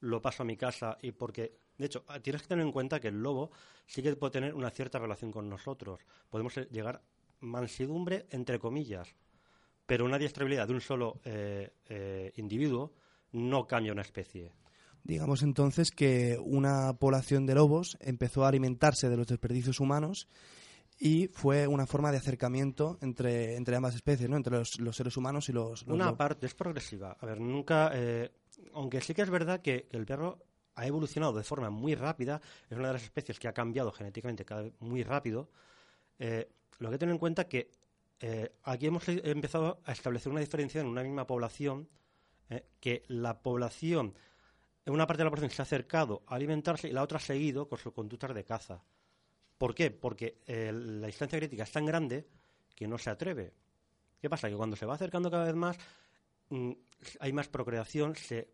lo 0.00 0.20
paso 0.20 0.42
a 0.42 0.46
mi 0.46 0.56
casa 0.56 0.98
y 1.02 1.12
porque... 1.12 1.62
De 1.78 1.86
hecho, 1.86 2.04
ah, 2.08 2.20
tienes 2.20 2.42
que 2.42 2.48
tener 2.48 2.64
en 2.64 2.72
cuenta 2.72 3.00
que 3.00 3.08
el 3.08 3.20
lobo 3.22 3.50
sí 3.86 4.02
que 4.02 4.14
puede 4.16 4.30
tener 4.32 4.54
una 4.54 4.70
cierta 4.70 4.98
relación 4.98 5.32
con 5.32 5.48
nosotros. 5.48 6.00
Podemos 6.30 6.54
llegar 6.70 7.02
mansidumbre, 7.40 8.26
entre 8.30 8.58
comillas. 8.58 9.14
Pero 9.86 10.04
una 10.04 10.16
adiestrabilidad 10.16 10.66
de 10.66 10.74
un 10.74 10.80
solo 10.80 11.20
eh, 11.24 11.72
eh, 11.88 12.32
individuo 12.36 12.92
no 13.32 13.66
cambia 13.66 13.92
una 13.92 14.02
especie. 14.02 14.52
Digamos 15.02 15.42
entonces 15.42 15.90
que 15.90 16.38
una 16.42 16.94
población 16.94 17.44
de 17.44 17.54
lobos 17.54 17.98
empezó 18.00 18.44
a 18.44 18.48
alimentarse 18.48 19.10
de 19.10 19.16
los 19.18 19.26
desperdicios 19.26 19.80
humanos 19.80 20.28
y 20.98 21.26
fue 21.26 21.66
una 21.66 21.86
forma 21.86 22.10
de 22.12 22.18
acercamiento 22.18 22.96
entre, 23.02 23.56
entre 23.56 23.76
ambas 23.76 23.94
especies, 23.96 24.30
¿no? 24.30 24.36
entre 24.36 24.56
los, 24.56 24.78
los 24.80 24.96
seres 24.96 25.16
humanos 25.18 25.48
y 25.50 25.52
los, 25.52 25.82
los 25.86 25.94
Una 25.94 26.06
lobos. 26.06 26.18
parte 26.18 26.46
es 26.46 26.54
progresiva. 26.54 27.16
A 27.20 27.26
ver, 27.26 27.40
nunca. 27.40 27.90
eh, 27.92 28.30
aunque 28.72 29.02
sí 29.02 29.12
que 29.12 29.22
es 29.22 29.28
verdad 29.30 29.60
que, 29.60 29.86
que 29.90 29.96
el 29.98 30.06
perro 30.06 30.38
ha 30.74 30.86
evolucionado 30.86 31.32
de 31.32 31.44
forma 31.44 31.70
muy 31.70 31.94
rápida, 31.94 32.40
es 32.68 32.76
una 32.76 32.88
de 32.88 32.94
las 32.94 33.02
especies 33.02 33.38
que 33.38 33.48
ha 33.48 33.52
cambiado 33.52 33.92
genéticamente 33.92 34.44
cada 34.44 34.62
vez 34.62 34.72
muy 34.80 35.02
rápido. 35.02 35.48
eh, 36.18 36.48
lo 36.78 36.90
que 36.90 36.98
tener 36.98 37.12
en 37.12 37.18
cuenta 37.18 37.48
que 37.48 37.70
eh, 38.20 38.52
aquí 38.64 38.86
hemos 38.86 39.08
empezado 39.08 39.80
a 39.84 39.92
establecer 39.92 40.30
una 40.30 40.40
diferencia 40.40 40.80
en 40.80 40.88
una 40.88 41.02
misma 41.02 41.26
población, 41.26 41.88
eh, 42.50 42.64
que 42.80 43.04
la 43.08 43.40
población, 43.40 44.14
una 44.86 45.06
parte 45.06 45.20
de 45.20 45.24
la 45.24 45.30
población 45.30 45.50
se 45.50 45.62
ha 45.62 45.64
acercado 45.64 46.24
a 46.26 46.34
alimentarse 46.34 46.88
y 46.88 46.92
la 46.92 47.02
otra 47.02 47.18
ha 47.18 47.20
seguido 47.20 47.68
con 47.68 47.78
sus 47.78 47.92
conductas 47.92 48.34
de 48.34 48.44
caza. 48.44 48.82
¿Por 49.56 49.74
qué? 49.74 49.92
Porque 49.92 50.40
la 50.46 51.06
distancia 51.06 51.38
crítica 51.38 51.62
es 51.62 51.70
tan 51.70 51.86
grande 51.86 52.26
que 52.74 52.88
no 52.88 52.98
se 52.98 53.10
atreve. 53.10 53.52
¿Qué 54.20 54.28
pasa? 54.28 54.48
Que 54.48 54.56
cuando 54.56 54.74
se 54.74 54.84
va 54.84 54.94
acercando 54.94 55.30
cada 55.30 55.44
vez 55.44 55.54
más, 55.54 55.78
mm, 56.50 56.72
hay 57.20 57.32
más 57.32 57.48
procreación, 57.48 58.16
se, 58.16 58.48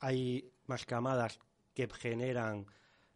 hay 0.00 0.50
más 0.66 0.84
camadas 0.84 1.38
que 1.74 1.88
generan 1.88 2.66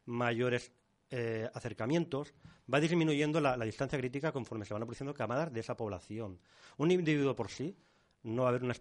mayores 0.05 0.73
eh, 1.11 1.49
acercamientos, 1.55 2.35
va 2.73 2.81
disminuyendo 2.81 3.41
la, 3.41 3.57
distancia 3.59 3.99
crítica 3.99 4.33
conforme 4.33 4.65
se 4.65 4.75
van 4.75 4.83
produciendo 4.83 5.15
camadas 5.15 5.53
de 5.53 5.61
esa 5.61 5.77
población. 5.77 6.39
Un 6.77 6.91
individuo 6.91 7.35
por 7.35 7.51
sí 7.51 7.77
no 8.23 8.43
va 8.43 8.49
a 8.49 8.51
haber 8.51 8.63
una, 8.63 8.75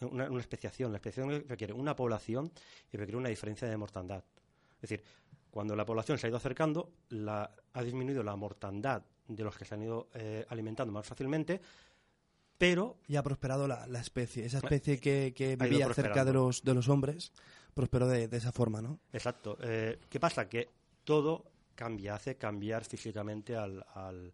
una, 0.00 0.30
una 0.30 0.40
especiación. 0.40 0.92
La 0.92 0.98
especiación 0.98 1.44
requiere 1.48 1.72
una 1.72 1.94
población 1.94 2.52
y 2.92 2.96
requiere 2.96 3.16
una 3.16 3.28
diferencia 3.28 3.68
de 3.68 3.76
mortandad. 3.76 4.24
Es 4.76 4.90
decir, 4.90 5.04
cuando 5.50 5.76
la 5.76 5.84
población 5.84 6.18
se 6.18 6.26
ha 6.26 6.28
ido 6.28 6.36
acercando, 6.36 6.92
la, 7.10 7.50
ha 7.72 7.82
disminuido 7.82 8.22
la 8.22 8.34
mortandad 8.36 9.04
de 9.28 9.44
los 9.44 9.56
que 9.56 9.64
se 9.64 9.74
han 9.74 9.82
ido 9.82 10.08
eh, 10.14 10.44
alimentando 10.48 10.92
más 10.92 11.06
fácilmente, 11.06 11.60
pero... 12.62 12.96
Y 13.08 13.16
ha 13.16 13.24
prosperado 13.24 13.66
la, 13.66 13.88
la 13.88 13.98
especie. 13.98 14.44
Esa 14.44 14.58
especie 14.58 15.00
que, 15.00 15.34
que 15.34 15.56
vivía 15.56 15.92
cerca 15.92 16.24
de 16.24 16.32
los, 16.32 16.62
de 16.62 16.74
los 16.74 16.88
hombres 16.88 17.32
prosperó 17.74 18.06
de, 18.06 18.28
de 18.28 18.36
esa 18.36 18.52
forma, 18.52 18.80
¿no? 18.80 19.00
Exacto. 19.12 19.58
Eh, 19.60 19.98
¿Qué 20.08 20.20
pasa? 20.20 20.48
Que 20.48 20.68
todo 21.02 21.44
cambia, 21.74 22.14
hace 22.14 22.36
cambiar 22.36 22.84
físicamente 22.84 23.56
al, 23.56 23.84
al, 23.94 24.32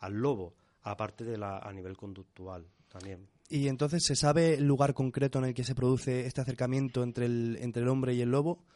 al 0.00 0.12
lobo, 0.12 0.52
aparte 0.82 1.24
de 1.24 1.38
la, 1.38 1.60
a 1.60 1.72
nivel 1.72 1.96
conductual 1.96 2.66
también. 2.90 3.26
Y 3.48 3.68
entonces, 3.68 4.04
¿se 4.04 4.16
sabe 4.16 4.52
el 4.54 4.64
lugar 4.64 4.92
concreto 4.92 5.38
en 5.38 5.46
el 5.46 5.54
que 5.54 5.64
se 5.64 5.74
produce 5.74 6.26
este 6.26 6.42
acercamiento 6.42 7.02
entre 7.02 7.24
el, 7.24 7.56
entre 7.58 7.82
el 7.84 7.88
hombre 7.88 8.12
y 8.12 8.20
el 8.20 8.30
lobo? 8.30 8.66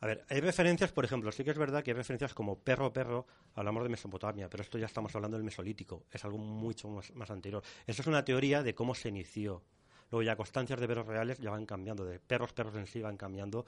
A 0.00 0.06
ver, 0.06 0.24
hay 0.30 0.40
referencias, 0.40 0.92
por 0.92 1.04
ejemplo, 1.04 1.30
sí 1.30 1.44
que 1.44 1.50
es 1.50 1.58
verdad 1.58 1.82
que 1.84 1.90
hay 1.90 1.96
referencias 1.96 2.32
como 2.32 2.58
perro-perro, 2.58 3.26
hablamos 3.54 3.82
de 3.82 3.90
Mesopotamia, 3.90 4.48
pero 4.48 4.62
esto 4.62 4.78
ya 4.78 4.86
estamos 4.86 5.14
hablando 5.14 5.36
del 5.36 5.44
Mesolítico, 5.44 6.06
es 6.10 6.24
algo 6.24 6.38
mucho 6.38 6.88
más, 6.88 7.30
anterior. 7.30 7.62
Eso 7.86 8.00
es 8.00 8.08
una 8.08 8.24
teoría 8.24 8.62
de 8.62 8.74
cómo 8.74 8.94
se 8.94 9.10
inició. 9.10 9.62
Luego 10.10 10.22
ya 10.22 10.36
constancias 10.36 10.80
de 10.80 10.88
perros 10.88 11.06
reales 11.06 11.38
ya 11.38 11.50
van 11.50 11.66
cambiando, 11.66 12.04
de 12.04 12.18
perros, 12.18 12.52
perros 12.54 12.74
en 12.76 12.86
sí 12.86 13.02
van 13.02 13.18
cambiando 13.18 13.66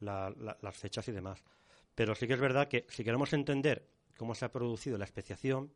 la, 0.00 0.32
la, 0.38 0.56
las 0.62 0.76
fechas 0.76 1.06
y 1.08 1.12
demás. 1.12 1.44
Pero 1.94 2.14
sí 2.14 2.26
que 2.26 2.32
es 2.32 2.40
verdad 2.40 2.66
que 2.66 2.86
si 2.88 3.04
queremos 3.04 3.32
entender 3.34 3.86
cómo 4.16 4.34
se 4.34 4.46
ha 4.46 4.50
producido 4.50 4.96
la 4.96 5.04
especiación, 5.04 5.70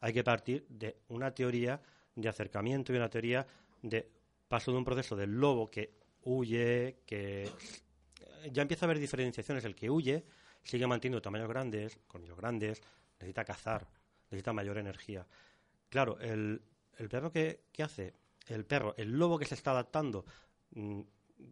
hay 0.00 0.12
que 0.12 0.22
partir 0.22 0.66
de 0.68 0.98
una 1.08 1.34
teoría 1.34 1.80
de 2.14 2.28
acercamiento 2.28 2.92
y 2.92 2.96
una 2.96 3.08
teoría 3.08 3.46
de 3.82 4.06
paso 4.48 4.70
de 4.70 4.78
un 4.78 4.84
proceso 4.84 5.16
del 5.16 5.32
lobo 5.32 5.70
que 5.70 5.92
huye, 6.22 6.98
que 7.06 7.50
ya 8.52 8.62
empieza 8.62 8.84
a 8.84 8.86
haber 8.86 8.98
diferenciaciones. 8.98 9.64
El 9.64 9.74
que 9.74 9.90
huye 9.90 10.24
sigue 10.62 10.86
manteniendo 10.86 11.22
tamaños 11.22 11.48
grandes, 11.48 11.98
colmillos 12.06 12.36
grandes, 12.36 12.82
necesita 13.14 13.44
cazar, 13.44 13.88
necesita 14.30 14.52
mayor 14.52 14.78
energía. 14.78 15.26
Claro, 15.88 16.18
el, 16.20 16.60
el 16.98 17.08
perro 17.08 17.30
que, 17.30 17.64
que, 17.72 17.82
hace, 17.82 18.14
el 18.48 18.64
perro, 18.64 18.94
el 18.96 19.12
lobo 19.12 19.38
que 19.38 19.44
se 19.44 19.54
está 19.54 19.70
adaptando, 19.70 20.24
mm, 20.70 21.00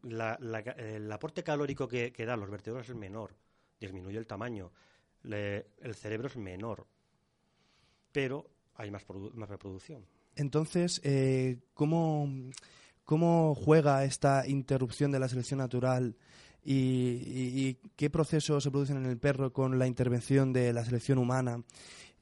la, 0.04 0.34
el 0.76 1.10
aporte 1.12 1.42
calórico 1.42 1.86
que, 1.86 2.12
que 2.12 2.26
da 2.26 2.36
los 2.36 2.50
vertebrados 2.50 2.88
es 2.88 2.96
menor, 2.96 3.34
disminuye 3.78 4.18
el 4.18 4.26
tamaño, 4.26 4.72
el 5.22 5.94
cerebro 5.94 6.28
es 6.28 6.36
menor, 6.36 6.86
pero 8.12 8.50
hay 8.74 8.90
más, 8.90 9.04
más 9.34 9.48
reproducción. 9.48 10.06
Entonces, 10.36 11.00
eh, 11.04 11.58
¿cómo, 11.74 12.28
¿cómo 13.04 13.54
juega 13.54 14.04
esta 14.04 14.46
interrupción 14.46 15.12
de 15.12 15.20
la 15.20 15.28
selección 15.28 15.58
natural 15.58 16.16
y, 16.64 17.74
qué 17.96 18.10
procesos 18.10 18.64
se 18.64 18.70
producen 18.70 18.96
en 18.96 19.06
el 19.06 19.18
perro 19.18 19.52
con 19.52 19.78
la 19.78 19.86
intervención 19.86 20.52
de 20.52 20.72
la 20.72 20.84
selección 20.84 21.18
humana 21.18 21.62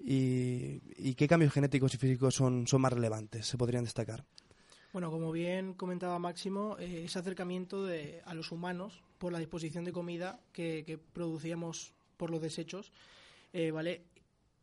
y, 0.01 1.15
qué 1.15 1.29
cambios 1.29 1.53
genéticos 1.53 1.95
y 1.95 1.99
físicos 1.99 2.35
son, 2.35 2.67
más 2.79 2.93
relevantes, 2.93 3.47
se 3.47 3.57
podrían 3.57 3.85
destacar. 3.85 4.25
Bueno, 4.93 5.11
como 5.11 5.33
bien 5.33 5.75
comentaba 5.75 6.19
Máximo, 6.19 6.77
eh, 6.79 7.05
ese 7.05 7.19
acercamiento 7.19 7.87
de, 7.87 8.21
a 8.27 8.35
los 8.35 8.53
humanos 8.53 9.03
por 9.19 9.33
la 9.33 9.39
disposición 9.39 9.85
de 9.85 9.93
comida 9.93 10.41
que, 10.53 10.99
producíamos 11.13 11.95
por 12.17 12.31
los 12.31 12.43
desechos, 12.43 12.93
eh, 13.53 13.71
¿vale? 13.71 14.03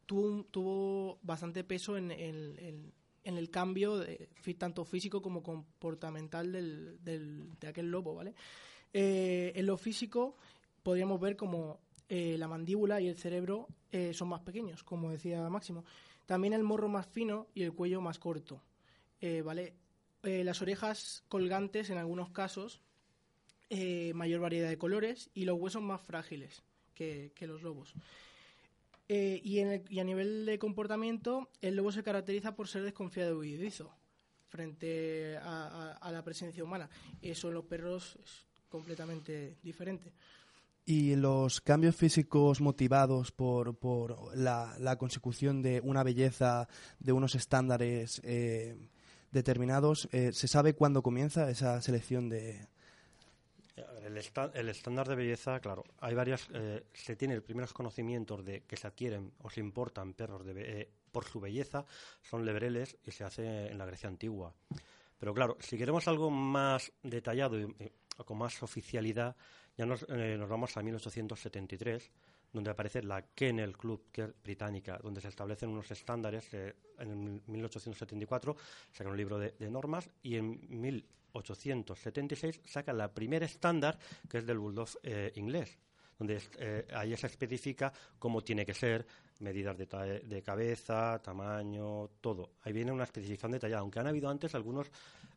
Tuvo, 0.05 0.43
tuvo, 0.45 1.19
bastante 1.23 1.63
peso 1.63 1.97
en, 1.97 2.11
el 3.23 3.49
cambio 3.51 4.03
tanto 4.57 4.83
físico 4.85 5.21
como 5.21 5.41
comportamental 5.41 6.51
del, 6.51 7.49
de 7.59 7.67
aquel 7.67 7.89
lobo, 7.89 8.15
¿vale? 8.15 8.33
Eh, 8.93 9.51
en 9.55 9.65
lo 9.65 9.77
físico 9.77 10.35
podríamos 10.83 11.19
ver 11.19 11.35
como 11.35 11.79
eh, 12.07 12.37
la 12.37 12.47
mandíbula 12.47 12.99
y 13.01 13.07
el 13.07 13.15
cerebro 13.15 13.67
eh, 13.91 14.13
son 14.13 14.29
más 14.29 14.41
pequeños, 14.41 14.83
como 14.83 15.11
decía 15.11 15.47
Máximo. 15.49 15.85
También 16.25 16.53
el 16.53 16.63
morro 16.63 16.87
más 16.87 17.07
fino 17.07 17.47
y 17.53 17.63
el 17.63 17.73
cuello 17.73 18.01
más 18.01 18.19
corto. 18.19 18.61
¿vale? 19.43 19.73
Las 20.21 20.61
orejas 20.61 21.23
colgantes 21.27 21.89
en 21.89 21.97
algunos 21.97 22.29
casos, 22.29 22.79
mayor 24.13 24.39
variedad 24.39 24.69
de 24.69 24.77
colores 24.77 25.29
y 25.33 25.43
los 25.43 25.59
huesos 25.59 25.81
más 25.81 26.01
frágiles 26.01 26.63
que, 26.93 27.33
los 27.41 27.63
lobos. 27.63 27.95
Y, 29.09 29.59
en 29.59 29.71
el, 29.71 29.83
y, 29.89 29.99
a 29.99 30.03
nivel 30.03 30.45
de 30.45 30.59
comportamiento, 30.59 31.49
el 31.61 31.75
lobo 31.75 31.91
se 31.91 32.03
caracteriza 32.03 32.55
por 32.55 32.67
ser 32.67 32.83
desconfiado 32.83 33.43
y 33.43 33.55
huidizo 33.55 33.91
frente 34.49 35.37
a, 35.37 36.09
la 36.11 36.23
presencia 36.23 36.63
humana. 36.63 36.89
Eso 37.21 37.47
en 37.47 37.53
los 37.53 37.65
perros 37.65 38.17
completamente 38.69 39.57
diferente. 39.63 40.11
¿Y 40.85 41.15
los 41.15 41.61
cambios 41.61 41.95
físicos 41.95 42.61
motivados 42.61 43.31
por, 43.31 43.75
por 43.75 44.35
la, 44.35 44.75
la, 44.79 44.97
consecución 44.97 45.61
de 45.61 45.81
una 45.81 46.03
belleza, 46.03 46.67
de 46.99 47.11
unos 47.11 47.35
estándares 47.35 48.21
eh, 48.23 48.75
determinados, 49.31 50.09
eh, 50.11 50.31
¿se 50.33 50.47
sabe 50.47 50.73
cuándo 50.73 51.01
comienza 51.01 51.49
esa 51.49 51.81
selección 51.81 52.29
de...? 52.29 52.67
El, 54.03 54.17
esta, 54.17 54.51
el 54.55 54.67
estándar 54.69 55.07
de 55.07 55.15
belleza, 55.15 55.59
claro, 55.59 55.83
hay 55.99 56.15
varias... 56.15 56.47
Eh, 56.53 56.83
se 56.93 57.15
tienen 57.15 57.41
primeros 57.41 57.71
conocimientos 57.71 58.43
de 58.43 58.61
que 58.61 58.75
se 58.75 58.87
adquieren 58.87 59.31
o 59.41 59.49
se 59.49 59.59
importan 59.59 60.13
perros 60.13 60.45
de, 60.45 60.53
eh, 60.57 60.89
por 61.11 61.25
su 61.25 61.39
belleza, 61.39 61.85
son 62.21 62.45
lebreles 62.45 62.97
y 63.05 63.11
se 63.11 63.23
hace 63.23 63.67
en 63.67 63.77
la 63.77 63.85
Grecia 63.85 64.09
antigua. 64.09 64.53
Pero 65.19 65.33
claro, 65.33 65.57
si 65.59 65.77
queremos 65.77 66.07
algo 66.07 66.29
más 66.29 66.91
detallado 67.03 67.59
y 67.59 67.91
con 68.25 68.37
más 68.37 68.61
oficialidad, 68.63 69.35
ya 69.77 69.85
nos, 69.85 70.05
eh, 70.09 70.35
nos, 70.37 70.49
vamos 70.49 70.75
a 70.75 70.83
1873, 70.83 72.11
donde 72.51 72.71
aparece 72.71 73.03
la 73.03 73.21
Kennel 73.21 73.77
Club, 73.77 74.07
que 74.11 74.23
es 74.23 74.43
británica, 74.43 74.99
donde 75.01 75.21
se 75.21 75.29
establecen 75.29 75.69
unos 75.69 75.89
estándares. 75.91 76.53
Eh, 76.53 76.75
en 76.99 77.41
1874 77.47 78.55
saca 78.91 79.09
un 79.09 79.17
libro 79.17 79.39
de, 79.39 79.51
de, 79.57 79.69
normas 79.69 80.09
y 80.21 80.35
en 80.35 80.59
1876 80.69 82.61
saca 82.65 82.91
la 82.93 83.13
primer 83.13 83.43
estándar, 83.43 83.97
que 84.29 84.39
es 84.39 84.45
del 84.45 84.57
Bulldog 84.57 84.89
eh, 85.03 85.31
inglés, 85.35 85.77
donde 86.17 86.41
eh, 86.57 86.85
ahí 86.93 87.15
se 87.15 87.27
especifica 87.27 87.93
cómo 88.17 88.41
tiene 88.41 88.65
que 88.65 88.73
ser, 88.73 89.05
medidas 89.39 89.77
de, 89.77 89.85
de, 90.25 90.43
cabeza, 90.43 91.21
tamaño, 91.23 92.09
todo. 92.19 92.51
Ahí 92.63 92.73
viene 92.73 92.91
una 92.91 93.05
especificación 93.05 93.53
detallada, 93.53 93.79
aunque 93.79 93.99
han 93.99 94.07
habido 94.07 94.29
antes 94.29 94.53
algunos 94.53 94.91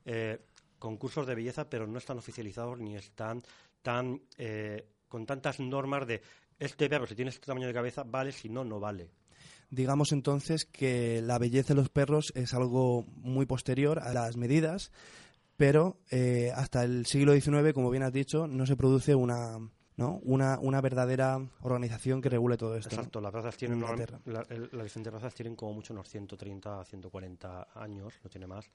eh, 0.05 0.41
concursos 0.83 1.29
de 1.29 1.37
belleza, 1.37 1.71
pero 1.71 1.87
no 1.87 1.97
están 1.99 2.19
oficializados 2.19 2.81
ni 2.81 2.97
están 2.97 3.41
tan 3.83 4.21
eh, 4.37 4.85
con 5.09 5.27
tantas 5.27 5.61
normas 5.61 6.09
de 6.09 6.21
este 6.59 6.89
perro, 6.89 7.07
si 7.07 7.15
tiene 7.15 7.31
este 7.31 7.47
tamaño 7.47 7.69
de 7.69 7.73
cabeza, 7.73 8.03
vale, 8.03 8.33
si 8.33 8.49
no, 8.49 8.65
no 8.65 8.81
vale. 8.81 9.09
Digamos 9.71 10.11
entonces 10.11 10.65
que 10.65 11.23
la 11.23 11.39
belleza 11.39 11.75
de 11.75 11.81
los 11.81 11.89
perros 11.89 12.33
es 12.35 12.53
algo 12.53 13.05
muy 13.15 13.47
posterior 13.47 14.01
a 14.01 14.13
las 14.13 14.37
medidas, 14.37 14.91
pero 15.57 15.99
eh, 16.11 16.51
hasta 16.55 16.83
el 16.83 17.07
siglo 17.07 17.33
XIX, 17.33 17.73
como 17.73 17.89
bien 17.89 18.03
has 18.03 18.13
dicho, 18.13 18.49
no 18.49 18.67
se 18.67 18.75
produce 18.75 19.15
una, 19.15 19.59
¿no? 19.97 20.19
Una, 20.25 20.59
una 20.59 20.81
verdadera 20.81 21.39
organización 21.61 22.21
que 22.21 22.29
regule 22.29 22.57
todo 22.57 22.77
esto. 22.77 22.95
Exacto, 22.95 23.21
¿no? 23.21 23.27
las 23.27 23.35
razas 23.35 23.57
tienen, 23.57 23.81
la, 23.81 23.95
la, 24.25 24.45
las 24.73 24.85
diferentes 24.85 25.13
razas 25.13 25.33
tienen 25.33 25.55
como 25.55 25.75
mucho 25.75 25.95
unos 25.95 26.09
130 26.09 26.81
a 26.81 26.85
140 26.85 27.69
años, 27.75 28.15
no 28.25 28.29
tiene 28.29 28.49
más 28.49 28.69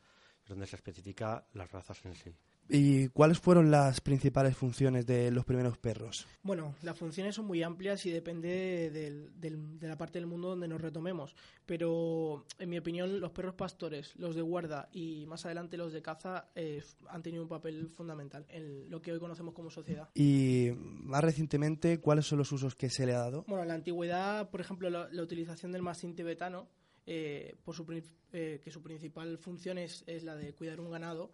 donde 0.48 0.68
se 0.68 0.76
especifica 0.76 1.46
las 1.54 1.72
razas 1.72 2.04
en 2.06 2.16
sí. 2.16 2.34
¿Y 2.70 3.08
cuáles 3.10 3.40
fueron 3.40 3.72
las 3.72 4.02
principales 4.02 4.56
funciones 4.58 5.06
de 5.06 5.32
los 5.32 5.46
primeros 5.46 5.78
perros? 5.78 6.28
Bueno, 6.44 6.76
las 6.82 6.98
funciones 6.98 7.36
son 7.36 7.46
muy 7.46 7.64
amplias 7.64 8.06
y 8.06 8.12
depende 8.12 8.90
de 8.90 9.88
la 9.88 9.98
parte 9.98 10.20
del 10.20 10.28
mundo 10.28 10.50
donde 10.50 10.68
nos 10.68 10.82
retomemos. 10.82 11.36
Pero, 11.66 12.46
en 12.60 12.70
mi 12.70 12.78
opinión, 12.78 13.20
los 13.22 13.32
perros 13.32 13.56
pastores, 13.56 14.16
los 14.18 14.36
de 14.36 14.42
guarda 14.42 14.90
y 14.92 15.26
más 15.28 15.46
adelante 15.46 15.78
los 15.78 15.94
de 15.94 16.02
caza 16.02 16.50
eh, 16.56 16.84
han 17.10 17.24
tenido 17.24 17.44
un 17.44 17.50
papel 17.50 17.90
fundamental 17.90 18.46
en 18.50 18.90
lo 18.90 19.02
que 19.02 19.14
hoy 19.14 19.20
conocemos 19.20 19.54
como 19.54 19.70
sociedad. 19.70 20.10
Y 20.14 20.72
más 20.78 21.24
recientemente, 21.24 22.00
¿cuáles 22.00 22.26
son 22.26 22.38
los 22.40 22.52
usos 22.52 22.76
que 22.76 22.90
se 22.90 23.06
le 23.06 23.14
ha 23.14 23.20
dado? 23.20 23.46
Bueno, 23.48 23.64
en 23.64 23.70
la 23.70 23.76
antigüedad, 23.76 24.50
por 24.50 24.60
ejemplo, 24.60 24.90
la, 24.90 25.08
la 25.12 25.24
utilización 25.24 25.72
del 25.72 25.82
mastín 25.82 26.16
tibetano 26.16 26.68
eh, 27.10 27.56
por 27.64 27.74
su, 27.74 27.86
eh, 28.34 28.60
que 28.62 28.70
su 28.70 28.84
principal 28.84 29.38
función 29.38 29.78
es, 29.78 30.04
es, 30.08 30.24
la 30.24 30.36
de 30.36 30.54
cuidar 30.54 30.82
un 30.82 30.92
ganado, 30.92 31.32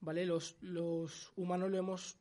¿vale? 0.00 0.24
Los, 0.24 0.56
los 0.60 1.32
humanos 1.34 1.68
lo 1.68 1.78
hemos 1.78 2.16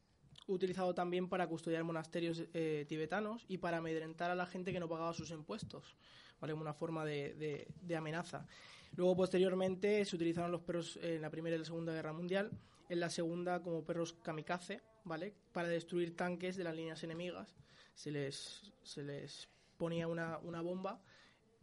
utilizado 0.48 0.96
también 0.96 1.30
para 1.30 1.48
custodiar 1.48 1.84
monasterios 1.84 2.44
eh, 2.56 2.84
tibetanos 2.90 3.46
y 3.48 3.60
para 3.60 3.78
amedrentar 3.78 4.32
a 4.32 4.36
la 4.36 4.48
gente 4.48 4.74
que 4.74 4.80
no 4.80 4.90
pagaba 4.90 5.14
sus 5.14 5.30
impuestos, 5.30 5.96
¿vale? 6.42 6.54
Una 6.54 6.74
forma 6.74 7.06
de, 7.06 7.36
de, 7.36 7.68
de 7.80 7.96
amenaza. 7.96 8.48
Luego, 8.96 9.16
posteriormente, 9.16 10.04
se 10.04 10.16
utilizaron 10.16 10.52
los 10.52 10.62
perros 10.62 10.98
en 11.00 11.22
la 11.22 11.30
Primera 11.30 11.56
y 11.56 11.60
la 11.60 11.66
Segunda 11.66 11.94
Guerra 11.94 12.12
Mundial, 12.12 12.50
en 12.90 13.00
la 13.00 13.12
Segunda 13.12 13.62
como 13.62 13.86
perros 13.86 14.14
kamikaze, 14.14 14.82
¿vale? 15.04 15.36
Para 15.52 15.68
destruir 15.68 16.16
tanques 16.16 16.56
de 16.56 16.64
las 16.64 16.76
líneas 16.76 17.04
enemigas. 17.04 17.56
Se 17.94 18.10
les, 18.10 18.74
se 18.82 19.04
les 19.04 19.48
ponía 19.78 20.08
una, 20.08 20.40
una 20.40 20.62
bomba 20.62 21.04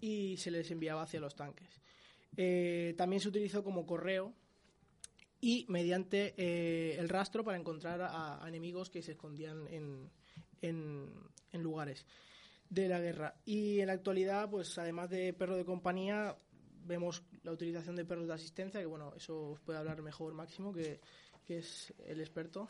y 0.03 0.37
se 0.37 0.51
les 0.51 0.69
enviaba 0.71 1.03
hacia 1.03 1.21
los 1.21 1.37
tanques. 1.37 1.81
Eh, 2.37 2.95
también 2.99 3.21
se 3.21 3.29
utilizó 3.29 3.63
como 3.63 3.87
correo 3.87 4.35
y 5.41 5.65
mediante 5.69 6.35
eh, 6.37 6.97
el 6.99 7.09
rastro 7.09 7.45
para 7.45 7.57
encontrar 7.57 8.01
a, 8.03 8.43
enemigos 8.49 8.91
que 8.91 9.01
se 9.01 9.13
escondían 9.13 9.67
en, 9.69 10.11
en, 10.61 11.63
lugares 11.63 12.05
de 12.69 12.89
la 12.89 12.99
guerra. 12.99 13.35
Y 13.45 13.79
en 13.79 13.87
la 13.87 13.93
actualidad, 13.93 14.51
pues 14.51 14.77
además 14.77 15.09
de 15.09 15.33
perro 15.35 15.57
de 15.57 15.65
compañía, 15.65 16.37
vemos 16.85 17.23
la 17.45 17.53
utilización 17.53 17.95
de 17.95 18.05
perros 18.05 18.27
de 18.27 18.35
asistencia, 18.35 18.81
que 18.81 18.87
bueno, 18.87 19.13
eso 19.17 19.51
os 19.51 19.61
puede 19.61 19.79
hablar 19.79 20.03
mejor 20.03 20.35
Máximo, 20.35 20.73
que, 20.73 21.01
que 21.47 21.59
es 21.59 21.95
el 22.07 22.21
experto. 22.21 22.69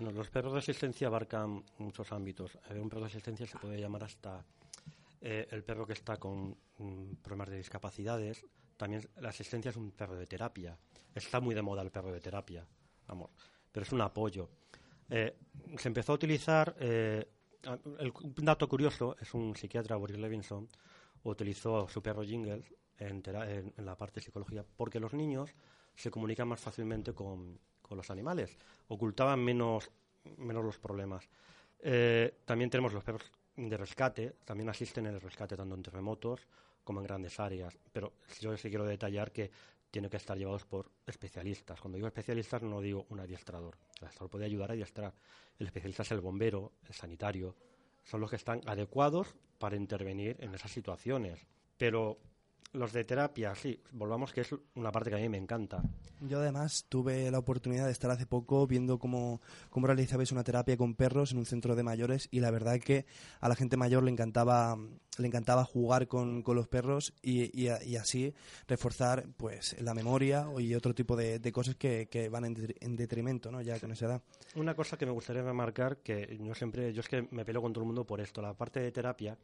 los 0.00 0.30
perros 0.30 0.54
de 0.54 0.58
asistencia 0.58 1.06
abarcan 1.06 1.64
muchos 1.78 2.10
ámbitos. 2.10 2.58
Un 2.70 2.88
perro 2.88 3.02
de 3.02 3.08
asistencia 3.08 3.46
se 3.46 3.58
puede 3.58 3.80
llamar 3.80 4.02
hasta 4.02 4.44
eh, 5.20 5.48
el 5.50 5.64
perro 5.64 5.86
que 5.86 5.94
está 5.94 6.16
con 6.16 6.56
mm, 6.78 7.14
problemas 7.22 7.50
de 7.50 7.56
discapacidades. 7.56 8.44
También 8.76 9.08
la 9.16 9.30
asistencia 9.30 9.70
es 9.70 9.76
un 9.76 9.90
perro 9.90 10.16
de 10.16 10.26
terapia. 10.26 10.78
Está 11.14 11.40
muy 11.40 11.54
de 11.54 11.62
moda 11.62 11.82
el 11.82 11.90
perro 11.90 12.12
de 12.12 12.20
terapia, 12.20 12.66
vamos, 13.06 13.30
pero 13.72 13.84
es 13.84 13.92
un 13.92 14.00
apoyo. 14.00 14.50
Eh, 15.10 15.36
se 15.76 15.88
empezó 15.88 16.12
a 16.12 16.14
utilizar, 16.14 16.76
eh, 16.78 17.26
un 17.66 18.44
dato 18.44 18.68
curioso 18.68 19.16
es 19.20 19.34
un 19.34 19.56
psiquiatra, 19.56 19.96
Boris 19.96 20.18
Levinson, 20.18 20.68
utilizó 21.24 21.88
su 21.88 22.00
perro 22.00 22.22
Jingle 22.22 22.62
en, 22.98 23.22
en, 23.26 23.84
la 23.84 23.96
parte 23.96 24.20
de 24.20 24.24
psicología 24.24 24.64
porque 24.76 25.00
los 25.00 25.12
niños 25.12 25.50
se 25.96 26.10
comunican 26.10 26.46
más 26.46 26.60
fácilmente 26.60 27.12
con, 27.12 27.58
con 27.82 27.96
los 27.96 28.10
animales, 28.10 28.56
ocultaban 28.86 29.40
menos, 29.40 29.90
menos 30.36 30.64
los 30.64 30.78
problemas. 30.78 31.28
también 32.44 32.70
tenemos 32.70 32.92
los 32.92 33.02
perros 33.02 33.22
de 33.58 33.76
rescate 33.76 34.36
también 34.44 34.68
asisten 34.68 35.06
en 35.06 35.14
el 35.14 35.20
rescate 35.20 35.56
tanto 35.56 35.74
en 35.74 35.82
terremotos 35.82 36.46
como 36.84 37.00
en 37.00 37.06
grandes 37.06 37.40
áreas. 37.40 37.76
Pero 37.92 38.12
yo 38.40 38.56
sí 38.56 38.68
quiero 38.68 38.84
detallar 38.84 39.32
que 39.32 39.50
tiene 39.90 40.08
que 40.08 40.18
estar 40.18 40.38
llevados 40.38 40.64
por 40.64 40.90
especialistas. 41.06 41.80
Cuando 41.80 41.96
digo 41.96 42.06
especialistas 42.06 42.62
no 42.62 42.80
digo 42.80 43.06
un 43.08 43.20
adiestrador. 43.20 43.76
El 43.98 44.04
adiestrador 44.04 44.30
puede 44.30 44.44
ayudar 44.44 44.70
a 44.70 44.74
adiestrar. 44.74 45.14
El 45.58 45.66
especialista 45.66 46.02
es 46.02 46.12
el 46.12 46.20
bombero, 46.20 46.72
el 46.86 46.94
sanitario. 46.94 47.56
Son 48.04 48.20
los 48.20 48.30
que 48.30 48.36
están 48.36 48.60
adecuados 48.66 49.34
para 49.58 49.76
intervenir 49.76 50.36
en 50.40 50.54
esas 50.54 50.70
situaciones. 50.70 51.44
Pero 51.76 52.18
los 52.72 52.92
de 52.92 53.04
terapia, 53.04 53.54
sí, 53.54 53.80
volvamos 53.92 54.32
que 54.32 54.42
es 54.42 54.54
una 54.74 54.92
parte 54.92 55.10
que 55.10 55.16
a 55.16 55.20
mí 55.20 55.28
me 55.28 55.38
encanta. 55.38 55.82
Yo 56.20 56.40
además 56.40 56.86
tuve 56.88 57.30
la 57.30 57.38
oportunidad 57.38 57.86
de 57.86 57.92
estar 57.92 58.10
hace 58.10 58.26
poco 58.26 58.66
viendo 58.66 58.98
cómo, 58.98 59.40
cómo 59.70 59.86
realizabais 59.86 60.32
una 60.32 60.44
terapia 60.44 60.76
con 60.76 60.94
perros 60.94 61.32
en 61.32 61.38
un 61.38 61.46
centro 61.46 61.76
de 61.76 61.82
mayores 61.82 62.28
y 62.30 62.40
la 62.40 62.50
verdad 62.50 62.76
es 62.76 62.84
que 62.84 63.06
a 63.40 63.48
la 63.48 63.54
gente 63.54 63.76
mayor 63.76 64.02
le 64.02 64.10
encantaba 64.10 64.76
le 65.18 65.26
encantaba 65.26 65.64
jugar 65.64 66.06
con, 66.06 66.42
con 66.42 66.54
los 66.54 66.68
perros 66.68 67.12
y, 67.22 67.50
y, 67.60 67.96
así 67.96 68.32
reforzar 68.68 69.26
pues 69.36 69.76
la 69.80 69.92
memoria 69.92 70.46
y 70.58 70.74
otro 70.74 70.94
tipo 70.94 71.16
de, 71.16 71.40
de 71.40 71.52
cosas 71.52 71.74
que, 71.74 72.08
que, 72.08 72.28
van 72.28 72.44
en, 72.44 72.96
detrimento 72.96 73.50
¿no? 73.50 73.60
ya 73.60 73.80
con 73.80 73.90
esa 73.90 74.06
edad. 74.06 74.22
Una 74.54 74.74
cosa 74.74 74.96
que 74.96 75.06
me 75.06 75.12
gustaría 75.12 75.42
remarcar 75.42 75.98
que 75.98 76.38
yo 76.40 76.54
siempre 76.54 76.92
yo 76.92 77.00
es 77.00 77.08
que 77.08 77.26
me 77.32 77.44
peleo 77.44 77.62
con 77.62 77.72
todo 77.72 77.82
el 77.82 77.86
mundo 77.86 78.06
por 78.06 78.20
esto 78.20 78.40
la 78.40 78.54
parte 78.54 78.80
de 78.80 78.92
terapia 78.92 79.36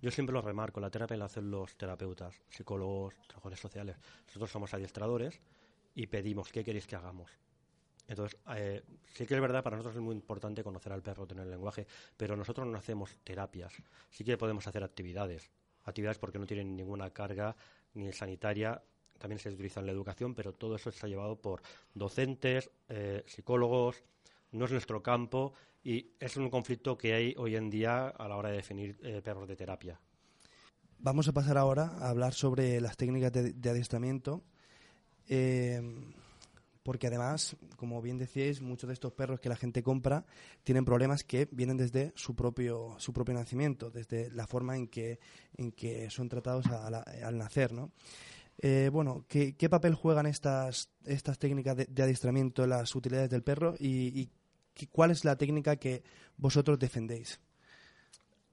yo 0.00 0.10
siempre 0.10 0.32
lo 0.32 0.42
remarco, 0.42 0.80
la 0.80 0.90
terapia 0.90 1.16
la 1.16 1.24
hacen 1.24 1.50
los 1.50 1.76
terapeutas, 1.76 2.40
psicólogos, 2.48 3.14
trabajadores 3.26 3.60
sociales. 3.60 3.96
Nosotros 4.26 4.50
somos 4.50 4.72
adiestradores 4.74 5.40
y 5.94 6.06
pedimos 6.06 6.52
qué 6.52 6.62
queréis 6.62 6.86
que 6.86 6.96
hagamos. 6.96 7.30
Entonces, 8.06 8.38
eh, 8.56 8.82
sí 9.12 9.26
que 9.26 9.34
es 9.34 9.40
verdad, 9.40 9.62
para 9.62 9.76
nosotros 9.76 9.96
es 9.96 10.02
muy 10.02 10.14
importante 10.14 10.64
conocer 10.64 10.92
al 10.92 11.02
perro, 11.02 11.26
tener 11.26 11.44
el 11.44 11.50
lenguaje, 11.50 11.86
pero 12.16 12.36
nosotros 12.36 12.66
no 12.66 12.78
hacemos 12.78 13.16
terapias. 13.22 13.74
Sí 14.10 14.24
que 14.24 14.38
podemos 14.38 14.66
hacer 14.66 14.82
actividades. 14.82 15.50
Actividades 15.84 16.18
porque 16.18 16.38
no 16.38 16.46
tienen 16.46 16.74
ninguna 16.74 17.10
carga 17.10 17.54
ni 17.94 18.12
sanitaria, 18.12 18.82
también 19.18 19.38
se 19.38 19.50
utiliza 19.50 19.80
en 19.80 19.86
la 19.86 19.92
educación, 19.92 20.34
pero 20.34 20.54
todo 20.54 20.76
eso 20.76 20.90
está 20.90 21.06
llevado 21.06 21.36
por 21.36 21.60
docentes, 21.92 22.70
eh, 22.88 23.24
psicólogos, 23.26 24.02
no 24.52 24.64
es 24.64 24.72
nuestro 24.72 25.02
campo 25.02 25.52
y 25.82 26.12
es 26.18 26.36
un 26.36 26.50
conflicto 26.50 26.96
que 26.96 27.14
hay 27.14 27.34
hoy 27.36 27.56
en 27.56 27.70
día 27.70 28.08
a 28.08 28.28
la 28.28 28.36
hora 28.36 28.50
de 28.50 28.56
definir 28.56 28.98
eh, 29.02 29.20
perros 29.22 29.48
de 29.48 29.56
terapia. 29.56 30.00
Vamos 30.98 31.28
a 31.28 31.32
pasar 31.32 31.56
ahora 31.56 31.92
a 31.98 32.08
hablar 32.08 32.34
sobre 32.34 32.80
las 32.80 32.96
técnicas 32.96 33.32
de, 33.32 33.70
adiestramiento. 33.70 34.42
Eh, 35.28 35.80
porque 36.88 37.08
además, 37.08 37.54
como 37.76 38.00
bien 38.00 38.16
decíais, 38.16 38.62
muchos 38.62 38.88
de 38.88 38.94
estos 38.94 39.12
perros 39.12 39.40
que 39.40 39.50
la 39.50 39.56
gente 39.56 39.82
compra 39.82 40.24
tienen 40.64 40.86
problemas 40.86 41.22
que 41.22 41.46
vienen 41.52 41.76
desde 41.76 42.14
su 42.16 42.34
propio, 42.34 42.94
su 42.96 43.12
propio 43.12 43.34
nacimiento, 43.34 43.90
desde 43.90 44.30
la 44.30 44.46
forma 44.46 44.74
en 44.74 44.88
que, 44.88 45.20
en 45.58 45.70
que 45.70 46.08
son 46.08 46.30
tratados 46.30 46.64
al 46.66 47.36
nacer, 47.36 47.74
¿no? 47.74 47.92
Eh, 48.60 48.88
bueno, 48.90 49.26
¿qué, 49.28 49.54
papel 49.68 49.94
juegan 49.94 50.24
estas, 50.24 50.88
estas 51.04 51.38
técnicas 51.38 51.76
de, 51.76 52.02
adiestramiento 52.02 52.64
en 52.64 52.70
las 52.70 52.94
utilidades 52.94 53.28
del 53.28 53.42
perro 53.42 53.74
y, 53.78 54.30
cuál 54.86 55.10
es 55.10 55.24
la 55.24 55.36
técnica 55.36 55.76
que 55.76 56.02
vosotros 56.36 56.78
defendéis? 56.78 57.40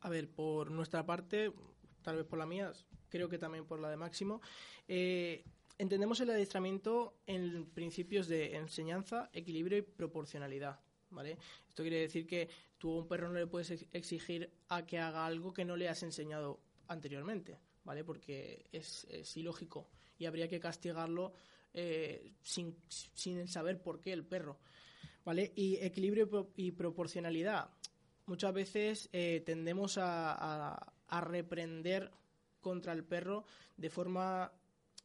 A 0.02 0.10
ver, 0.10 0.30
por 0.30 0.72
nuestra 0.72 1.06
parte, 1.06 1.52
tal 2.02 2.18
vez 2.18 2.26
por 2.26 2.40
la 2.40 2.46
mía, 2.46 2.72
creo 3.10 3.30
que 3.30 3.38
también 3.38 3.66
por 3.66 3.80
la 3.80 3.90
de 3.90 3.98
Máximo, 3.98 4.42
eh, 4.88 5.44
entendemos 5.78 6.20
el 6.20 6.30
adiestramiento 6.30 7.20
en 7.26 7.66
principios 7.66 8.28
de 8.28 8.56
enseñanza, 8.56 9.30
equilibrio 9.34 9.78
y 9.78 9.82
proporcionalidad. 9.82 10.80
¿Vale? 11.12 11.38
Esto 11.70 11.84
quiere 11.84 12.02
decir 12.02 12.28
que 12.28 12.50
tú 12.78 12.92
a 12.92 12.98
un 12.98 13.08
perro 13.08 13.30
no 13.30 13.40
le 13.40 13.48
puedes 13.48 13.86
exigir 13.94 14.52
a 14.68 14.86
que 14.86 15.00
haga 15.00 15.26
algo 15.26 15.54
que 15.54 15.64
no 15.64 15.78
le 15.78 15.88
has 15.88 16.04
enseñado 16.04 16.60
anteriormente. 16.88 17.58
¿vale? 17.86 18.04
Porque 18.04 18.66
es, 18.72 19.08
ilógico 19.38 19.88
y 20.18 20.26
habría 20.26 20.50
que 20.50 20.60
castigarlo 20.60 21.34
eh, 21.74 22.34
sin, 22.42 22.76
sin 22.90 23.48
saber 23.48 23.82
por 23.82 24.02
qué 24.02 24.12
el 24.12 24.26
perro, 24.26 24.60
¿vale? 25.26 25.52
Y 25.56 25.76
equilibrio 25.78 26.52
y 26.56 26.72
proporcionalidad. 26.72 27.70
Muchas 28.28 28.54
veces 28.54 29.10
eh, 29.12 29.44
tendemos 29.46 29.98
a, 29.98 30.76
a, 31.08 31.22
reprender 31.22 32.12
contra 32.62 32.94
el 32.94 33.04
perro 33.04 33.46
de 33.78 33.90
forma 33.90 34.52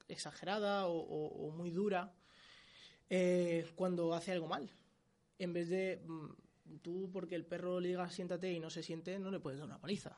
exagerada 0.08 0.86
o, 0.86 1.50
muy 1.50 1.70
dura 1.70 2.14
eh, 3.08 3.66
cuando 3.74 4.14
hace 4.14 4.32
algo 4.32 4.46
mal. 4.46 4.70
En 5.38 5.52
vez 5.52 5.68
de 5.68 6.02
mm, 6.06 6.78
tú, 6.82 7.10
porque 7.12 7.34
el 7.34 7.44
perro 7.44 7.80
le 7.80 7.88
diga 7.88 8.08
siéntate 8.08 8.52
y 8.52 8.60
no 8.60 8.70
se 8.70 8.82
siente, 8.82 9.18
no 9.18 9.30
le 9.30 9.40
puedes 9.40 9.58
dar 9.58 9.66
una 9.66 9.80
paliza 9.80 10.16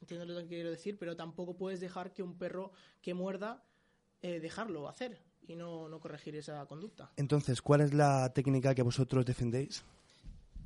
entiendo 0.00 0.24
lo 0.24 0.40
que 0.40 0.48
quiero 0.48 0.70
decir, 0.70 0.98
pero 0.98 1.16
tampoco 1.16 1.56
puedes 1.56 1.80
dejar 1.80 2.12
que 2.12 2.22
un 2.22 2.38
perro 2.38 2.72
que 3.02 3.14
muerda, 3.14 3.62
eh, 4.22 4.40
dejarlo 4.40 4.88
hacer 4.88 5.20
y 5.46 5.56
no, 5.56 5.88
no 5.88 6.00
corregir 6.00 6.36
esa 6.36 6.64
conducta. 6.66 7.12
Entonces, 7.16 7.62
¿cuál 7.62 7.80
es 7.80 7.94
la 7.94 8.32
técnica 8.32 8.74
que 8.74 8.82
vosotros 8.82 9.24
defendéis? 9.24 9.84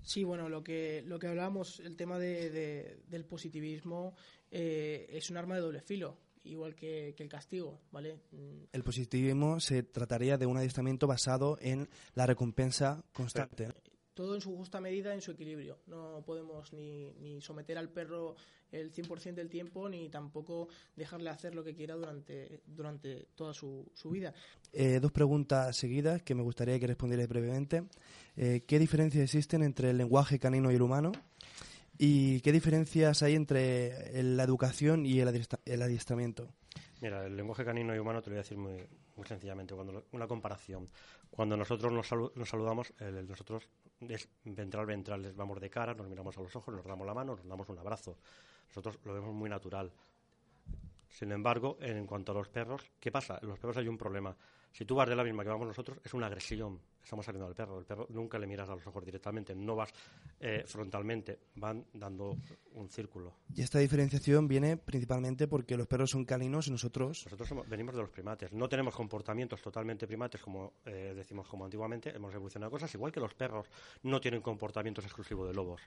Sí, 0.02 0.22
bueno, 0.22 0.48
lo 0.48 0.62
que, 0.62 1.02
lo 1.06 1.18
que 1.18 1.28
hablábamos, 1.28 1.80
el 1.80 1.96
tema 1.96 2.18
de, 2.18 2.98
del 3.08 3.24
positivismo 3.24 4.14
eh, 4.50 5.06
es 5.10 5.30
un 5.30 5.38
arma 5.38 5.54
de 5.54 5.62
doble 5.62 5.80
filo, 5.80 6.18
igual 6.44 6.74
que, 6.74 7.14
el 7.16 7.28
castigo, 7.28 7.80
¿vale? 7.90 8.20
El 8.72 8.84
positivismo 8.84 9.60
se 9.60 9.82
trataría 9.82 10.36
de 10.36 10.44
un 10.44 10.58
adiestramiento 10.58 11.06
basado 11.06 11.56
en 11.60 11.88
la 12.14 12.26
recompensa 12.26 13.02
constante 13.14 13.68
todo 14.14 14.34
en 14.34 14.40
su 14.40 14.56
justa 14.56 14.80
medida, 14.80 15.12
en 15.12 15.20
su 15.20 15.32
equilibrio. 15.32 15.78
No 15.86 16.22
podemos 16.24 16.72
ni, 16.72 17.12
ni 17.20 17.40
someter 17.40 17.76
al 17.76 17.90
perro 17.90 18.36
el 18.72 18.92
100% 18.92 19.34
del 19.34 19.48
tiempo, 19.48 19.88
ni 19.88 20.08
tampoco 20.08 20.68
dejarle 20.96 21.30
hacer 21.30 21.54
lo 21.54 21.62
que 21.62 21.74
quiera 21.74 21.94
durante, 21.94 22.62
durante 22.66 23.26
toda 23.34 23.54
su, 23.54 23.90
su 23.94 24.10
vida. 24.10 24.34
Eh, 24.72 24.98
dos 25.00 25.12
preguntas 25.12 25.76
seguidas 25.76 26.22
que 26.22 26.34
me 26.34 26.42
gustaría 26.42 26.78
que 26.78 26.86
respondierais 26.86 27.28
brevemente. 27.28 27.84
Eh, 28.36 28.64
¿Qué 28.66 28.78
diferencias 28.78 29.24
existen 29.24 29.62
entre 29.62 29.90
el 29.90 29.98
lenguaje 29.98 30.38
canino 30.38 30.72
y 30.72 30.74
el 30.74 30.82
humano? 30.82 31.12
¿Y 31.96 32.40
qué 32.40 32.50
diferencias 32.50 33.22
hay 33.22 33.34
entre 33.34 34.22
la 34.22 34.42
educación 34.42 35.06
y 35.06 35.20
el, 35.20 35.28
adiestramiento? 35.28 36.48
Mira, 37.00 37.24
el 37.26 37.36
lenguaje 37.36 37.64
canino 37.64 37.94
y 37.94 37.98
humano 37.98 38.20
te 38.20 38.30
lo 38.30 38.34
voy 38.34 38.40
a 38.40 38.42
decir 38.42 38.58
muy, 38.58 38.84
muy 39.16 39.26
sencillamente, 39.28 39.74
cuando 39.74 40.04
una 40.10 40.26
comparación. 40.26 40.88
Cuando 41.30 41.56
nosotros 41.56 41.92
nos, 41.92 42.36
nos 42.36 42.48
saludamos, 42.48 42.92
nosotros 43.28 43.68
es 44.10 44.28
ventral 44.44 44.86
ventral, 44.86 45.22
les 45.22 45.34
vamos 45.34 45.60
de 45.60 45.70
cara, 45.70 45.94
nos 45.94 46.08
miramos 46.08 46.36
a 46.38 46.42
los 46.42 46.54
ojos, 46.56 46.74
nos 46.74 46.84
damos 46.84 47.06
la 47.06 47.14
mano, 47.14 47.36
nos 47.36 47.46
damos 47.46 47.68
un 47.68 47.78
abrazo. 47.78 48.16
Nosotros 48.68 48.98
lo 49.04 49.14
vemos 49.14 49.34
muy 49.34 49.48
natural. 49.48 49.92
Sin 51.08 51.30
embargo, 51.30 51.78
en 51.80 52.06
cuanto 52.06 52.32
a 52.32 52.34
los 52.34 52.48
perros, 52.48 52.82
¿qué 52.98 53.12
pasa? 53.12 53.38
En 53.40 53.48
los 53.48 53.58
perros 53.58 53.76
hay 53.76 53.88
un 53.88 53.96
problema. 53.96 54.36
Si 54.72 54.84
tú 54.84 54.96
vas 54.96 55.08
de 55.08 55.14
la 55.14 55.22
misma 55.22 55.44
que 55.44 55.50
vamos 55.50 55.68
nosotros, 55.68 56.00
es 56.02 56.12
una 56.12 56.26
agresión. 56.26 56.80
Estamos 57.04 57.26
saliendo 57.26 57.46
al 57.46 57.54
perro. 57.54 57.78
El 57.78 57.84
perro 57.84 58.06
nunca 58.08 58.38
le 58.38 58.46
miras 58.46 58.68
a 58.70 58.74
los 58.74 58.86
ojos 58.86 59.04
directamente, 59.04 59.54
no 59.54 59.76
vas 59.76 59.92
eh, 60.40 60.64
frontalmente, 60.66 61.38
van 61.56 61.84
dando 61.92 62.38
un 62.72 62.88
círculo. 62.88 63.34
Y 63.54 63.60
esta 63.60 63.78
diferenciación 63.78 64.48
viene 64.48 64.78
principalmente 64.78 65.46
porque 65.46 65.76
los 65.76 65.86
perros 65.86 66.10
son 66.10 66.24
caninos 66.24 66.66
y 66.68 66.70
nosotros. 66.70 67.26
Nosotros 67.30 67.68
venimos 67.68 67.94
de 67.94 68.00
los 68.00 68.10
primates. 68.10 68.52
No 68.52 68.68
tenemos 68.70 68.94
comportamientos 68.94 69.60
totalmente 69.60 70.06
primates, 70.06 70.40
como 70.40 70.72
eh, 70.86 71.12
decimos 71.14 71.46
como 71.46 71.66
antiguamente. 71.66 72.08
Hemos 72.08 72.34
evolucionado 72.34 72.70
cosas, 72.70 72.92
igual 72.94 73.12
que 73.12 73.20
los 73.20 73.34
perros 73.34 73.68
no 74.02 74.20
tienen 74.20 74.40
comportamientos 74.40 75.04
exclusivos 75.04 75.46
de 75.46 75.54
lobos. 75.54 75.82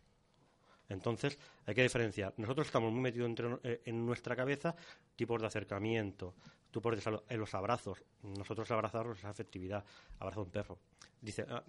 Entonces, 0.89 1.37
hay 1.65 1.75
que 1.75 1.83
diferenciar. 1.83 2.33
Nosotros 2.37 2.67
estamos 2.67 2.91
muy 2.91 3.01
metidos 3.01 3.29
entre- 3.29 3.59
eh, 3.63 3.81
en 3.85 4.05
nuestra 4.05 4.35
cabeza 4.35 4.75
tipos 5.15 5.41
de 5.41 5.47
acercamiento, 5.47 6.33
tipos 6.71 6.95
de 6.95 7.01
salud, 7.01 7.21
en 7.27 7.39
los 7.39 7.53
abrazos. 7.53 8.03
Nosotros 8.23 8.69
abrazarnos 8.71 9.17
es 9.19 9.25
afectividad. 9.25 9.83
Abrazo 10.19 10.41
a 10.41 10.43
un 10.43 10.49
perro. 10.51 10.79
Dice, 11.19 11.45
ah, 11.49 11.63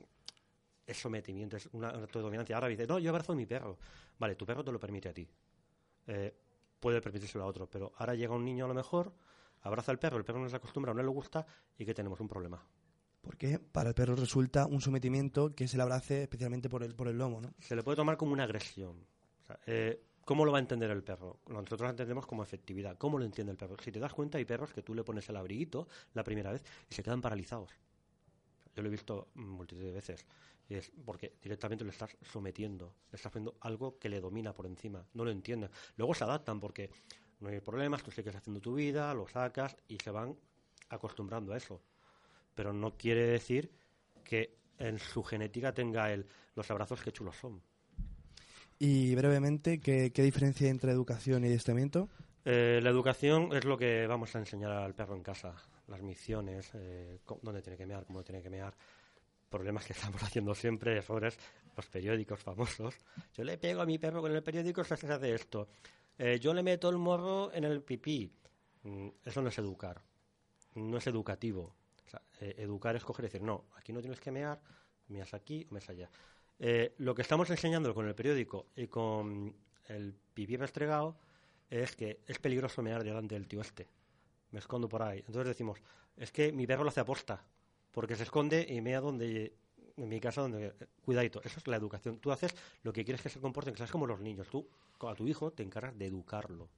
es 0.86 0.96
sometimiento, 0.98 1.56
es 1.56 1.68
una 1.72 1.92
un 1.92 2.02
acto 2.04 2.18
de 2.18 2.24
dominancia. 2.24 2.56
Ahora 2.56 2.68
dice, 2.68 2.86
no, 2.86 2.98
yo 2.98 3.10
abrazo 3.10 3.32
a 3.32 3.36
mi 3.36 3.46
perro. 3.46 3.76
Vale, 4.18 4.34
tu 4.36 4.46
perro 4.46 4.64
te 4.64 4.72
lo 4.72 4.78
permite 4.78 5.08
a 5.08 5.12
ti. 5.12 5.28
Eh, 6.06 6.34
puede 6.80 7.00
permitírselo 7.00 7.44
a 7.44 7.46
otro, 7.46 7.68
pero 7.68 7.92
ahora 7.96 8.14
llega 8.14 8.34
un 8.34 8.44
niño 8.44 8.64
a 8.64 8.68
lo 8.68 8.74
mejor, 8.74 9.12
abraza 9.62 9.90
al 9.92 9.98
perro, 9.98 10.16
el 10.16 10.24
perro 10.24 10.38
no 10.38 10.48
se 10.48 10.56
acostumbra, 10.56 10.94
no 10.94 11.02
le 11.02 11.08
gusta 11.08 11.44
y 11.76 11.84
que 11.84 11.92
tenemos 11.92 12.20
un 12.20 12.28
problema. 12.28 12.64
Porque 13.28 13.58
para 13.58 13.90
el 13.90 13.94
perro 13.94 14.16
resulta 14.16 14.64
un 14.64 14.80
sometimiento 14.80 15.54
que 15.54 15.68
se 15.68 15.76
le 15.76 15.82
abrace 15.82 16.22
especialmente 16.22 16.70
por 16.70 16.82
el, 16.82 16.94
por 16.94 17.08
el 17.08 17.18
lomo, 17.18 17.42
¿no? 17.42 17.52
Se 17.58 17.76
le 17.76 17.82
puede 17.82 17.96
tomar 17.96 18.16
como 18.16 18.32
una 18.32 18.44
agresión. 18.44 19.04
O 19.42 19.46
sea, 19.46 19.60
eh, 19.66 20.02
¿Cómo 20.24 20.46
lo 20.46 20.52
va 20.52 20.56
a 20.56 20.60
entender 20.60 20.90
el 20.90 21.02
perro? 21.02 21.40
Nosotros 21.46 21.80
lo 21.82 21.90
entendemos 21.90 22.26
como 22.26 22.42
efectividad. 22.42 22.96
¿Cómo 22.96 23.18
lo 23.18 23.26
entiende 23.26 23.50
el 23.50 23.58
perro? 23.58 23.76
Si 23.82 23.92
te 23.92 23.98
das 23.98 24.14
cuenta, 24.14 24.38
hay 24.38 24.46
perros 24.46 24.72
que 24.72 24.82
tú 24.82 24.94
le 24.94 25.04
pones 25.04 25.28
el 25.28 25.36
abriguito 25.36 25.88
la 26.14 26.24
primera 26.24 26.52
vez 26.52 26.64
y 26.88 26.94
se 26.94 27.02
quedan 27.02 27.20
paralizados. 27.20 27.70
Yo 28.74 28.82
lo 28.82 28.88
he 28.88 28.90
visto 28.90 29.28
multitud 29.34 29.82
de 29.82 29.92
veces. 29.92 30.24
Y 30.70 30.74
es 30.76 30.90
porque 31.04 31.34
directamente 31.42 31.84
le 31.84 31.90
estás 31.90 32.16
sometiendo, 32.30 32.94
le 33.10 33.16
estás 33.16 33.30
haciendo 33.30 33.58
algo 33.60 33.98
que 33.98 34.08
le 34.08 34.22
domina 34.22 34.54
por 34.54 34.64
encima. 34.64 35.04
No 35.12 35.24
lo 35.24 35.30
entienden. 35.30 35.70
Luego 35.96 36.14
se 36.14 36.24
adaptan 36.24 36.60
porque 36.60 36.90
no 37.40 37.50
hay 37.50 37.60
problemas, 37.60 38.02
tú 38.02 38.10
sigues 38.10 38.34
haciendo 38.34 38.60
tu 38.60 38.74
vida, 38.74 39.12
lo 39.12 39.28
sacas 39.28 39.76
y 39.86 39.96
se 39.96 40.10
van 40.10 40.36
acostumbrando 40.88 41.52
a 41.52 41.56
eso. 41.56 41.80
Pero 42.58 42.72
no 42.72 42.96
quiere 42.96 43.24
decir 43.24 43.70
que 44.24 44.58
en 44.78 44.98
su 44.98 45.22
genética 45.22 45.72
tenga 45.72 46.12
el, 46.12 46.26
los 46.56 46.68
abrazos 46.72 47.00
que 47.00 47.12
chulos 47.12 47.36
son. 47.36 47.62
Y 48.80 49.14
brevemente, 49.14 49.78
¿qué, 49.78 50.10
qué 50.10 50.22
diferencia 50.22 50.64
hay 50.64 50.72
entre 50.72 50.90
educación 50.90 51.44
y 51.44 51.46
adiestramiento? 51.46 52.08
Eh, 52.44 52.80
la 52.82 52.90
educación 52.90 53.50
es 53.52 53.64
lo 53.64 53.78
que 53.78 54.08
vamos 54.08 54.34
a 54.34 54.40
enseñar 54.40 54.72
al 54.72 54.92
perro 54.92 55.14
en 55.14 55.22
casa. 55.22 55.54
Las 55.86 56.02
misiones, 56.02 56.68
eh, 56.74 57.20
dónde 57.42 57.62
tiene 57.62 57.76
que 57.76 57.86
mear, 57.86 58.04
cómo 58.06 58.24
tiene 58.24 58.42
que 58.42 58.50
mear. 58.50 58.74
Problemas 59.48 59.86
que 59.86 59.92
estamos 59.92 60.20
haciendo 60.24 60.52
siempre, 60.52 60.96
errores, 60.98 61.38
los 61.76 61.86
periódicos 61.86 62.40
famosos. 62.40 62.96
Yo 63.34 63.44
le 63.44 63.56
pego 63.56 63.82
a 63.82 63.86
mi 63.86 63.98
perro 63.98 64.20
con 64.20 64.34
el 64.34 64.42
periódico, 64.42 64.82
se 64.82 64.94
hace 64.94 65.32
esto. 65.32 65.68
Eh, 66.18 66.40
yo 66.40 66.52
le 66.52 66.64
meto 66.64 66.88
el 66.88 66.98
morro 66.98 67.52
en 67.52 67.62
el 67.62 67.82
pipí. 67.82 68.28
Mm, 68.82 69.10
eso 69.24 69.42
no 69.42 69.48
es 69.48 69.58
educar. 69.58 70.02
No 70.74 70.98
es 70.98 71.06
educativo. 71.06 71.76
O 72.08 72.10
sea, 72.10 72.22
eh, 72.40 72.54
educar 72.58 72.96
es 72.96 73.04
coger 73.04 73.24
y 73.24 73.28
decir, 73.28 73.42
no, 73.42 73.66
aquí 73.76 73.92
no 73.92 74.00
tienes 74.00 74.18
que 74.18 74.30
mear, 74.30 74.58
meas 75.08 75.34
aquí 75.34 75.66
o 75.70 75.74
meas 75.74 75.88
allá. 75.90 76.10
Eh, 76.58 76.94
lo 76.98 77.14
que 77.14 77.22
estamos 77.22 77.50
enseñando 77.50 77.94
con 77.94 78.08
el 78.08 78.14
periódico 78.14 78.66
y 78.74 78.86
con 78.86 79.54
el 79.88 80.14
pipí 80.34 80.56
restregado 80.56 81.16
es 81.68 81.94
que 81.94 82.20
es 82.26 82.38
peligroso 82.38 82.82
mear 82.82 83.04
delante 83.04 83.34
del 83.34 83.46
tío 83.46 83.60
este. 83.60 83.86
Me 84.52 84.58
escondo 84.58 84.88
por 84.88 85.02
ahí. 85.02 85.18
Entonces 85.18 85.48
decimos, 85.48 85.78
es 86.16 86.32
que 86.32 86.50
mi 86.50 86.66
perro 86.66 86.82
lo 86.82 86.88
hace 86.88 87.00
aposta, 87.00 87.44
porque 87.92 88.16
se 88.16 88.22
esconde 88.22 88.66
y 88.68 88.80
mea 88.80 89.00
donde, 89.00 89.54
en 89.98 90.08
mi 90.08 90.18
casa, 90.18 90.40
donde, 90.40 90.72
cuidadito. 91.04 91.42
Eso 91.44 91.58
es 91.58 91.66
la 91.66 91.76
educación. 91.76 92.18
Tú 92.18 92.32
haces 92.32 92.54
lo 92.82 92.92
que 92.92 93.04
quieres 93.04 93.20
que 93.20 93.28
se 93.28 93.38
comporten, 93.38 93.74
que 93.74 93.78
seas 93.78 93.90
como 93.90 94.06
los 94.06 94.20
niños. 94.20 94.48
Tú, 94.48 94.66
a 95.06 95.14
tu 95.14 95.28
hijo, 95.28 95.50
te 95.50 95.62
encargas 95.62 95.96
de 95.98 96.06
educarlo. 96.06 96.70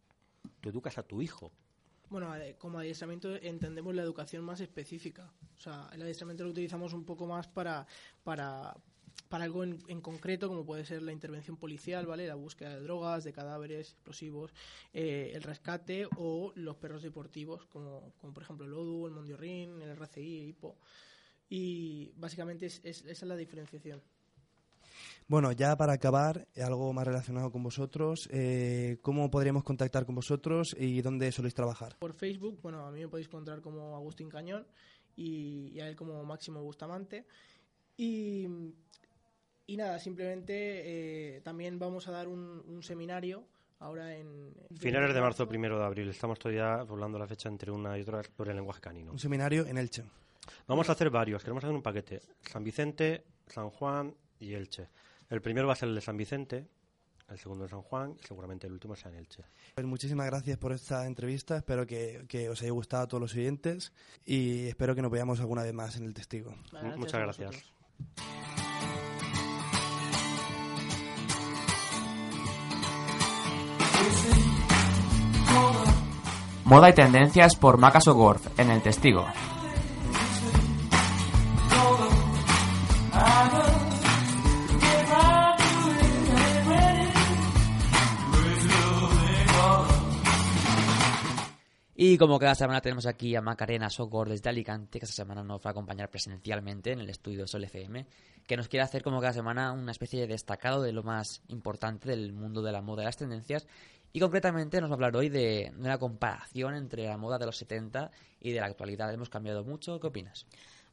Tú 0.60 0.70
educas 0.70 0.98
a 0.98 1.04
tu 1.04 1.22
hijo. 1.22 1.52
Bueno, 2.10 2.32
como 2.58 2.78
adiestramiento 2.80 3.36
entendemos 3.36 3.94
la 3.94 4.02
educación 4.02 4.44
más 4.44 4.60
específica. 4.60 5.32
O 5.56 5.60
sea, 5.60 5.88
el 5.92 6.02
adiestramiento 6.02 6.44
lo 6.44 6.50
utilizamos 6.50 6.92
un 6.92 7.04
poco 7.04 7.26
más 7.26 7.46
para, 7.46 7.86
para, 8.24 8.76
para 9.28 9.44
algo 9.44 9.62
en, 9.62 9.78
en 9.86 10.00
concreto, 10.00 10.48
como 10.48 10.64
puede 10.66 10.84
ser 10.84 11.02
la 11.02 11.12
intervención 11.12 11.56
policial, 11.56 12.06
¿vale? 12.06 12.26
La 12.26 12.34
búsqueda 12.34 12.74
de 12.74 12.80
drogas, 12.82 13.22
de 13.22 13.32
cadáveres, 13.32 13.90
explosivos, 13.92 14.52
eh, 14.92 15.30
el 15.34 15.42
rescate 15.44 16.08
o 16.16 16.52
los 16.56 16.76
perros 16.76 17.02
deportivos, 17.02 17.66
como, 17.66 18.12
como 18.20 18.34
por 18.34 18.42
ejemplo 18.42 18.66
el 18.66 18.72
ODU, 18.72 19.06
el 19.06 19.12
Mondiorrin, 19.12 19.80
el 19.80 19.90
RCI, 19.90 20.40
el 20.40 20.48
HIPO. 20.48 20.76
Y 21.48 22.12
básicamente 22.16 22.66
es, 22.66 22.80
es- 22.84 23.02
esa 23.02 23.24
es 23.24 23.28
la 23.28 23.36
diferenciación. 23.36 24.02
Bueno, 25.30 25.52
ya 25.52 25.76
para 25.76 25.92
acabar, 25.92 26.48
algo 26.60 26.92
más 26.92 27.06
relacionado 27.06 27.52
con 27.52 27.62
vosotros, 27.62 28.28
eh, 28.32 28.98
¿cómo 29.00 29.30
podríamos 29.30 29.62
contactar 29.62 30.04
con 30.04 30.16
vosotros 30.16 30.74
y 30.76 31.02
dónde 31.02 31.30
soléis 31.30 31.54
trabajar? 31.54 31.94
Por 32.00 32.14
Facebook, 32.14 32.58
bueno, 32.60 32.84
a 32.84 32.90
mí 32.90 32.98
me 32.98 33.06
podéis 33.06 33.28
encontrar 33.28 33.60
como 33.60 33.94
Agustín 33.94 34.28
Cañón 34.28 34.66
y, 35.14 35.68
y 35.68 35.78
a 35.78 35.88
él 35.88 35.94
como 35.94 36.24
Máximo 36.24 36.60
Bustamante. 36.64 37.26
Y, 37.96 38.44
y 39.68 39.76
nada, 39.76 40.00
simplemente 40.00 41.36
eh, 41.36 41.40
también 41.42 41.78
vamos 41.78 42.08
a 42.08 42.10
dar 42.10 42.26
un, 42.26 42.64
un 42.66 42.82
seminario 42.82 43.44
ahora 43.78 44.16
en... 44.16 44.52
Finales 44.80 45.14
de 45.14 45.20
marzo, 45.20 45.46
primero 45.46 45.78
de 45.78 45.84
abril. 45.84 46.08
Estamos 46.08 46.40
todavía 46.40 46.78
rolando 46.78 47.20
la 47.20 47.28
fecha 47.28 47.48
entre 47.48 47.70
una 47.70 47.96
y 47.96 48.00
otra 48.02 48.20
por 48.36 48.48
el 48.48 48.56
lenguaje 48.56 48.80
canino. 48.80 49.12
Un 49.12 49.20
seminario 49.20 49.64
en 49.64 49.78
Elche. 49.78 50.02
Vamos 50.66 50.88
a 50.88 50.92
hacer 50.92 51.08
varios, 51.08 51.40
queremos 51.44 51.62
hacer 51.62 51.76
un 51.76 51.82
paquete. 51.82 52.20
San 52.40 52.64
Vicente, 52.64 53.22
San 53.46 53.70
Juan 53.70 54.12
y 54.40 54.54
Elche. 54.54 54.88
El 55.30 55.40
primero 55.40 55.66
va 55.68 55.72
a 55.74 55.76
ser 55.76 55.88
el 55.88 55.94
de 55.94 56.00
San 56.00 56.16
Vicente, 56.16 56.66
el 57.28 57.38
segundo 57.38 57.64
en 57.64 57.70
San 57.70 57.82
Juan 57.82 58.16
y 58.20 58.26
seguramente 58.26 58.66
el 58.66 58.72
último 58.72 58.96
sea 58.96 59.10
en 59.12 59.18
Elche. 59.18 59.44
Pues 59.74 59.86
muchísimas 59.86 60.26
gracias 60.26 60.58
por 60.58 60.72
esta 60.72 61.06
entrevista, 61.06 61.56
espero 61.56 61.86
que, 61.86 62.24
que 62.28 62.48
os 62.48 62.60
haya 62.62 62.72
gustado 62.72 63.04
a 63.04 63.08
todos 63.08 63.20
los 63.20 63.34
oyentes 63.34 63.92
y 64.24 64.66
espero 64.66 64.94
que 64.94 65.02
nos 65.02 65.10
veamos 65.10 65.38
alguna 65.40 65.62
vez 65.62 65.72
más 65.72 65.96
en 65.96 66.04
el 66.04 66.14
testigo. 66.14 66.54
Mu- 66.82 66.96
Muchas 66.98 67.20
gracias. 67.20 67.72
Moda 76.64 76.90
y 76.90 76.92
tendencias 76.94 77.56
por 77.56 77.78
Macas 77.78 78.06
O'Gorth 78.08 78.58
en 78.58 78.70
El 78.70 78.80
Testigo. 78.82 79.26
Y 92.10 92.18
como 92.18 92.40
cada 92.40 92.56
semana 92.56 92.80
tenemos 92.80 93.06
aquí 93.06 93.36
a 93.36 93.40
Macarena 93.40 93.88
Sogor 93.88 94.28
desde 94.28 94.50
Alicante, 94.50 94.98
que 94.98 95.04
esta 95.04 95.14
semana 95.14 95.44
nos 95.44 95.60
va 95.60 95.66
a 95.66 95.70
acompañar 95.70 96.10
presencialmente 96.10 96.90
en 96.90 96.98
el 96.98 97.08
estudio 97.08 97.46
Sol 97.46 97.62
FM, 97.62 98.04
que 98.48 98.56
nos 98.56 98.66
quiere 98.66 98.82
hacer 98.82 99.04
como 99.04 99.20
cada 99.20 99.32
semana 99.32 99.70
una 99.70 99.92
especie 99.92 100.18
de 100.22 100.26
destacado 100.26 100.82
de 100.82 100.92
lo 100.92 101.04
más 101.04 101.40
importante 101.46 102.08
del 102.08 102.32
mundo 102.32 102.62
de 102.62 102.72
la 102.72 102.82
moda 102.82 103.02
y 103.02 103.04
las 103.04 103.16
tendencias. 103.16 103.68
Y 104.12 104.18
concretamente 104.18 104.80
nos 104.80 104.90
va 104.90 104.94
a 104.94 104.96
hablar 104.96 105.14
hoy 105.14 105.28
de, 105.28 105.70
de 105.72 105.80
una 105.80 105.98
comparación 105.98 106.74
entre 106.74 107.06
la 107.06 107.16
moda 107.16 107.38
de 107.38 107.46
los 107.46 107.56
70 107.58 108.10
y 108.40 108.50
de 108.50 108.58
la 108.58 108.66
actualidad. 108.66 109.14
Hemos 109.14 109.30
cambiado 109.30 109.62
mucho. 109.62 110.00
¿Qué 110.00 110.08
opinas? 110.08 110.46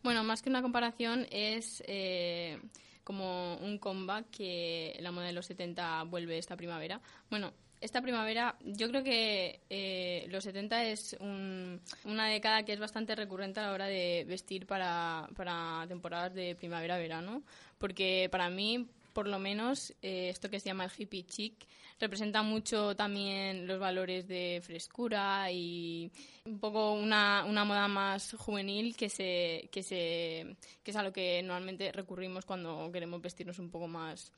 Bueno, 0.04 0.24
más 0.24 0.44
que 0.44 0.52
una 0.52 0.62
comparación 0.62 1.26
es 1.32 1.82
eh, 1.88 2.62
como 3.04 3.56
un 3.56 3.80
comeback 3.80 4.30
que 4.30 4.96
la 5.00 5.12
moda 5.12 5.26
de 5.26 5.34
los 5.34 5.48
70 5.48 6.04
vuelve 6.04 6.38
esta 6.38 6.56
primavera. 6.56 7.02
Bueno, 7.32 7.54
esta 7.82 8.02
primavera 8.02 8.56
yo 8.64 8.88
creo 8.90 9.04
que 9.04 9.60
eh, 9.70 10.26
los 10.30 10.44
70 10.44 10.86
es 10.86 11.16
un- 11.20 11.80
una 12.06 12.28
década 12.28 12.64
que 12.64 12.74
es 12.74 12.80
bastante 12.80 13.16
recurrente 13.16 13.60
a 13.60 13.68
la 13.68 13.74
hora 13.74 13.86
de 13.88 14.26
vestir 14.28 14.66
para, 14.66 15.28
para 15.36 15.86
temporadas 15.88 16.34
de 16.34 16.56
primavera-verano, 16.56 17.44
porque 17.78 18.28
para 18.32 18.50
mí, 18.50 18.88
por 19.14 19.28
lo 19.28 19.40
menos, 19.40 19.92
eh, 20.02 20.30
esto 20.30 20.50
que 20.50 20.60
se 20.60 20.68
llama 20.68 20.86
el 20.86 20.92
hippie 20.98 21.26
chic 21.26 21.54
representa 22.00 22.44
mucho 22.44 22.96
también 22.96 23.66
los 23.66 23.80
valores 23.80 24.28
de 24.28 24.62
frescura 24.64 25.52
y 25.52 26.12
un 26.46 26.60
poco 26.60 26.94
una, 26.94 27.44
una 27.48 27.66
moda 27.66 27.88
más 27.88 28.34
juvenil 28.38 28.96
que 28.96 29.10
se, 29.10 29.68
que 29.72 29.82
se 29.82 30.56
que 30.84 30.92
es 30.92 30.98
a 30.98 31.02
lo 31.02 31.12
que 31.12 31.42
normalmente 31.42 31.92
recurrimos 31.92 32.46
cuando 32.46 32.92
queremos 32.92 33.20
vestirnos 33.20 33.58
un 33.58 33.72
poco 33.72 33.88
más 33.88 34.32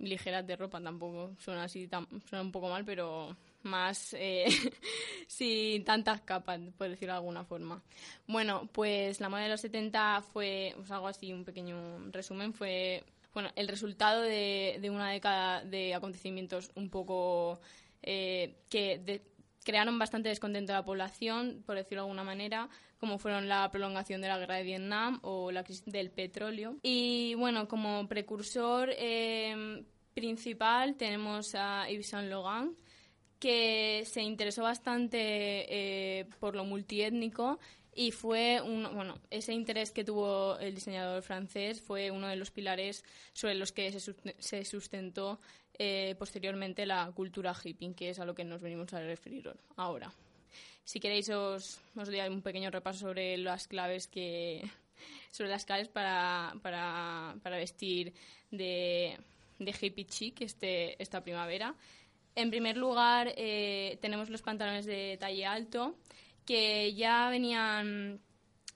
ligeras 0.00 0.46
de 0.46 0.56
ropa 0.56 0.80
tampoco 0.80 1.32
suena 1.38 1.64
así 1.64 1.86
tan- 1.86 2.08
suena 2.28 2.42
un 2.42 2.50
poco 2.52 2.68
mal 2.68 2.84
pero 2.84 3.36
más 3.62 4.14
eh, 4.18 4.46
sin 5.26 5.84
tantas 5.84 6.20
capas 6.22 6.58
por 6.76 6.88
decirlo 6.88 7.12
de 7.14 7.18
alguna 7.18 7.44
forma. 7.44 7.82
Bueno 8.26 8.68
pues 8.72 9.20
la 9.20 9.28
moda 9.28 9.42
de 9.42 9.48
los 9.50 9.60
70 9.60 10.22
fue 10.32 10.74
os 10.78 10.90
hago 10.90 11.08
así 11.08 11.32
un 11.32 11.44
pequeño 11.44 12.10
resumen 12.10 12.52
fue 12.52 13.04
bueno 13.34 13.50
el 13.56 13.68
resultado 13.68 14.22
de, 14.22 14.78
de 14.80 14.90
una 14.90 15.10
década 15.10 15.62
de 15.64 15.94
acontecimientos 15.94 16.70
un 16.74 16.90
poco 16.90 17.60
eh, 18.02 18.54
que 18.70 18.98
de- 18.98 19.22
crearon 19.70 20.00
bastante 20.00 20.28
descontento 20.28 20.72
a 20.72 20.76
la 20.78 20.84
población, 20.84 21.62
por 21.64 21.76
decirlo 21.76 22.02
de 22.02 22.08
alguna 22.08 22.24
manera, 22.24 22.68
como 22.98 23.18
fueron 23.18 23.48
la 23.48 23.70
prolongación 23.70 24.20
de 24.20 24.26
la 24.26 24.36
guerra 24.36 24.56
de 24.56 24.64
Vietnam 24.64 25.20
o 25.22 25.52
la 25.52 25.62
crisis 25.62 25.84
del 25.84 26.10
petróleo. 26.10 26.76
Y 26.82 27.34
bueno, 27.36 27.68
como 27.68 28.08
precursor 28.08 28.90
eh, 28.98 29.84
principal 30.12 30.96
tenemos 30.96 31.54
a 31.54 31.88
Yves 31.88 32.08
Saint 32.08 32.28
Laurent, 32.28 32.76
que 33.38 34.02
se 34.06 34.22
interesó 34.22 34.64
bastante 34.64 35.18
eh, 35.20 36.26
por 36.40 36.56
lo 36.56 36.64
multiétnico 36.64 37.60
y 38.00 38.12
fue 38.12 38.62
un, 38.62 38.88
bueno, 38.94 39.18
ese 39.28 39.52
interés 39.52 39.90
que 39.90 40.04
tuvo 40.04 40.58
el 40.58 40.74
diseñador 40.74 41.22
francés 41.22 41.82
fue 41.82 42.10
uno 42.10 42.28
de 42.28 42.36
los 42.36 42.50
pilares 42.50 43.04
sobre 43.34 43.54
los 43.56 43.72
que 43.72 43.92
se 44.38 44.64
sustentó 44.64 45.38
eh, 45.78 46.14
posteriormente 46.18 46.86
la 46.86 47.12
cultura 47.14 47.54
hippie, 47.62 47.92
que 47.92 48.08
es 48.08 48.18
a 48.18 48.24
lo 48.24 48.34
que 48.34 48.42
nos 48.42 48.62
venimos 48.62 48.90
a 48.94 49.00
referir 49.00 49.52
ahora. 49.76 50.10
Si 50.82 50.98
queréis 50.98 51.28
os, 51.28 51.78
os 51.94 52.08
doy 52.08 52.20
un 52.20 52.40
pequeño 52.40 52.70
repaso 52.70 53.00
sobre 53.00 53.36
las 53.36 53.68
claves 53.68 54.08
que 54.08 54.62
sobre 55.30 55.50
las 55.50 55.66
claves 55.66 55.88
para, 55.88 56.54
para, 56.62 57.36
para 57.42 57.58
vestir 57.58 58.14
de, 58.50 59.18
de 59.58 59.74
hippie 59.78 60.06
chic 60.06 60.40
este, 60.40 60.96
esta 61.02 61.22
primavera. 61.22 61.74
En 62.34 62.48
primer 62.48 62.78
lugar, 62.78 63.34
eh, 63.36 63.98
tenemos 64.00 64.30
los 64.30 64.40
pantalones 64.40 64.86
de 64.86 65.18
talle 65.20 65.44
alto, 65.44 65.98
que 66.50 66.94
ya 66.94 67.30
venían 67.30 68.18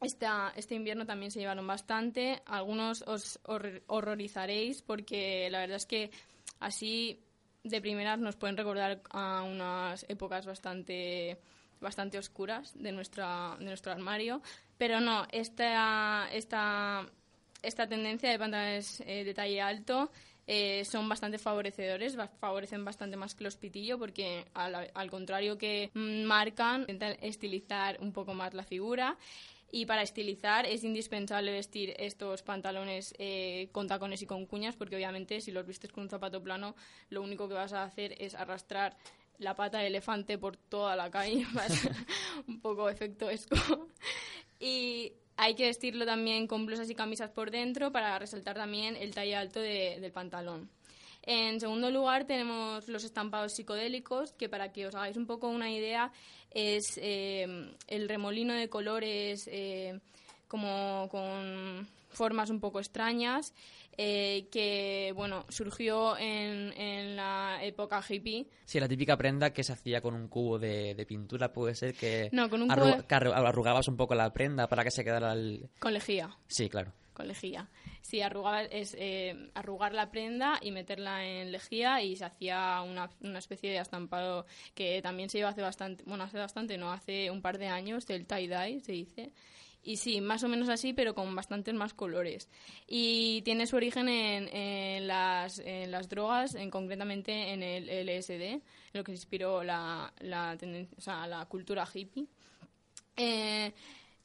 esta, 0.00 0.52
este 0.54 0.76
invierno 0.76 1.06
también 1.06 1.32
se 1.32 1.40
llevaron 1.40 1.66
bastante. 1.66 2.40
Algunos 2.46 3.02
os 3.02 3.40
horrorizaréis 3.88 4.80
porque 4.80 5.48
la 5.50 5.58
verdad 5.58 5.78
es 5.78 5.86
que 5.86 6.12
así 6.60 7.18
de 7.64 7.80
primeras 7.80 8.20
nos 8.20 8.36
pueden 8.36 8.56
recordar 8.56 9.02
a 9.10 9.42
unas 9.42 10.06
épocas 10.08 10.46
bastante 10.46 11.40
bastante 11.80 12.16
oscuras 12.16 12.80
de 12.80 12.92
nuestra 12.92 13.56
de 13.58 13.64
nuestro 13.64 13.90
armario 13.90 14.40
pero 14.78 15.00
no 15.00 15.26
esta 15.32 16.28
esta 16.32 17.04
esta 17.60 17.88
tendencia 17.88 18.30
de 18.30 18.38
pantalones 18.38 19.02
eh, 19.04 19.24
de 19.24 19.34
talle 19.34 19.60
alto 19.60 20.12
eh, 20.46 20.84
son 20.84 21.08
bastante 21.08 21.38
favorecedores, 21.38 22.16
favorecen 22.38 22.84
bastante 22.84 23.16
más 23.16 23.34
que 23.34 23.44
los 23.44 23.56
pitillo 23.56 23.98
porque 23.98 24.44
al, 24.54 24.90
al 24.92 25.10
contrario 25.10 25.56
que 25.56 25.90
marcan, 25.94 26.82
intentan 26.82 27.16
estilizar 27.22 27.98
un 28.00 28.12
poco 28.12 28.34
más 28.34 28.54
la 28.54 28.64
figura 28.64 29.16
y 29.74 29.86
para 29.86 30.02
estilizar 30.02 30.66
es 30.66 30.84
indispensable 30.84 31.50
vestir 31.50 31.94
estos 31.98 32.42
pantalones 32.42 33.12
eh, 33.18 33.70
con 33.72 33.88
tacones 33.88 34.22
y 34.22 34.26
con 34.26 34.46
cuñas 34.46 34.76
porque 34.76 34.94
obviamente 34.94 35.40
si 35.40 35.50
los 35.50 35.66
vistes 35.66 35.90
con 35.90 36.04
un 36.04 36.10
zapato 36.10 36.40
plano 36.40 36.76
lo 37.10 37.22
único 37.22 37.48
que 37.48 37.54
vas 37.54 37.72
a 37.72 37.82
hacer 37.82 38.14
es 38.18 38.36
arrastrar 38.36 38.96
la 39.38 39.56
pata 39.56 39.78
de 39.78 39.88
elefante 39.88 40.38
por 40.38 40.56
toda 40.56 40.94
la 40.94 41.10
calle, 41.10 41.44
un 42.46 42.60
poco 42.60 42.88
efecto 42.88 43.28
esco. 43.28 43.56
y 44.60 45.12
hay 45.36 45.54
que 45.54 45.66
vestirlo 45.66 46.06
también 46.06 46.46
con 46.46 46.66
blusas 46.66 46.88
y 46.90 46.94
camisas 46.94 47.30
por 47.30 47.50
dentro 47.50 47.92
para 47.92 48.18
resaltar 48.18 48.56
también 48.56 48.96
el 48.96 49.14
talle 49.14 49.36
alto 49.36 49.60
del 49.60 50.12
pantalón. 50.12 50.70
En 51.22 51.58
segundo 51.58 51.90
lugar 51.90 52.26
tenemos 52.26 52.86
los 52.88 53.02
estampados 53.02 53.54
psicodélicos, 53.54 54.32
que 54.32 54.48
para 54.48 54.72
que 54.72 54.86
os 54.86 54.94
hagáis 54.94 55.16
un 55.16 55.26
poco 55.26 55.48
una 55.48 55.70
idea 55.70 56.12
es 56.50 56.98
eh, 57.02 57.72
el 57.88 58.08
remolino 58.08 58.52
de 58.52 58.68
colores 58.68 59.48
eh, 59.50 59.98
como 60.48 61.08
con 61.10 61.88
formas 62.14 62.50
un 62.50 62.60
poco 62.60 62.78
extrañas 62.78 63.54
eh, 63.96 64.48
que 64.50 65.12
bueno 65.14 65.44
surgió 65.48 66.16
en, 66.16 66.72
en, 66.72 67.16
la 67.16 67.58
época 67.62 68.02
hippie. 68.08 68.48
Sí, 68.64 68.80
la 68.80 68.88
típica 68.88 69.16
prenda 69.16 69.52
que 69.52 69.62
se 69.62 69.72
hacía 69.72 70.00
con 70.00 70.14
un 70.14 70.28
cubo 70.28 70.58
de, 70.58 70.94
de 70.94 71.06
pintura 71.06 71.52
puede 71.52 71.74
ser 71.74 71.94
que, 71.94 72.28
no, 72.32 72.48
con 72.48 72.62
un 72.62 72.70
arrugabas 72.70 73.88
un 73.88 73.96
poco 73.96 74.14
la 74.14 74.32
prenda 74.32 74.68
para 74.68 74.84
que 74.84 74.90
se 74.90 75.04
quedara 75.04 75.32
el... 75.32 75.68
Con 75.78 75.92
lejía. 75.92 76.36
Sí, 76.48 76.68
claro. 76.68 76.92
Con 77.12 77.28
lejía. 77.28 77.68
Sí, 78.02 78.20
arrugar 78.20 78.68
es 78.72 78.96
eh, 78.98 79.50
arrugar 79.54 79.94
la 79.94 80.10
prenda 80.10 80.58
y 80.60 80.72
meterla 80.72 81.24
en 81.24 81.52
lejía 81.52 82.02
y 82.02 82.16
se 82.16 82.24
hacía 82.24 82.82
una, 82.82 83.08
una 83.20 83.38
especie 83.38 83.70
de 83.70 83.78
estampado 83.78 84.46
que 84.74 85.00
también 85.00 85.30
se 85.30 85.38
lleva 85.38 85.50
hace 85.50 85.62
bastante, 85.62 86.02
bueno, 86.04 86.24
hace 86.24 86.38
bastante, 86.38 86.76
no, 86.76 86.92
hace 86.92 87.30
un 87.30 87.40
par 87.40 87.58
de 87.58 87.68
años, 87.68 88.06
del 88.06 88.26
tie-dye 88.26 88.80
se 88.80 88.92
dice, 88.92 89.32
y 89.84 89.98
sí, 89.98 90.20
más 90.20 90.42
o 90.42 90.48
menos 90.48 90.68
así, 90.70 90.94
pero 90.94 91.14
con 91.14 91.34
bastantes 91.36 91.74
más 91.74 91.92
colores. 91.92 92.48
Y 92.88 93.42
tiene 93.42 93.66
su 93.66 93.76
origen 93.76 94.08
en, 94.08 95.06
las, 95.06 95.60
drogas, 96.08 96.54
en, 96.54 96.70
concretamente 96.70 97.52
en 97.52 97.62
el 97.62 98.06
LSD, 98.06 98.62
lo 98.94 99.04
que 99.04 99.12
inspiró 99.12 99.62
la, 99.62 100.12
la, 100.20 101.46
cultura 101.48 101.86
hippie. 101.92 102.26
Eh, 103.16 103.72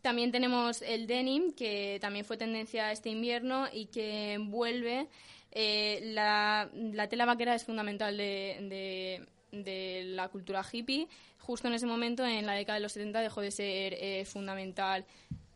también 0.01 0.31
tenemos 0.31 0.81
el 0.81 1.07
denim, 1.07 1.51
que 1.51 1.97
también 1.99 2.23
fue 2.23 2.37
tendencia 2.37 2.91
este 2.91 3.09
invierno 3.09 3.67
y 3.71 3.87
que 3.87 4.37
vuelve. 4.41 5.07
Eh, 5.51 5.99
la, 6.13 6.69
la, 6.73 7.09
tela 7.09 7.25
vaquera 7.25 7.53
es 7.55 7.65
fundamental 7.65 8.15
de, 8.15 9.25
de, 9.51 9.59
de, 9.59 10.03
la 10.05 10.29
cultura 10.29 10.63
hippie. 10.71 11.07
Justo 11.39 11.67
en 11.67 11.73
ese 11.73 11.85
momento, 11.85 12.25
en 12.25 12.45
la 12.45 12.53
década 12.53 12.75
de 12.75 12.83
los 12.83 12.93
70, 12.93 13.19
dejó 13.19 13.41
de 13.41 13.51
ser 13.51 13.95
eh, 13.95 14.23
fundamental 14.25 15.05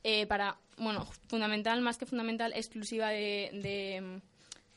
eh, 0.03 0.25
para, 0.27 0.57
bueno, 0.77 1.05
fundamental, 1.27 1.81
más 1.81 1.97
que 1.97 2.05
fundamental, 2.05 2.53
exclusiva 2.53 3.09
de, 3.09 4.21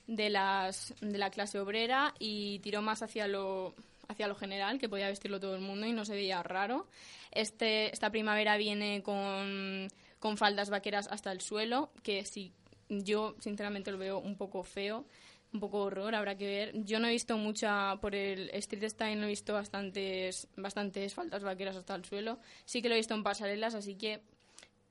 de, 0.07 0.31
las, 0.31 0.95
de 1.01 1.18
la 1.18 1.31
clase 1.31 1.59
obrera 1.59 2.14
y 2.18 2.61
tiró 2.61 2.83
más 2.83 3.03
hacia 3.03 3.27
lo, 3.27 3.74
hacia 4.09 4.29
lo 4.29 4.35
general, 4.35 4.79
que 4.79 4.89
podía 4.89 5.09
vestirlo 5.09 5.41
todo 5.41 5.55
el 5.55 5.62
mundo 5.62 5.87
y 5.87 5.93
no 5.93 6.05
se 6.05 6.14
veía 6.14 6.43
raro. 6.43 6.87
Este, 7.33 7.93
esta 7.93 8.11
primavera 8.11 8.57
viene 8.57 9.03
con, 9.03 9.89
con 10.18 10.37
faldas 10.37 10.70
vaqueras 10.70 11.09
hasta 11.09 11.33
el 11.33 11.41
suelo, 11.41 11.91
que 12.03 12.24
sí, 12.24 12.53
yo 12.89 13.35
sinceramente 13.41 13.91
lo 13.91 13.99
veo 13.99 14.18
un 14.18 14.37
poco 14.37 14.62
feo 14.62 15.05
un 15.53 15.61
poco 15.61 15.79
horror, 15.79 16.14
habrá 16.14 16.37
que 16.37 16.47
ver. 16.47 16.85
Yo 16.85 16.99
no 17.01 17.09
he 17.09 17.12
visto 17.12 17.37
mucha, 17.39 17.97
por 18.01 18.14
el 18.14 18.51
street 18.51 18.91
style 18.91 19.18
no 19.18 19.27
he 19.27 19.31
visto 19.31 19.55
bastantes, 19.55 20.49
bastantes 20.57 21.14
faldas 21.14 21.43
vaqueras 21.43 21.77
hasta 21.77 21.95
el 21.95 22.05
suelo. 22.05 22.39
Sí 22.64 22.83
que 22.83 22.89
lo 22.89 22.95
he 22.95 22.99
visto 22.99 23.14
en 23.14 23.22
pasarelas, 23.22 23.74
así 23.74 23.95
que 23.97 24.20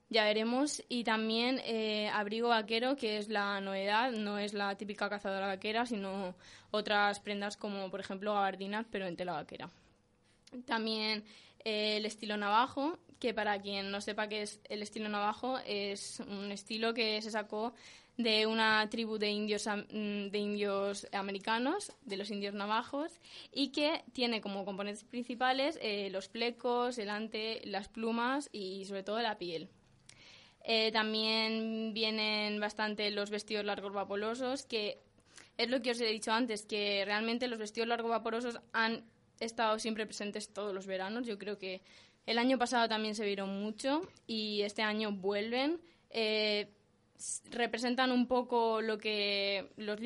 ya 0.09 0.23
veremos. 0.23 0.83
Y 0.89 1.03
también 1.03 1.61
eh, 1.65 2.09
abrigo 2.09 2.49
vaquero, 2.49 2.95
que 2.95 3.17
es 3.17 3.29
la 3.29 3.59
novedad. 3.61 4.11
No 4.11 4.37
es 4.37 4.53
la 4.53 4.75
típica 4.75 5.09
cazadora 5.09 5.47
vaquera, 5.47 5.85
sino 5.85 6.35
otras 6.71 7.19
prendas 7.19 7.57
como, 7.57 7.89
por 7.89 7.99
ejemplo, 7.99 8.33
gabardinas, 8.33 8.85
pero 8.91 9.05
en 9.07 9.15
tela 9.15 9.33
vaquera. 9.33 9.69
También 10.65 11.23
eh, 11.63 11.97
el 11.97 12.05
estilo 12.05 12.37
navajo, 12.37 12.99
que 13.19 13.33
para 13.33 13.59
quien 13.61 13.91
no 13.91 14.01
sepa 14.01 14.27
qué 14.27 14.43
es 14.43 14.59
el 14.69 14.81
estilo 14.81 15.09
navajo, 15.09 15.57
es 15.65 16.19
un 16.19 16.51
estilo 16.51 16.93
que 16.93 17.21
se 17.21 17.31
sacó 17.31 17.73
de 18.17 18.47
una 18.47 18.89
tribu 18.89 19.17
de 19.17 19.29
indios, 19.29 19.67
mm, 19.67 20.27
de 20.29 20.37
indios 20.37 21.07
americanos, 21.11 21.91
de 22.03 22.17
los 22.17 22.31
indios 22.31 22.53
navajos, 22.53 23.11
y 23.51 23.69
que 23.69 24.03
tiene 24.13 24.41
como 24.41 24.63
componentes 24.63 25.03
principales 25.03 25.77
eh, 25.81 26.09
los 26.11 26.29
flecos, 26.29 26.97
el 26.97 27.09
ante, 27.09 27.61
las 27.65 27.89
plumas 27.89 28.49
y 28.53 28.85
sobre 28.85 29.03
todo 29.03 29.21
la 29.21 29.37
piel. 29.37 29.69
Eh, 30.67 30.91
también 30.91 31.93
vienen 31.93 32.59
bastante 32.59 33.11
los 33.11 33.29
vestidos 33.29 33.65
largos 33.65 33.93
vaporosos, 33.93 34.65
que 34.65 34.99
es 35.57 35.69
lo 35.69 35.81
que 35.81 35.91
os 35.91 36.01
he 36.01 36.07
dicho 36.07 36.31
antes, 36.31 36.65
que 36.65 37.03
realmente 37.05 37.47
los 37.47 37.59
vestidos 37.59 37.87
largos 37.87 38.09
vaporosos 38.09 38.59
han 38.73 39.05
estado 39.39 39.77
siempre 39.77 40.07
presentes 40.07 40.51
todos 40.51 40.73
los 40.73 40.87
veranos. 40.87 41.27
Yo 41.27 41.37
creo 41.37 41.59
que 41.59 41.81
el 42.25 42.39
año 42.39 42.57
pasado 42.57 42.89
también 42.89 43.13
se 43.13 43.25
vieron 43.25 43.61
mucho 43.61 44.01
y 44.25 44.61
este 44.63 44.81
año 44.81 45.11
vuelven. 45.11 45.79
Eh, 46.09 46.67
representan 47.51 48.11
un 48.11 48.27
poco 48.27 48.81
lo 48.81 48.97
que 48.97 49.69
los, 49.77 49.99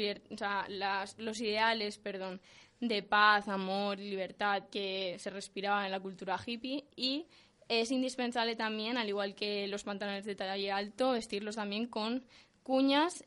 los 1.17 1.41
ideales 1.41 1.97
perdón, 1.97 2.41
de 2.81 3.01
paz, 3.01 3.47
amor 3.47 3.97
libertad 3.97 4.63
que 4.69 5.15
se 5.19 5.29
respiraba 5.29 5.85
en 5.85 5.91
la 5.91 5.99
cultura 5.99 6.39
hippie 6.45 6.85
y 6.95 7.25
es 7.69 7.91
indispensable 7.91 8.55
también, 8.55 8.97
al 8.97 9.07
igual 9.07 9.35
que 9.35 9.67
los 9.67 9.83
pantalones 9.83 10.25
de 10.25 10.35
talle 10.35 10.71
alto, 10.71 11.11
vestirlos 11.11 11.55
también 11.55 11.85
con 11.85 12.25
cuñas 12.63 13.23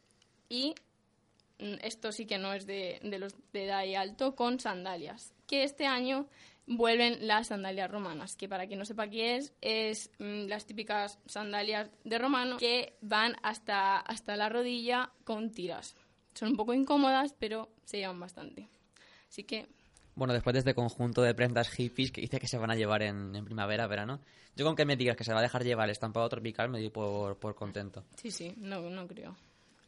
y 0.49 0.74
mm, 1.61 1.74
esto 1.82 2.11
sí 2.11 2.26
que 2.26 2.38
no 2.38 2.53
es 2.53 2.66
de, 2.66 3.01
los 3.18 3.34
de 3.53 3.68
talle 3.68 3.97
alto, 3.97 4.34
con 4.34 4.59
sandalias. 4.59 5.32
Que 5.47 5.62
este 5.62 5.86
año 5.86 6.26
vuelven 6.66 7.26
las 7.26 7.49
sandalias 7.49 7.90
romanas, 7.90 8.34
que 8.34 8.49
para 8.49 8.66
quien 8.66 8.80
no 8.80 8.84
sepa 8.84 9.09
qué 9.09 9.36
es, 9.36 9.55
es 9.61 10.11
mm, 10.18 10.47
las 10.49 10.66
típicas 10.66 11.20
sandalias 11.26 11.88
de 12.03 12.18
romano 12.18 12.57
que 12.59 12.97
van 13.01 13.36
hasta, 13.43 13.99
hasta 14.01 14.36
la 14.36 14.49
rodilla 14.49 15.12
con 15.22 15.53
tiras. 15.53 15.95
Son 16.34 16.51
un 16.51 16.57
poco 16.57 16.74
incómodas, 16.74 17.34
pero 17.38 17.70
se 17.84 17.99
llevan 17.99 18.18
bastante. 18.18 18.68
Así 19.28 19.45
que 19.45 19.68
bueno, 20.14 20.32
después 20.32 20.54
de 20.54 20.60
este 20.60 20.74
conjunto 20.74 21.22
de 21.22 21.34
prendas 21.34 21.68
hippies 21.70 22.12
que 22.12 22.20
dice 22.20 22.38
que 22.38 22.48
se 22.48 22.58
van 22.58 22.70
a 22.70 22.74
llevar 22.74 23.02
en, 23.02 23.44
primavera, 23.44 23.86
verano, 23.86 24.20
yo 24.56 24.64
con 24.64 24.76
que 24.76 24.84
me 24.84 24.96
digas 24.96 25.16
que 25.16 25.24
se 25.24 25.32
va 25.32 25.38
a 25.38 25.42
dejar 25.42 25.64
llevar 25.64 25.86
el 25.86 25.92
estampado 25.92 26.28
tropical 26.28 26.68
me 26.68 26.78
doy 26.78 26.90
por, 26.90 27.38
por 27.38 27.54
contento. 27.54 28.04
Sí, 28.16 28.30
sí, 28.30 28.54
no, 28.58 28.80
no 28.90 29.06
creo. 29.06 29.36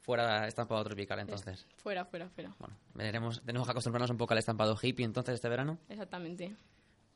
Fuera 0.01 0.47
estampado 0.47 0.85
tropical, 0.85 1.19
entonces. 1.21 1.67
fuera, 1.77 2.05
fuera, 2.05 2.29
fuera. 2.29 2.55
Bueno, 2.59 2.77
veremos, 2.93 3.43
tenemos 3.43 3.67
que 3.67 3.73
acostumbrarnos 3.73 4.11
un 4.11 4.19
poco 4.19 4.35
al 4.35 4.39
estampado 4.39 4.77
hippie 4.81 5.05
entonces 5.05 5.37
este 5.37 5.49
verano. 5.49 5.79
Exactamente. 5.89 6.55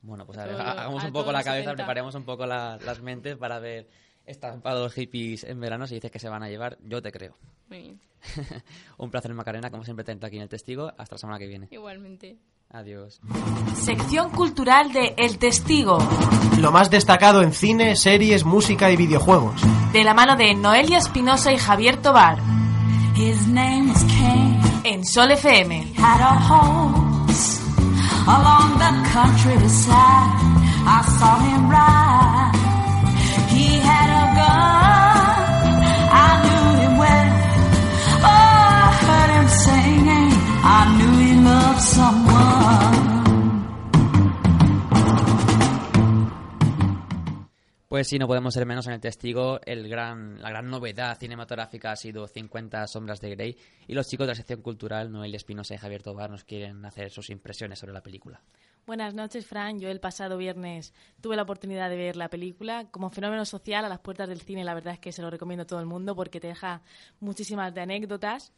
Bueno, 0.01 0.25
pues 0.25 0.37
a 0.37 0.45
ver, 0.45 0.55
hagamos 0.55 1.03
un 1.03 1.11
poco 1.11 1.31
la 1.31 1.43
cabeza, 1.43 1.73
preparemos 1.73 2.15
un 2.15 2.23
poco 2.23 2.45
las 2.45 3.01
mentes 3.01 3.37
para 3.37 3.59
ver 3.59 3.87
estampados 4.25 4.93
hippies 4.93 5.43
en 5.43 5.59
verano. 5.59 5.87
Si 5.87 5.95
dices 5.95 6.11
que 6.11 6.19
se 6.19 6.29
van 6.29 6.43
a 6.43 6.49
llevar, 6.49 6.77
yo 6.83 7.01
te 7.01 7.11
creo. 7.11 7.35
Muy 7.67 7.79
bien. 7.79 8.01
un 8.97 9.11
placer, 9.11 9.33
Macarena, 9.33 9.69
como 9.69 9.83
siempre, 9.83 10.03
tenerte 10.03 10.27
aquí 10.27 10.37
en 10.37 10.43
el 10.43 10.49
testigo. 10.49 10.91
Hasta 10.97 11.15
la 11.15 11.19
semana 11.19 11.39
que 11.39 11.47
viene. 11.47 11.67
Igualmente. 11.71 12.37
Adiós. 12.71 13.19
Sección 13.73 14.29
cultural 14.29 14.93
de 14.93 15.15
El 15.17 15.39
Testigo. 15.39 15.97
Lo 16.59 16.71
más 16.71 16.91
destacado 16.91 17.41
en 17.41 17.51
cine, 17.51 17.95
series, 17.95 18.45
música 18.45 18.91
y 18.91 18.95
videojuegos. 18.95 19.59
De 19.91 20.03
la 20.03 20.13
mano 20.13 20.35
de 20.35 20.53
Noelia 20.53 20.99
Espinosa 20.99 21.51
y 21.51 21.57
Javier 21.57 21.97
Tobar. 21.97 22.37
His 23.15 23.47
name 23.47 23.91
is 23.91 24.03
Cain. 24.03 24.59
En 24.83 25.03
Sol 25.03 25.31
FM. 25.31 25.93
Had 25.97 26.21
a 26.21 26.35
horse 26.47 27.59
along 28.27 28.77
the 28.77 29.09
countryside. 29.13 30.29
I 30.85 31.01
saw 31.17 31.39
him 31.39 31.69
ride. 31.71 32.55
He 33.49 33.79
had 33.79 34.09
a 34.11 34.25
gun. 34.37 35.73
I 36.11 36.29
knew 36.43 36.81
him 36.83 36.97
well. 36.99 37.29
Oh, 38.21 38.29
I 38.29 38.91
heard 39.01 39.31
him 39.37 39.47
singing. 39.65 40.31
I 40.63 40.97
knew 40.97 41.17
he 41.25 41.33
loved 41.41 41.81
someone. 41.81 42.28
Pues 47.89 48.07
sí, 48.07 48.19
no 48.19 48.27
podemos 48.27 48.53
ser 48.53 48.67
menos 48.67 48.85
en 48.85 48.93
el 48.93 49.01
testigo. 49.01 49.59
El 49.65 49.89
gran, 49.89 50.39
la 50.39 50.51
gran 50.51 50.69
novedad 50.69 51.17
cinematográfica 51.17 51.91
ha 51.91 51.95
sido 51.95 52.27
50 52.27 52.85
sombras 52.85 53.19
de 53.19 53.31
Grey 53.31 53.57
y 53.87 53.95
los 53.95 54.07
chicos 54.07 54.27
de 54.27 54.33
la 54.33 54.35
sección 54.35 54.61
cultural, 54.61 55.11
Noel 55.11 55.33
Espinosa 55.33 55.73
y 55.73 55.77
Javier 55.79 56.03
Tobar, 56.03 56.29
nos 56.29 56.43
quieren 56.43 56.85
hacer 56.85 57.09
sus 57.09 57.31
impresiones 57.31 57.79
sobre 57.79 57.93
la 57.93 58.03
película. 58.03 58.43
Buenas 58.85 59.15
noches, 59.15 59.47
Fran. 59.47 59.79
Yo 59.79 59.89
el 59.89 59.99
pasado 59.99 60.37
viernes 60.37 60.93
tuve 61.19 61.35
la 61.35 61.41
oportunidad 61.41 61.89
de 61.89 61.95
ver 61.95 62.15
la 62.15 62.29
película. 62.29 62.85
Como 62.91 63.09
fenómeno 63.09 63.43
social 63.43 63.83
a 63.83 63.89
las 63.89 64.01
puertas 64.01 64.29
del 64.29 64.41
cine, 64.41 64.63
la 64.63 64.75
verdad 64.75 64.93
es 64.93 64.99
que 64.99 65.11
se 65.11 65.23
lo 65.23 65.31
recomiendo 65.31 65.63
a 65.63 65.65
todo 65.67 65.79
el 65.79 65.87
mundo 65.87 66.15
porque 66.15 66.39
te 66.39 66.45
deja 66.45 66.83
muchísimas 67.19 67.73
de 67.73 67.81
anécdotas. 67.81 68.53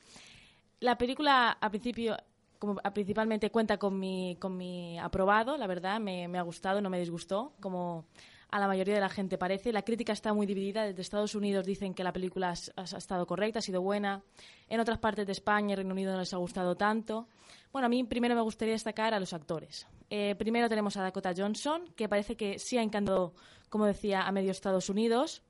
La 0.82 0.97
película, 0.97 1.57
a 1.61 1.69
principio, 1.69 2.17
como 2.59 2.75
principalmente 2.93 3.49
cuenta 3.49 3.77
con 3.77 3.97
mi, 3.97 4.36
con 4.41 4.57
mi 4.57 4.99
aprobado, 4.99 5.55
la 5.55 5.67
verdad, 5.67 6.01
me, 6.01 6.27
me 6.27 6.38
ha 6.38 6.41
gustado, 6.41 6.82
no 6.82 6.89
me 6.89 6.99
disgustó, 6.99 7.53
como 7.61 8.07
a 8.51 8.59
la 8.59 8.67
mayoría 8.67 8.93
de 8.95 8.99
la 9.01 9.09
gente 9.09 9.37
parece. 9.37 9.71
La 9.71 9.81
crítica 9.83 10.13
está 10.13 10.33
muy 10.33 10.45
dividida. 10.45 10.83
Desde 10.83 11.01
Estados 11.01 11.35
Unidos 11.35 11.65
dicen 11.65 11.93
que 11.93 12.03
la 12.03 12.11
película 12.13 12.49
has- 12.49 12.71
ha 12.75 12.83
estado 12.97 13.25
correcta, 13.25 13.59
ha 13.59 13.61
sido 13.61 13.81
buena. 13.81 14.21
En 14.67 14.79
otras 14.79 14.97
partes 14.99 15.25
de 15.25 15.31
España 15.31 15.73
y 15.73 15.75
Reino 15.77 15.93
Unido 15.93 16.11
no 16.13 16.19
les 16.19 16.33
ha 16.33 16.37
gustado 16.37 16.75
tanto. 16.75 17.27
Bueno, 17.71 17.85
a 17.85 17.89
mí 17.89 18.03
primero 18.03 18.35
me 18.35 18.41
gustaría 18.41 18.73
destacar 18.73 19.13
a 19.13 19.19
los 19.19 19.33
actores. 19.33 19.87
Eh, 20.09 20.35
primero 20.35 20.67
tenemos 20.67 20.97
a 20.97 21.01
Dakota 21.03 21.33
Johnson, 21.35 21.83
que 21.95 22.09
parece 22.09 22.35
que 22.35 22.59
sí 22.59 22.77
ha 22.77 22.81
encantado, 22.83 23.33
como 23.69 23.85
decía, 23.85 24.23
a 24.23 24.31
medio 24.33 24.51
Estados 24.51 24.89
Unidos. 24.89 25.41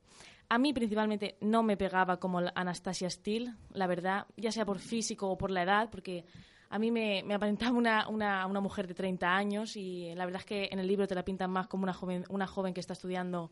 A 0.48 0.58
mí 0.58 0.72
principalmente 0.72 1.36
no 1.40 1.62
me 1.62 1.76
pegaba 1.76 2.18
como 2.20 2.40
Anastasia 2.54 3.08
Steele, 3.10 3.54
la 3.72 3.86
verdad, 3.88 4.26
ya 4.36 4.52
sea 4.52 4.64
por 4.66 4.78
físico 4.78 5.28
o 5.28 5.38
por 5.38 5.50
la 5.50 5.62
edad, 5.62 5.88
porque 5.90 6.24
a 6.72 6.78
mí 6.78 6.90
me, 6.90 7.22
me 7.22 7.34
aparentaba 7.34 7.76
una, 7.76 8.08
una, 8.08 8.46
una 8.46 8.60
mujer 8.60 8.86
de 8.86 8.94
30 8.94 9.28
años 9.30 9.76
y 9.76 10.14
la 10.14 10.24
verdad 10.24 10.40
es 10.40 10.46
que 10.46 10.68
en 10.72 10.78
el 10.78 10.86
libro 10.86 11.06
te 11.06 11.14
la 11.14 11.22
pintan 11.22 11.50
más 11.50 11.66
como 11.66 11.82
una 11.82 11.92
joven, 11.92 12.24
una 12.30 12.46
joven 12.46 12.72
que 12.72 12.80
está 12.80 12.94
estudiando 12.94 13.50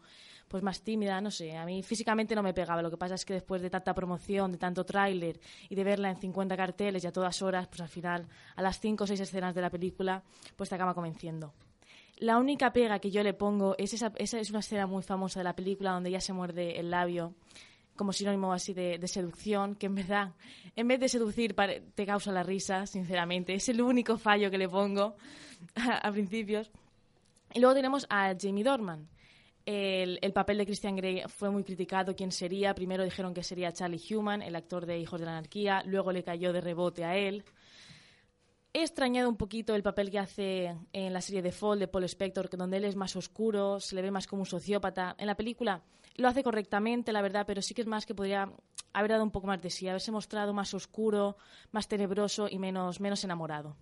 pues 0.49 0.63
más 0.63 0.81
tímida, 0.81 1.21
no 1.21 1.31
sé, 1.31 1.55
a 1.55 1.67
mí 1.67 1.83
físicamente 1.83 2.35
no 2.35 2.43
me 2.43 2.55
pegaba, 2.55 2.81
lo 2.81 2.91
que 2.91 2.97
pasa 2.97 3.17
es 3.17 3.27
que 3.27 3.35
después 3.35 3.61
de 3.61 3.69
tanta 3.69 3.93
promoción, 3.93 4.53
de 4.53 4.57
tanto 4.57 4.87
tráiler 4.87 5.39
y 5.69 5.75
de 5.75 5.85
verla 5.85 6.09
en 6.09 6.17
50 6.17 6.57
carteles 6.57 7.05
y 7.05 7.09
a 7.09 7.13
todas 7.13 7.43
horas, 7.43 7.69
pues 7.69 7.83
al 7.83 7.89
final 7.89 8.27
a 8.57 8.63
las 8.63 8.81
5 8.81 9.05
o 9.05 9.07
6 9.07 9.21
escenas 9.21 9.55
de 9.55 9.61
la 9.61 9.69
película 9.69 10.23
pues 10.57 10.71
te 10.71 10.77
acaba 10.77 10.95
convenciendo. 10.95 11.53
La 12.17 12.39
única 12.39 12.73
pega 12.73 13.01
que 13.01 13.11
yo 13.11 13.23
le 13.23 13.35
pongo 13.35 13.75
es 13.77 13.93
esa, 13.93 14.13
esa 14.17 14.39
es 14.39 14.49
una 14.49 14.61
escena 14.61 14.87
muy 14.87 15.03
famosa 15.03 15.41
de 15.41 15.45
la 15.45 15.55
película 15.55 15.93
donde 15.93 16.09
ella 16.09 16.23
se 16.23 16.33
muerde 16.33 16.81
el 16.81 16.91
labio 16.91 17.35
como 18.01 18.15
sinónimo 18.15 18.51
así 18.51 18.73
de, 18.73 19.07
seducción, 19.09 19.75
que 19.75 19.85
en 19.85 19.95
verdad, 19.95 20.33
en 20.75 20.89
vez 20.89 20.99
de 21.01 21.07
seducir, 21.07 21.55
te 21.95 22.07
causa 22.07 22.33
la 22.33 22.43
risa, 22.43 22.87
sinceramente. 22.87 23.53
Es 23.53 23.69
el 23.69 23.83
único 23.83 24.17
fallo 24.17 24.51
que 24.51 24.57
le 24.57 24.71
pongo 24.71 25.17
a, 25.75 26.11
principios. 26.11 26.71
Y 27.53 27.61
luego 27.61 27.75
tenemos 27.75 28.07
a 28.09 28.35
Jamie 28.41 28.65
Dorman. 28.65 29.07
El, 29.67 30.19
el 30.23 30.33
papel 30.33 30.57
de 30.57 30.65
Christian 30.65 30.97
Grey 30.97 31.25
fue 31.29 31.51
muy 31.51 31.63
criticado. 31.63 32.17
¿Quién 32.17 32.33
sería? 32.33 32.75
Primero 32.75 33.05
dijeron 33.05 33.35
que 33.35 33.43
sería 33.43 33.71
Charlie 33.71 34.01
Human, 34.15 34.41
el 34.41 34.57
actor 34.57 34.87
de 34.87 34.99
Hijos 34.99 35.21
de 35.21 35.27
la 35.27 35.33
Anarquía. 35.33 35.83
Luego 35.85 36.11
le 36.11 36.25
cayó 36.25 36.55
de 36.55 36.63
rebote 36.63 37.05
a 37.05 37.19
él. 37.19 37.45
He 38.73 38.81
extrañado 38.81 39.29
un 39.29 39.37
poquito 39.37 39.75
el 39.75 39.83
papel 39.83 40.11
que 40.11 40.21
hace 40.21 40.75
en 40.95 41.13
la 41.13 41.21
serie 41.21 41.43
The 41.43 41.53
Fall 41.53 41.81
de 41.81 41.89
Paul 41.89 42.05
Spector, 42.05 42.49
donde 42.57 42.79
él 42.79 42.85
es 42.87 42.97
más 42.97 43.15
oscuro, 43.15 43.79
se 43.79 43.95
le 43.95 44.01
ve 44.01 44.11
más 44.11 44.27
como 44.27 44.41
un 44.41 44.47
sociópata. 44.47 45.15
En 45.19 45.27
la 45.27 45.35
película 45.35 45.83
lo 46.21 46.29
hace 46.29 46.43
correctamente, 46.43 47.13
la 47.13 47.23
verdad, 47.23 47.45
pero 47.47 47.63
sí 47.63 47.75
que 47.75 47.83
es 47.83 47.87
más 47.87 48.07
que 48.07 48.15
podría 48.15 48.53
haber 48.93 49.11
dado 49.11 49.25
un 49.25 49.31
poco 49.31 49.47
más 49.47 49.61
de 49.61 49.71
sí, 49.71 49.89
haberse 49.89 50.13
mostrado 50.13 50.53
más 50.53 50.75
oscuro, 50.75 51.37
más 51.73 51.89
tenebroso 51.89 52.49
y 52.49 52.59
menos, 52.59 53.01
menos 53.01 53.25
enamorado. 53.25 53.77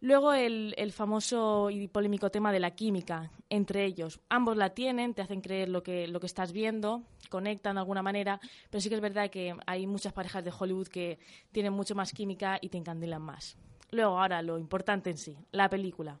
Luego 0.00 0.32
el, 0.32 0.74
el 0.78 0.90
famoso 0.90 1.70
y 1.70 1.86
polémico 1.86 2.28
tema 2.30 2.50
de 2.50 2.58
la 2.58 2.72
química 2.72 3.30
entre 3.48 3.84
ellos. 3.84 4.20
Ambos 4.28 4.56
la 4.56 4.70
tienen, 4.70 5.14
te 5.14 5.22
hacen 5.22 5.40
creer 5.40 5.68
lo 5.68 5.84
que, 5.84 6.08
lo 6.08 6.18
que 6.18 6.26
estás 6.26 6.50
viendo, 6.50 7.04
conectan 7.30 7.76
de 7.76 7.80
alguna 7.80 8.02
manera, 8.02 8.40
pero 8.68 8.80
sí 8.80 8.88
que 8.88 8.96
es 8.96 9.00
verdad 9.00 9.30
que 9.30 9.54
hay 9.64 9.86
muchas 9.86 10.12
parejas 10.12 10.42
de 10.42 10.52
Hollywood 10.58 10.88
que 10.88 11.20
tienen 11.52 11.72
mucho 11.72 11.94
más 11.94 12.12
química 12.12 12.58
y 12.60 12.68
te 12.68 12.78
encandilan 12.78 13.22
más. 13.22 13.56
Luego, 13.92 14.18
ahora, 14.18 14.42
lo 14.42 14.58
importante 14.58 15.10
en 15.10 15.18
sí, 15.18 15.36
la 15.52 15.70
película. 15.70 16.18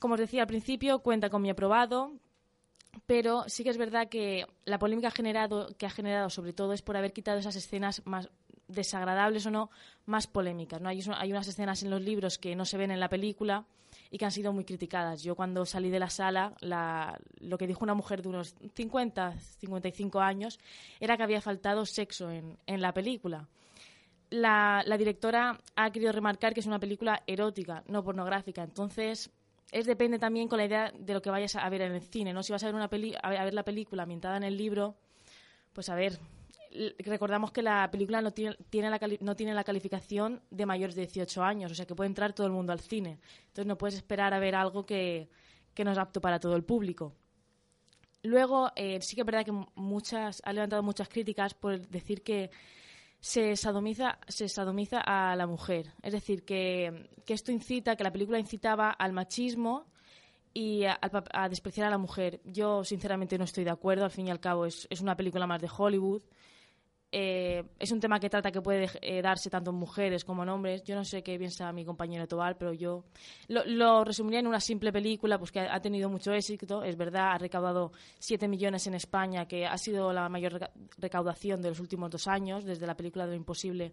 Como 0.00 0.14
os 0.14 0.20
decía 0.20 0.42
al 0.42 0.48
principio, 0.48 1.00
cuenta 1.00 1.30
con 1.30 1.42
mi 1.42 1.50
aprobado, 1.50 2.14
pero 3.06 3.44
sí 3.48 3.64
que 3.64 3.70
es 3.70 3.78
verdad 3.78 4.08
que 4.08 4.46
la 4.64 4.78
polémica 4.78 5.10
generado, 5.10 5.68
que 5.78 5.86
ha 5.86 5.90
generado 5.90 6.30
sobre 6.30 6.52
todo 6.52 6.72
es 6.72 6.82
por 6.82 6.96
haber 6.96 7.12
quitado 7.12 7.38
esas 7.38 7.56
escenas 7.56 8.02
más 8.04 8.28
desagradables 8.68 9.46
o 9.46 9.50
no, 9.50 9.70
más 10.06 10.26
polémicas. 10.26 10.80
¿no? 10.80 10.88
Hay, 10.88 11.02
unas 11.32 11.48
escenas 11.48 11.82
en 11.82 11.90
los 11.90 12.00
libros 12.02 12.38
que 12.38 12.54
no 12.56 12.64
se 12.64 12.78
ven 12.78 12.90
en 12.90 13.00
la 13.00 13.08
película 13.08 13.64
y 14.10 14.18
que 14.18 14.24
han 14.24 14.30
sido 14.30 14.52
muy 14.52 14.64
criticadas. 14.64 15.22
Yo 15.22 15.34
cuando 15.34 15.66
salí 15.66 15.90
de 15.90 15.98
la 15.98 16.10
sala, 16.10 16.54
la- 16.60 17.18
lo 17.40 17.58
que 17.58 17.66
dijo 17.66 17.84
una 17.84 17.94
mujer 17.94 18.22
de 18.22 18.28
unos 18.28 18.54
50, 18.74 19.38
55 19.38 20.20
años 20.20 20.58
era 21.00 21.16
que 21.16 21.22
había 21.22 21.40
faltado 21.40 21.84
sexo 21.86 22.30
en, 22.30 22.56
la 22.66 22.92
película. 22.94 23.48
La, 24.30 24.84
la 24.86 24.96
directora 24.96 25.58
ha 25.74 25.90
querido 25.90 26.12
remarcar 26.12 26.54
que 26.54 26.60
es 26.60 26.66
una 26.66 26.78
película 26.78 27.22
erótica, 27.26 27.82
no 27.88 28.04
pornográfica. 28.04 28.62
Entonces, 28.62 29.30
es 29.72 29.86
depende 29.86 30.18
también 30.18 30.48
con 30.48 30.58
la 30.58 30.64
idea 30.64 30.92
de 30.98 31.14
lo 31.14 31.22
que 31.22 31.30
vayas 31.30 31.56
a 31.56 31.68
ver 31.68 31.82
en 31.82 31.92
el 31.92 32.02
cine, 32.02 32.32
¿no? 32.32 32.42
Si 32.42 32.52
vas 32.52 32.62
a 32.62 32.66
ver 32.66 32.74
una 32.74 32.88
peli 32.88 33.14
a 33.22 33.44
ver, 33.44 33.54
la 33.54 33.64
película 33.64 34.02
ambientada 34.02 34.36
en 34.36 34.42
el 34.44 34.56
libro, 34.56 34.96
pues 35.72 35.88
a 35.88 35.94
ver, 35.94 36.18
recordamos 36.98 37.52
que 37.52 37.62
la 37.62 37.90
película 37.90 38.20
no 38.22 38.30
tiene, 38.32 38.56
tiene 38.70 38.90
la 38.90 38.98
cali- 38.98 39.18
no 39.20 39.34
tiene 39.36 39.54
la 39.54 39.64
calificación 39.64 40.40
de 40.50 40.66
mayores 40.66 40.94
de 40.94 41.02
18 41.02 41.42
años, 41.42 41.72
o 41.72 41.74
sea 41.74 41.86
que 41.86 41.94
puede 41.94 42.08
entrar 42.08 42.32
todo 42.32 42.46
el 42.46 42.52
mundo 42.52 42.72
al 42.72 42.80
cine. 42.80 43.18
Entonces 43.48 43.66
no 43.66 43.76
puedes 43.78 43.94
esperar 43.96 44.34
a 44.34 44.38
ver 44.38 44.54
algo 44.54 44.84
que, 44.86 45.28
que 45.74 45.84
no 45.84 45.92
es 45.92 45.98
apto 45.98 46.20
para 46.20 46.38
todo 46.40 46.56
el 46.56 46.64
público. 46.64 47.14
Luego, 48.22 48.70
eh, 48.76 49.00
sí 49.00 49.14
que 49.14 49.22
es 49.22 49.26
verdad 49.26 49.44
que 49.46 49.52
muchas, 49.76 50.42
ha 50.44 50.52
levantado 50.52 50.82
muchas 50.82 51.08
críticas 51.08 51.54
por 51.54 51.80
decir 51.88 52.22
que 52.22 52.50
se 53.20 53.54
sadomiza, 53.56 54.18
se 54.28 54.48
sadomiza 54.48 55.00
a 55.00 55.36
la 55.36 55.46
mujer. 55.46 55.92
Es 56.02 56.12
decir, 56.12 56.44
que, 56.44 57.10
que 57.24 57.34
esto 57.34 57.52
incita, 57.52 57.96
que 57.96 58.04
la 58.04 58.12
película 58.12 58.38
incitaba 58.38 58.90
al 58.90 59.12
machismo 59.12 59.86
y 60.54 60.84
a, 60.84 60.98
a 61.32 61.48
despreciar 61.48 61.86
a 61.86 61.90
la 61.90 61.98
mujer. 61.98 62.40
Yo, 62.44 62.82
sinceramente, 62.82 63.38
no 63.38 63.44
estoy 63.44 63.64
de 63.64 63.70
acuerdo. 63.70 64.04
Al 64.04 64.10
fin 64.10 64.28
y 64.28 64.30
al 64.30 64.40
cabo, 64.40 64.66
es, 64.66 64.86
es 64.90 65.00
una 65.00 65.16
película 65.16 65.46
más 65.46 65.60
de 65.60 65.70
Hollywood. 65.74 66.22
Eh, 67.12 67.64
es 67.78 67.90
un 67.90 67.98
tema 67.98 68.20
que 68.20 68.30
trata 68.30 68.52
que 68.52 68.62
puede 68.62 68.88
eh, 69.02 69.20
darse 69.20 69.50
tanto 69.50 69.70
en 69.70 69.76
mujeres 69.76 70.24
como 70.24 70.44
en 70.44 70.48
hombres. 70.48 70.84
Yo 70.84 70.94
no 70.94 71.04
sé 71.04 71.22
qué 71.22 71.36
piensa 71.38 71.72
mi 71.72 71.84
compañero 71.84 72.28
Tobal, 72.28 72.56
pero 72.56 72.72
yo 72.72 73.04
lo, 73.48 74.04
resumiría 74.04 74.38
en 74.38 74.46
una 74.46 74.60
simple 74.60 74.92
película, 74.92 75.36
pues 75.38 75.50
que 75.50 75.60
ha, 75.60 75.80
tenido 75.80 76.08
mucho 76.08 76.32
éxito. 76.32 76.84
Es 76.84 76.96
verdad, 76.96 77.32
ha 77.32 77.38
recaudado 77.38 77.90
7 78.20 78.46
millones 78.46 78.86
en 78.86 78.94
España, 78.94 79.46
que 79.46 79.66
ha 79.66 79.76
sido 79.76 80.12
la 80.12 80.28
mayor 80.28 80.52
reca- 80.52 80.70
recaudación 80.98 81.60
de 81.60 81.70
los 81.70 81.80
últimos 81.80 82.10
dos 82.10 82.28
años, 82.28 82.64
desde 82.64 82.86
la 82.86 82.96
película 82.96 83.24
de 83.24 83.30
lo 83.30 83.36
imposible. 83.36 83.92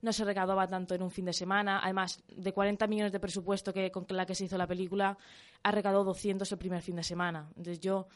No 0.00 0.12
se 0.12 0.24
recaudaba 0.24 0.66
tanto 0.66 0.94
en 0.94 1.02
un 1.02 1.10
fin 1.10 1.26
de 1.26 1.32
semana. 1.34 1.80
Además, 1.82 2.22
de 2.28 2.52
40 2.52 2.86
millones 2.86 3.12
de 3.12 3.20
presupuesto 3.20 3.72
que, 3.74 3.90
con 3.90 4.06
la 4.08 4.24
que 4.24 4.34
se 4.34 4.44
hizo 4.44 4.56
la 4.56 4.66
película, 4.66 5.18
ha 5.62 5.70
recaudado 5.70 6.04
200 6.04 6.50
el 6.50 6.58
primer 6.58 6.80
fin 6.80 6.96
de 6.96 7.02
semana. 7.02 7.46
Entonces 7.56 7.80
yo 7.80 8.06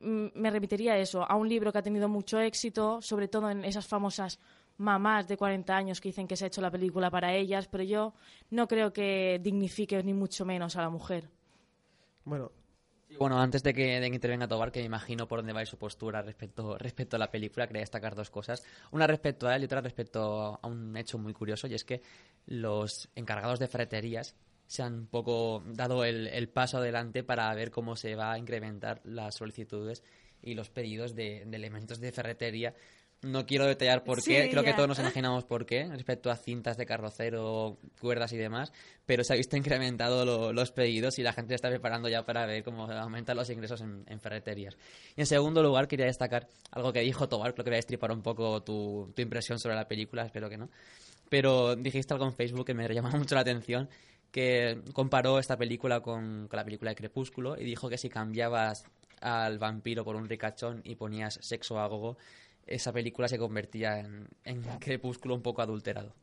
me 0.00 0.50
remitiría 0.50 0.94
a 0.94 0.98
eso, 0.98 1.24
a 1.28 1.36
un 1.36 1.48
libro 1.48 1.72
que 1.72 1.78
ha 1.78 1.82
tenido 1.82 2.08
mucho 2.08 2.38
éxito, 2.40 3.00
sobre 3.02 3.28
todo 3.28 3.50
en 3.50 3.64
esas 3.64 3.86
famosas 3.86 4.38
mamás 4.78 5.28
de 5.28 5.36
40 5.36 5.76
años 5.76 6.00
que 6.00 6.08
dicen 6.08 6.26
que 6.26 6.36
se 6.36 6.44
ha 6.44 6.48
hecho 6.48 6.60
la 6.60 6.70
película 6.70 7.10
para 7.10 7.34
ellas, 7.34 7.68
pero 7.68 7.84
yo 7.84 8.14
no 8.50 8.66
creo 8.66 8.92
que 8.92 9.40
dignifique 9.42 10.02
ni 10.02 10.14
mucho 10.14 10.44
menos 10.44 10.76
a 10.76 10.82
la 10.82 10.90
mujer. 10.90 11.28
Bueno, 12.24 12.50
bueno, 13.18 13.40
antes 13.40 13.62
de 13.62 13.74
que, 13.74 14.00
de 14.00 14.08
que 14.08 14.14
intervenga 14.14 14.48
Tobar, 14.48 14.72
que 14.72 14.80
me 14.80 14.86
imagino 14.86 15.28
por 15.28 15.40
dónde 15.40 15.52
va 15.52 15.60
a 15.60 15.62
ir 15.62 15.68
su 15.68 15.78
postura 15.78 16.22
respecto, 16.22 16.78
respecto 16.78 17.16
a 17.16 17.18
la 17.18 17.30
película, 17.30 17.66
quería 17.66 17.80
destacar 17.80 18.14
dos 18.14 18.30
cosas. 18.30 18.62
Una 18.90 19.06
respecto 19.06 19.46
a 19.46 19.56
él 19.56 19.62
y 19.62 19.64
otra 19.66 19.80
respecto 19.80 20.58
a 20.62 20.66
un 20.66 20.96
hecho 20.96 21.18
muy 21.18 21.32
curioso, 21.32 21.66
y 21.66 21.74
es 21.74 21.84
que 21.84 22.02
los 22.46 23.08
encargados 23.14 23.58
de 23.58 23.68
ferreterías 23.68 24.34
se 24.72 24.82
han 24.82 24.94
un 24.94 25.06
poco 25.06 25.62
dado 25.66 26.04
el, 26.04 26.26
el 26.28 26.48
paso 26.48 26.78
adelante 26.78 27.22
para 27.22 27.52
ver 27.54 27.70
cómo 27.70 27.94
se 27.96 28.14
va 28.14 28.32
a 28.32 28.38
incrementar 28.38 29.00
las 29.04 29.34
solicitudes 29.36 30.02
y 30.42 30.54
los 30.54 30.70
pedidos 30.70 31.14
de, 31.14 31.44
de 31.46 31.56
elementos 31.56 32.00
de 32.00 32.10
ferretería 32.10 32.74
No 33.20 33.44
quiero 33.46 33.66
detallar 33.66 34.02
por 34.02 34.20
Sí, 34.20 34.32
qué, 34.32 34.48
creo 34.50 34.64
que 34.64 34.72
todos 34.72 34.88
nos 34.88 34.98
imaginamos 35.04 35.44
por 35.44 35.64
qué, 35.66 35.86
respecto 35.86 36.30
a 36.30 36.36
cintas 36.36 36.76
de 36.76 36.86
carrocero, 36.86 37.78
cuerdas 38.00 38.32
y 38.32 38.36
demás, 38.36 38.72
pero 39.06 39.22
se 39.22 39.32
ha 39.32 39.36
visto 39.36 39.56
incrementado 39.56 40.24
lo- 40.24 40.52
los 40.52 40.72
pedidos 40.72 41.18
y 41.18 41.22
la 41.22 41.32
gente 41.32 41.50
se 41.50 41.56
está 41.56 41.68
preparando 41.68 42.08
ya 42.08 42.24
para 42.24 42.46
ver 42.46 42.64
cómo 42.64 42.90
aumentan 42.90 43.36
los 43.36 43.48
ingresos 43.50 43.80
en, 43.82 44.04
en 44.08 44.18
ferreterías. 44.20 44.76
Y 45.14 45.20
en 45.20 45.26
segundo 45.26 45.62
lugar, 45.62 45.86
quería 45.86 46.06
destacar 46.06 46.48
algo 46.72 46.92
que 46.92 47.00
dijo 47.00 47.28
Tobar, 47.28 47.52
creo 47.54 47.62
que 47.64 47.70
voy 47.70 47.76
a 47.76 47.84
destripar 47.84 48.10
un 48.10 48.22
poco 48.22 48.62
tu, 48.64 49.12
tu 49.14 49.22
impresión 49.22 49.58
sobre 49.60 49.76
la 49.76 49.86
película, 49.86 50.24
espero 50.24 50.48
que 50.48 50.56
no. 50.56 50.68
Pero 51.28 51.76
dijiste 51.76 52.12
algo 52.12 52.26
en 52.26 52.34
Facebook 52.34 52.66
que 52.66 52.74
me 52.74 52.88
llamó 52.92 53.10
mucho 53.16 53.34
la 53.34 53.42
atención, 53.42 53.88
que 54.32 54.82
comparó 54.94 55.38
esta 55.38 55.56
película 55.56 56.00
con, 56.00 56.48
la 56.50 56.64
película 56.64 56.90
de 56.90 56.96
Crepúsculo 56.96 57.56
y 57.56 57.64
dijo 57.64 57.88
que 57.88 57.98
si 57.98 58.08
cambiabas 58.08 58.84
al 59.20 59.58
vampiro 59.58 60.04
por 60.04 60.16
un 60.16 60.28
ricachón 60.28 60.80
y 60.84 60.96
ponías 60.96 61.38
sexo 61.42 61.78
a 61.78 61.86
gogo, 61.86 62.16
esa 62.66 62.92
película 62.92 63.28
se 63.28 63.38
convertía 63.38 64.00
en, 64.00 64.26
en 64.44 64.62
Crepúsculo 64.80 65.34
un 65.34 65.42
poco 65.42 65.62
adulterado. 65.62 66.14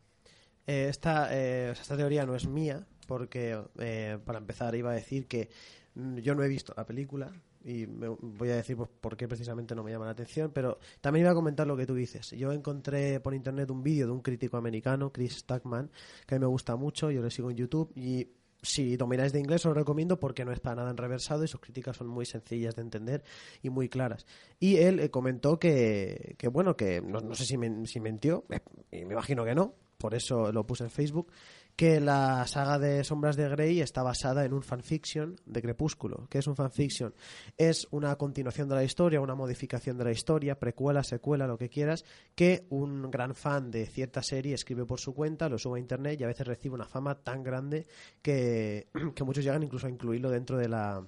Eh, 0.67 0.87
esta, 0.89 1.29
eh, 1.31 1.71
esta 1.71 1.95
teoría 1.95 2.25
no 2.25 2.35
es 2.35 2.47
mía, 2.47 2.85
porque 3.07 3.59
eh, 3.79 4.17
para 4.25 4.39
empezar 4.39 4.75
iba 4.75 4.91
a 4.91 4.95
decir 4.95 5.27
que 5.27 5.49
yo 5.95 6.35
no 6.35 6.43
he 6.43 6.47
visto 6.47 6.73
la 6.77 6.85
película 6.85 7.31
y 7.63 7.87
me- 7.87 8.07
voy 8.09 8.49
a 8.49 8.55
decir 8.55 8.75
pues, 8.77 8.89
por 9.01 9.17
qué 9.17 9.27
precisamente 9.27 9.75
no 9.75 9.83
me 9.83 9.91
llama 9.91 10.05
la 10.05 10.11
atención, 10.11 10.51
pero 10.53 10.79
también 11.01 11.23
iba 11.25 11.31
a 11.31 11.35
comentar 11.35 11.67
lo 11.67 11.75
que 11.77 11.85
tú 11.85 11.93
dices. 11.95 12.31
Yo 12.31 12.51
encontré 12.51 13.19
por 13.19 13.33
internet 13.33 13.69
un 13.71 13.83
vídeo 13.83 14.05
de 14.07 14.11
un 14.13 14.21
crítico 14.21 14.57
americano, 14.57 15.11
Chris 15.11 15.37
Stackman, 15.39 15.89
que 16.25 16.35
a 16.35 16.37
mí 16.37 16.41
me 16.41 16.47
gusta 16.49 16.75
mucho, 16.75 17.11
yo 17.11 17.21
le 17.21 17.31
sigo 17.31 17.49
en 17.51 17.57
YouTube 17.57 17.91
y 17.95 18.27
si 18.61 18.97
domináis 18.97 19.31
de 19.31 19.39
inglés 19.39 19.65
os 19.65 19.69
lo 19.69 19.73
recomiendo 19.73 20.19
porque 20.19 20.43
no 20.43 20.51
es 20.51 20.59
para 20.59 20.75
nada 20.77 20.91
enreversado 20.91 21.45
y 21.45 21.47
sus 21.47 21.61
críticas 21.61 21.95
son 21.95 22.07
muy 22.07 22.25
sencillas 22.25 22.75
de 22.75 22.81
entender 22.81 23.23
y 23.63 23.69
muy 23.69 23.87
claras. 23.87 24.25
Y 24.59 24.75
él 24.77 24.99
eh, 24.99 25.09
comentó 25.09 25.57
que, 25.59 26.35
que, 26.37 26.49
bueno, 26.49 26.75
que 26.75 27.01
no, 27.01 27.19
no 27.21 27.35
sé 27.35 27.45
si, 27.45 27.57
men- 27.57 27.87
si 27.87 28.01
mintió, 28.01 28.43
eh, 28.91 29.05
me 29.05 29.13
imagino 29.13 29.45
que 29.45 29.55
no, 29.55 29.75
por 29.97 30.13
eso 30.13 30.51
lo 30.51 30.65
puse 30.65 30.83
en 30.83 30.89
Facebook, 30.89 31.31
que 31.79 32.01
la 32.01 32.45
saga 32.45 32.77
de 32.77 33.05
Sombras 33.05 33.37
de 33.37 33.47
Grey 33.47 33.79
está 33.79 34.03
basada 34.03 34.43
en 34.43 34.51
un 34.51 34.63
fanfiction 34.63 35.37
de 35.45 35.61
Crepúsculo. 35.61 36.27
¿Qué 36.29 36.39
es 36.39 36.47
un 36.47 36.57
fanfiction? 36.57 37.13
Es 37.57 37.87
una 37.91 38.17
continuación 38.17 38.67
de 38.67 38.75
la 38.75 38.83
historia, 38.83 39.21
una 39.21 39.33
modificación 39.33 39.97
de 39.97 40.03
la 40.03 40.11
historia, 40.11 40.59
precuela, 40.59 41.05
secuela, 41.05 41.47
lo 41.47 41.57
que 41.57 41.69
quieras, 41.69 42.03
que 42.35 42.65
un 42.69 43.09
gran 43.09 43.33
fan 43.33 43.71
de 43.71 43.85
cierta 43.85 44.21
serie 44.21 44.55
escribe 44.55 44.85
por 44.85 44.99
su 44.99 45.13
cuenta, 45.13 45.47
lo 45.47 45.57
sube 45.57 45.77
a 45.77 45.79
internet 45.79 46.19
y 46.19 46.25
a 46.25 46.27
veces 46.27 46.47
recibe 46.47 46.75
una 46.75 46.85
fama 46.85 47.15
tan 47.15 47.43
grande 47.43 47.87
que, 48.21 48.89
que 49.15 49.23
muchos 49.23 49.45
llegan 49.45 49.63
incluso 49.63 49.87
a 49.87 49.89
incluirlo 49.89 50.29
dentro 50.29 50.57
de 50.57 50.67
la 50.67 51.01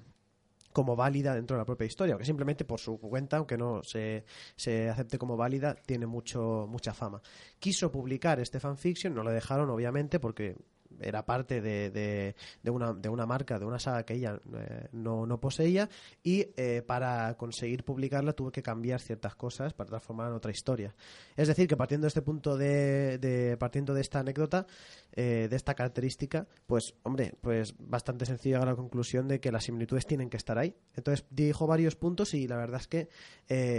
como 0.71 0.95
válida 0.95 1.35
dentro 1.35 1.55
de 1.55 1.61
la 1.61 1.65
propia 1.65 1.85
historia, 1.85 2.17
que 2.17 2.25
simplemente 2.25 2.65
por 2.65 2.79
su 2.79 2.99
cuenta, 2.99 3.37
aunque 3.37 3.57
no 3.57 3.83
se, 3.83 4.25
se 4.55 4.89
acepte 4.89 5.17
como 5.17 5.37
válida, 5.37 5.75
tiene 5.75 6.05
mucho 6.05 6.67
mucha 6.69 6.93
fama. 6.93 7.21
Quiso 7.59 7.91
publicar 7.91 8.39
este 8.39 8.59
fanfiction, 8.59 9.13
no 9.13 9.23
lo 9.23 9.31
dejaron 9.31 9.69
obviamente 9.69 10.19
porque 10.19 10.55
era 10.99 11.25
parte 11.25 11.61
de, 11.61 11.89
de, 11.89 12.69
una, 12.69 12.93
de 12.93 13.09
una 13.09 13.25
marca, 13.25 13.59
de 13.59 13.65
una 13.65 13.79
saga 13.79 14.03
que 14.03 14.15
ella 14.15 14.39
eh, 14.53 14.87
no, 14.91 15.25
no 15.25 15.39
poseía 15.39 15.89
y 16.23 16.47
eh, 16.57 16.83
para 16.85 17.35
conseguir 17.37 17.83
publicarla 17.83 18.33
tuvo 18.33 18.51
que 18.51 18.61
cambiar 18.61 18.99
ciertas 18.99 19.35
cosas 19.35 19.73
para 19.73 19.89
transformarla 19.89 20.31
en 20.31 20.37
otra 20.37 20.51
historia. 20.51 20.95
Es 21.35 21.47
decir, 21.47 21.67
que 21.67 21.77
partiendo 21.77 22.05
de 22.05 22.09
este 22.09 22.21
punto 22.21 22.57
de, 22.57 23.17
de 23.17 23.57
partiendo 23.57 23.93
de 23.93 24.01
esta 24.01 24.19
anécdota, 24.19 24.67
eh, 25.13 25.47
de 25.49 25.55
esta 25.55 25.73
característica, 25.73 26.47
pues 26.65 26.95
hombre, 27.03 27.33
pues 27.41 27.75
bastante 27.77 28.25
sencillo 28.25 28.51
llegar 28.51 28.67
a 28.67 28.71
la 28.71 28.77
conclusión 28.77 29.27
de 29.27 29.39
que 29.39 29.51
las 29.51 29.65
similitudes 29.65 30.05
tienen 30.05 30.29
que 30.29 30.37
estar 30.37 30.57
ahí. 30.57 30.75
Entonces 30.95 31.25
dijo 31.29 31.67
varios 31.67 31.95
puntos 31.95 32.33
y 32.33 32.47
la 32.47 32.57
verdad 32.57 32.81
es 32.81 32.87
que 32.87 33.09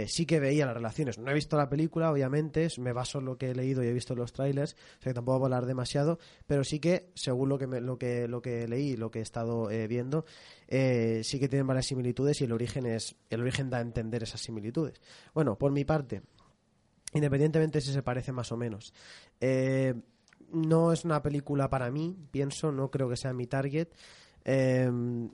sí 0.07 0.25
que 0.25 0.39
veía 0.39 0.65
las 0.65 0.75
relaciones. 0.75 1.17
No 1.17 1.29
he 1.29 1.33
visto 1.33 1.57
la 1.57 1.69
película, 1.69 2.11
obviamente, 2.11 2.67
me 2.79 2.93
baso 2.93 3.19
en 3.19 3.25
lo 3.25 3.37
que 3.37 3.51
he 3.51 3.55
leído 3.55 3.83
y 3.83 3.87
he 3.87 3.93
visto 3.93 4.15
los 4.15 4.33
trailers, 4.33 4.73
o 4.73 5.03
sea 5.03 5.11
que 5.11 5.13
tampoco 5.13 5.39
voy 5.39 5.45
a 5.45 5.47
hablar 5.47 5.65
demasiado, 5.65 6.19
pero 6.47 6.63
sí 6.63 6.79
que 6.79 7.02
según 7.15 7.49
lo 7.49 7.57
que 7.57 7.67
me- 7.67 7.81
lo 7.81 7.97
que 7.97 8.27
lo 8.27 8.41
que 8.41 8.67
leí 8.67 8.95
lo 8.95 9.11
que 9.11 9.19
he 9.19 9.21
estado 9.21 9.69
eh, 9.71 9.87
viendo, 9.87 10.25
eh, 10.67 11.21
sí 11.23 11.39
que 11.39 11.47
tienen 11.49 11.67
varias 11.67 11.85
similitudes 11.87 12.41
y 12.41 12.45
el 12.45 12.51
origen 12.51 12.85
es 12.85 13.15
el 13.29 13.41
origen 13.41 13.69
da 13.69 13.77
a 13.79 13.81
entender 13.81 14.23
esas 14.23 14.41
similitudes. 14.41 14.99
Bueno, 15.33 15.57
por 15.57 15.71
mi 15.71 15.85
parte, 15.85 16.21
independientemente 17.13 17.81
si 17.81 17.91
se 17.91 18.03
parece 18.03 18.31
más 18.31 18.51
o 18.51 18.57
menos. 18.57 18.93
Eh, 19.39 19.93
no 20.51 20.91
es 20.93 21.03
una 21.05 21.21
película 21.23 21.69
para 21.69 21.89
mí, 21.89 22.15
pienso, 22.31 22.71
no 22.71 22.91
creo 22.91 23.09
que 23.09 23.17
sea 23.17 23.33
mi 23.33 23.47
target. 23.47 23.87
Eh, 24.45 24.89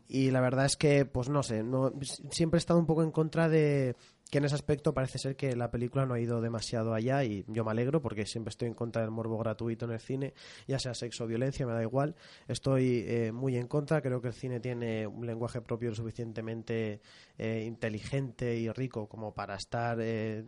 y 0.08 0.32
la 0.32 0.42
verdad 0.42 0.66
es 0.66 0.78
que, 0.78 1.06
pues 1.06 1.30
no 1.30 1.44
sé, 1.44 1.64
no, 1.64 1.92
siempre 2.32 2.58
he 2.58 2.60
estado 2.60 2.80
un 2.80 2.86
poco 2.86 3.04
en 3.04 3.12
contra 3.12 3.50
de 3.50 3.96
que 4.30 4.38
en 4.38 4.46
ese 4.46 4.56
aspecto 4.56 4.94
parece 4.94 5.18
ser 5.18 5.36
que 5.36 5.56
la 5.56 5.72
película 5.72 6.06
no 6.06 6.14
ha 6.14 6.20
ido 6.20 6.40
demasiado 6.42 6.94
allá 6.94 7.24
y 7.24 7.44
yo 7.48 7.66
me 7.66 7.72
alegro 7.72 8.02
porque 8.02 8.26
siempre 8.26 8.50
estoy 8.50 8.68
en 8.68 8.76
contra 8.76 9.02
del 9.02 9.12
morbo 9.12 9.38
gratuito 9.38 9.86
en 9.86 9.92
el 9.92 10.00
cine, 10.00 10.34
ya 10.68 10.78
sea 10.78 10.94
sexo 10.94 11.24
o 11.24 11.28
violencia, 11.28 11.66
me 11.66 11.74
da 11.74 11.82
igual. 11.82 12.16
Estoy 12.48 13.06
eh, 13.08 13.32
muy 13.32 13.58
en 13.58 13.68
contra, 13.68 14.02
creo 14.02 14.22
que 14.22 14.28
el 14.28 14.34
cine 14.34 14.60
tiene 14.60 15.08
un 15.08 15.26
lenguaje 15.26 15.62
propio 15.62 15.90
lo 15.90 15.96
suficientemente 15.96 17.02
eh, 17.38 17.64
inteligente 17.66 18.56
y 18.56 18.70
rico 18.70 19.08
como 19.08 19.34
para 19.34 19.56
estar 19.56 19.98
eh, 20.00 20.46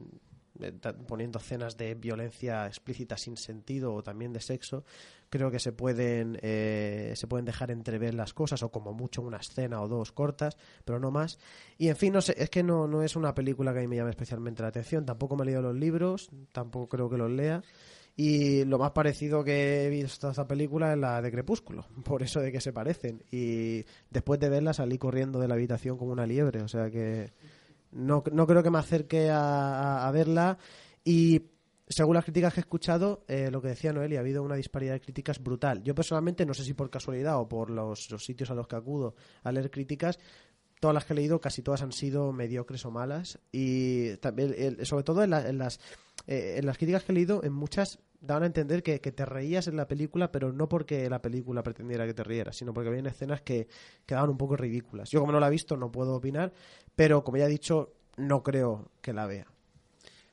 poniendo 1.08 1.40
escenas 1.40 1.78
de 1.78 1.96
violencia 1.96 2.68
explícita 2.68 3.18
sin 3.18 3.38
sentido 3.38 3.94
o 3.94 4.04
también 4.04 4.34
de 4.34 4.42
sexo 4.42 4.84
creo 5.30 5.50
que 5.50 5.60
se 5.60 5.72
pueden 5.72 6.38
eh, 6.42 7.14
se 7.16 7.28
pueden 7.28 7.46
dejar 7.46 7.72
entrever 7.72 8.14
las 8.14 8.34
cosas 8.34 8.62
o 8.64 8.70
como 8.70 8.94
mucho 8.94 9.22
una 9.22 9.38
escena 9.38 9.82
o 9.82 9.88
dos 9.88 10.12
cortas 10.12 10.58
pero 10.86 11.00
no 11.00 11.12
más. 11.12 11.40
Y 11.78 11.88
en 11.88 11.96
fin 11.96 12.14
no 12.14 12.22
sé 12.22 12.36
es 12.38 12.50
que 12.50 12.64
no 12.64 12.88
no 12.88 13.04
es 13.04 13.16
una 13.16 13.34
película 13.34 13.74
que 13.74 13.80
a 13.80 13.82
mí 13.82 13.88
me 13.88 13.96
llame 13.96 14.12
especialmente 14.12 14.62
la 14.62 14.70
atención. 14.70 15.06
Tampoco 15.06 15.36
me 15.36 15.44
he 15.44 15.46
leído 15.48 15.62
los 15.62 15.76
libros 15.76 16.30
tampoco 16.52 16.90
creo 16.90 17.10
que 17.10 17.18
los 17.18 17.32
lea. 17.32 17.62
Y 18.16 18.66
lo 18.66 18.78
más 18.78 18.92
parecido 18.92 19.44
que 19.44 19.86
he 19.86 19.90
visto 19.90 20.28
a 20.28 20.32
esta 20.32 20.48
película 20.48 20.92
es 20.92 21.00
la 21.00 21.22
de 21.22 21.32
Crepúsculo, 21.32 21.86
por 22.04 22.24
eso 22.24 22.40
de 22.42 22.52
que 22.52 22.62
se 22.62 22.74
parecen. 22.74 23.24
Y 23.32 23.86
después 24.10 24.40
de 24.40 24.50
verla 24.50 24.74
salí 24.74 24.98
corriendo 24.98 25.40
de 25.40 25.48
la 25.48 25.56
habitación 25.56 25.98
como 25.98 26.12
una 26.12 26.26
liebre, 26.26 26.62
o 26.62 26.68
sea 26.68 26.90
que 26.90 27.32
no, 27.92 28.24
no 28.32 28.48
creo 28.48 28.64
que 28.64 28.70
me 28.70 28.80
acerque 28.80 29.30
a, 29.32 30.10
verla. 30.14 30.58
Y 31.04 31.42
según 31.88 32.16
las 32.16 32.24
críticas 32.24 32.54
que 32.54 32.60
he 32.60 32.64
escuchado, 32.64 33.24
eh, 33.28 33.50
lo 33.52 33.62
que 33.62 33.70
decía 33.70 33.94
Noelia, 33.94 34.20
ha 34.20 34.22
habido 34.22 34.44
una 34.44 34.56
disparidad 34.56 34.94
de 34.94 35.02
críticas 35.02 35.42
brutal. 35.42 35.84
Yo 35.84 35.96
personalmente, 35.96 36.46
no 36.46 36.54
sé 36.54 36.64
si 36.64 36.74
por 36.74 36.90
casualidad 36.90 37.40
o 37.40 37.48
por 37.48 37.70
los, 37.70 38.08
sitios 38.20 38.50
a 38.52 38.56
los 38.56 38.68
que 38.68 38.76
acudo 38.76 39.16
a 39.44 39.52
leer 39.52 39.70
críticas, 39.72 40.20
todas 40.80 40.94
las 40.94 41.06
que 41.06 41.14
he 41.14 41.16
leído, 41.16 41.40
casi 41.40 41.62
todas 41.62 41.82
han 41.82 41.92
sido 41.92 42.32
mediocres 42.32 42.86
o 42.86 42.92
malas. 42.92 43.40
Y 43.52 44.16
también, 44.18 44.86
sobre 44.86 45.04
todo 45.04 45.24
en, 45.24 45.34
en 45.34 45.58
las, 45.58 45.80
eh, 46.28 46.56
en 46.58 46.66
las 46.66 46.78
críticas 46.78 47.04
que 47.04 47.12
he 47.12 47.16
leído, 47.16 47.44
en 47.44 47.54
muchas 47.54 48.00
daban 48.20 48.44
a 48.44 48.46
entender 48.46 48.84
que, 48.84 49.02
que 49.02 49.12
te 49.12 49.26
reías 49.26 49.68
en 49.68 49.76
la 49.76 49.88
película, 49.88 50.32
pero 50.32 50.54
no 50.54 50.70
porque 50.70 51.10
la 51.10 51.22
película 51.22 51.64
pretendiera 51.64 52.06
que 52.06 52.14
te 52.14 52.24
rieras, 52.24 52.56
sino 52.56 52.72
porque 52.74 52.90
había 52.90 53.02
escenas 53.10 53.42
que 53.42 53.68
quedaban 54.06 54.30
un 54.30 54.38
poco 54.38 54.56
ridículas. 54.56 55.10
Yo, 55.10 55.20
como 55.22 55.32
no 55.32 55.40
la 55.40 55.48
he 55.48 55.52
visto, 55.52 55.76
no 55.76 55.92
puedo 55.92 56.16
opinar, 56.16 56.54
pero 56.96 57.24
como 57.24 57.38
ya 57.38 57.46
he 57.46 57.50
dicho, 57.50 57.94
no 58.18 58.44
creo 58.44 58.92
que 59.02 59.14
la 59.14 59.26
vea. 59.26 59.48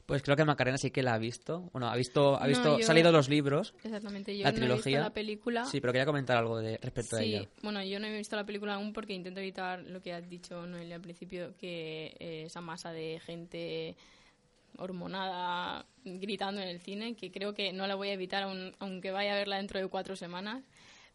Pues 0.05 0.22
creo 0.22 0.36
que 0.36 0.45
Macarena 0.47 0.78
sí 0.78 0.91
que 0.91 1.03
la 1.03 1.14
ha 1.14 1.18
visto. 1.18 1.68
Bueno, 1.72 1.89
ha 1.89 1.95
visto, 1.97 2.36
ha 2.36 2.41
No, 2.43 2.49
visto, 2.49 2.78
yo- 2.78 2.86
salido 2.86 3.12
los 3.12 3.28
libros. 3.28 3.74
Exactamente, 3.84 4.36
yo 4.36 4.45
la 4.45 4.53
no 4.53 4.57
he 4.57 4.61
visto 4.61 4.66
trilogía. 4.84 5.01
la 5.01 5.12
película. 5.12 5.64
Sí, 5.66 5.80
pero 5.82 5.93
quería 5.93 6.07
comentar 6.07 6.39
algo 6.39 6.59
de 6.59 6.78
respecto 6.78 7.16
a 7.16 7.20
Sí, 7.20 7.34
ella. 7.34 7.49
bueno, 7.62 7.82
yo 7.84 8.01
no 8.01 8.07
he 8.07 8.16
visto 8.16 8.34
la 8.34 8.47
película 8.47 8.74
aún 8.74 8.95
porque 8.95 9.12
intento 9.12 9.41
evitar 9.41 9.80
lo 9.80 10.01
que 10.01 10.14
has 10.14 10.26
dicho 10.28 10.66
Noelia 10.66 10.95
al 10.97 11.03
principio, 11.03 11.55
que 11.59 12.16
eh, 12.18 12.45
esa 12.47 12.62
masa 12.62 12.91
de 12.93 13.20
gente 13.22 13.97
hormonada 14.79 15.87
gritando 16.05 16.61
en 16.61 16.68
el 16.68 16.81
cine, 16.81 17.14
que 17.16 17.31
creo 17.31 17.55
que 17.55 17.72
no 17.72 17.87
la 17.87 17.95
voy 17.97 18.09
a 18.09 18.12
evitar 18.14 18.43
aun- 18.45 18.74
aunque 18.79 19.11
vaya 19.11 19.35
a 19.35 19.37
verla 19.37 19.57
dentro 19.57 19.79
de 19.81 19.89
cuatro 19.89 20.16
semanas. 20.16 20.64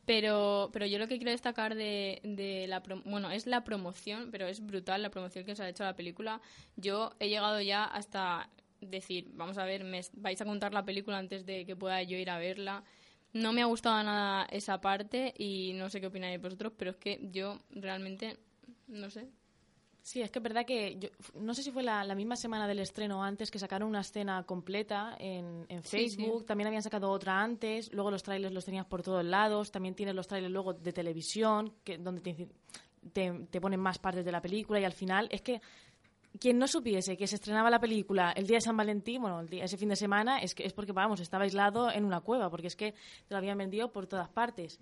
Pero, 0.05 0.69
pero 0.73 0.85
yo 0.85 0.99
lo 0.99 1.07
que 1.07 1.15
quiero 1.17 1.31
destacar 1.31 1.75
de, 1.75 2.19
de 2.23 2.67
la 2.67 2.81
bueno 3.05 3.31
es 3.31 3.47
la 3.47 3.63
promoción, 3.63 4.29
pero 4.31 4.47
es 4.47 4.65
brutal 4.65 5.01
la 5.01 5.09
promoción 5.09 5.45
que 5.45 5.55
se 5.55 5.63
ha 5.63 5.69
hecho 5.69 5.83
la 5.85 5.95
película. 5.95 6.41
Yo 6.75 7.13
he 7.19 7.29
llegado 7.29 7.61
ya 7.61 7.85
hasta 7.85 8.49
decir, 8.81 9.29
vamos 9.33 9.57
a 9.57 9.63
ver, 9.65 9.83
me 9.85 10.01
vais 10.13 10.41
a 10.41 10.45
contar 10.45 10.73
la 10.73 10.83
película 10.83 11.17
antes 11.17 11.45
de 11.45 11.65
que 11.65 11.75
pueda 11.77 12.03
yo 12.03 12.17
ir 12.17 12.29
a 12.29 12.37
verla. 12.37 12.83
No 13.31 13.53
me 13.53 13.61
ha 13.61 13.65
gustado 13.65 14.03
nada 14.03 14.45
esa 14.51 14.81
parte 14.81 15.33
y 15.37 15.71
no 15.75 15.89
sé 15.89 16.01
qué 16.01 16.07
opináis 16.07 16.39
vosotros, 16.41 16.73
pero 16.77 16.91
es 16.91 16.97
que 16.97 17.19
yo 17.31 17.59
realmente, 17.71 18.37
no 18.87 19.09
sé. 19.09 19.27
Sí, 20.05 20.21
es 20.21 20.29
que 20.31 20.39
es 20.39 20.43
verdad 20.43 20.65
que 20.65 20.97
yo, 20.99 21.07
no 21.39 21.53
sé 21.53 21.63
si 21.63 21.71
fue 21.71 21.81
la, 21.81 22.03
la 22.03 22.13
misma 22.13 22.35
semana 22.35 22.67
del 22.67 22.79
estreno 22.79 23.23
antes 23.23 23.49
que 23.49 23.57
sacaron 23.57 23.87
una 23.87 24.01
escena 24.01 24.43
completa 24.43 25.15
en, 25.17 25.65
en 25.69 25.81
Sí, 25.83 26.09
sí. 26.09 26.17
Facebook, 26.17 26.45
también 26.45 26.67
habían 26.67 26.83
sacado 26.83 27.09
otra 27.09 27.41
antes, 27.41 27.89
luego 27.93 28.11
los 28.11 28.21
trailers 28.21 28.53
los 28.53 28.65
tenías 28.65 28.85
por 28.85 29.01
todos 29.01 29.23
lados, 29.23 29.71
también 29.71 29.95
tienes 29.95 30.13
los 30.13 30.27
trailers 30.27 30.51
luego 30.51 30.73
de 30.73 30.91
televisión, 30.91 31.73
que, 31.85 31.97
donde 31.97 32.19
te, 32.21 32.47
te, 33.13 33.31
te 33.49 33.61
ponen 33.61 33.79
más 33.79 33.97
partes 33.97 34.25
de 34.25 34.31
la 34.33 34.41
película 34.41 34.77
y 34.81 34.83
al 34.83 34.91
final 34.91 35.29
es 35.31 35.41
que 35.41 35.61
quien 36.39 36.57
no 36.57 36.67
supiese 36.67 37.15
que 37.15 37.27
se 37.27 37.35
estrenaba 37.35 37.69
la 37.69 37.79
película 37.79 38.31
el 38.35 38.47
día 38.47 38.57
de 38.57 38.61
San 38.61 38.75
Valentín, 38.75 39.21
bueno, 39.21 39.39
el 39.39 39.49
día- 39.49 39.63
ese 39.65 39.77
fin 39.77 39.89
de 39.89 39.95
semana, 39.95 40.39
es, 40.39 40.55
que, 40.55 40.65
es 40.65 40.73
porque, 40.73 40.91
vamos, 40.91 41.19
estaba 41.19 41.43
aislado 41.43 41.91
en 41.91 42.05
una 42.05 42.21
cueva, 42.21 42.49
porque 42.49 42.67
es 42.67 42.75
que 42.75 42.91
te 42.93 43.29
lo 43.29 43.37
habían 43.37 43.57
vendido 43.57 43.91
por 43.91 44.07
todas 44.07 44.29
partes. 44.29 44.79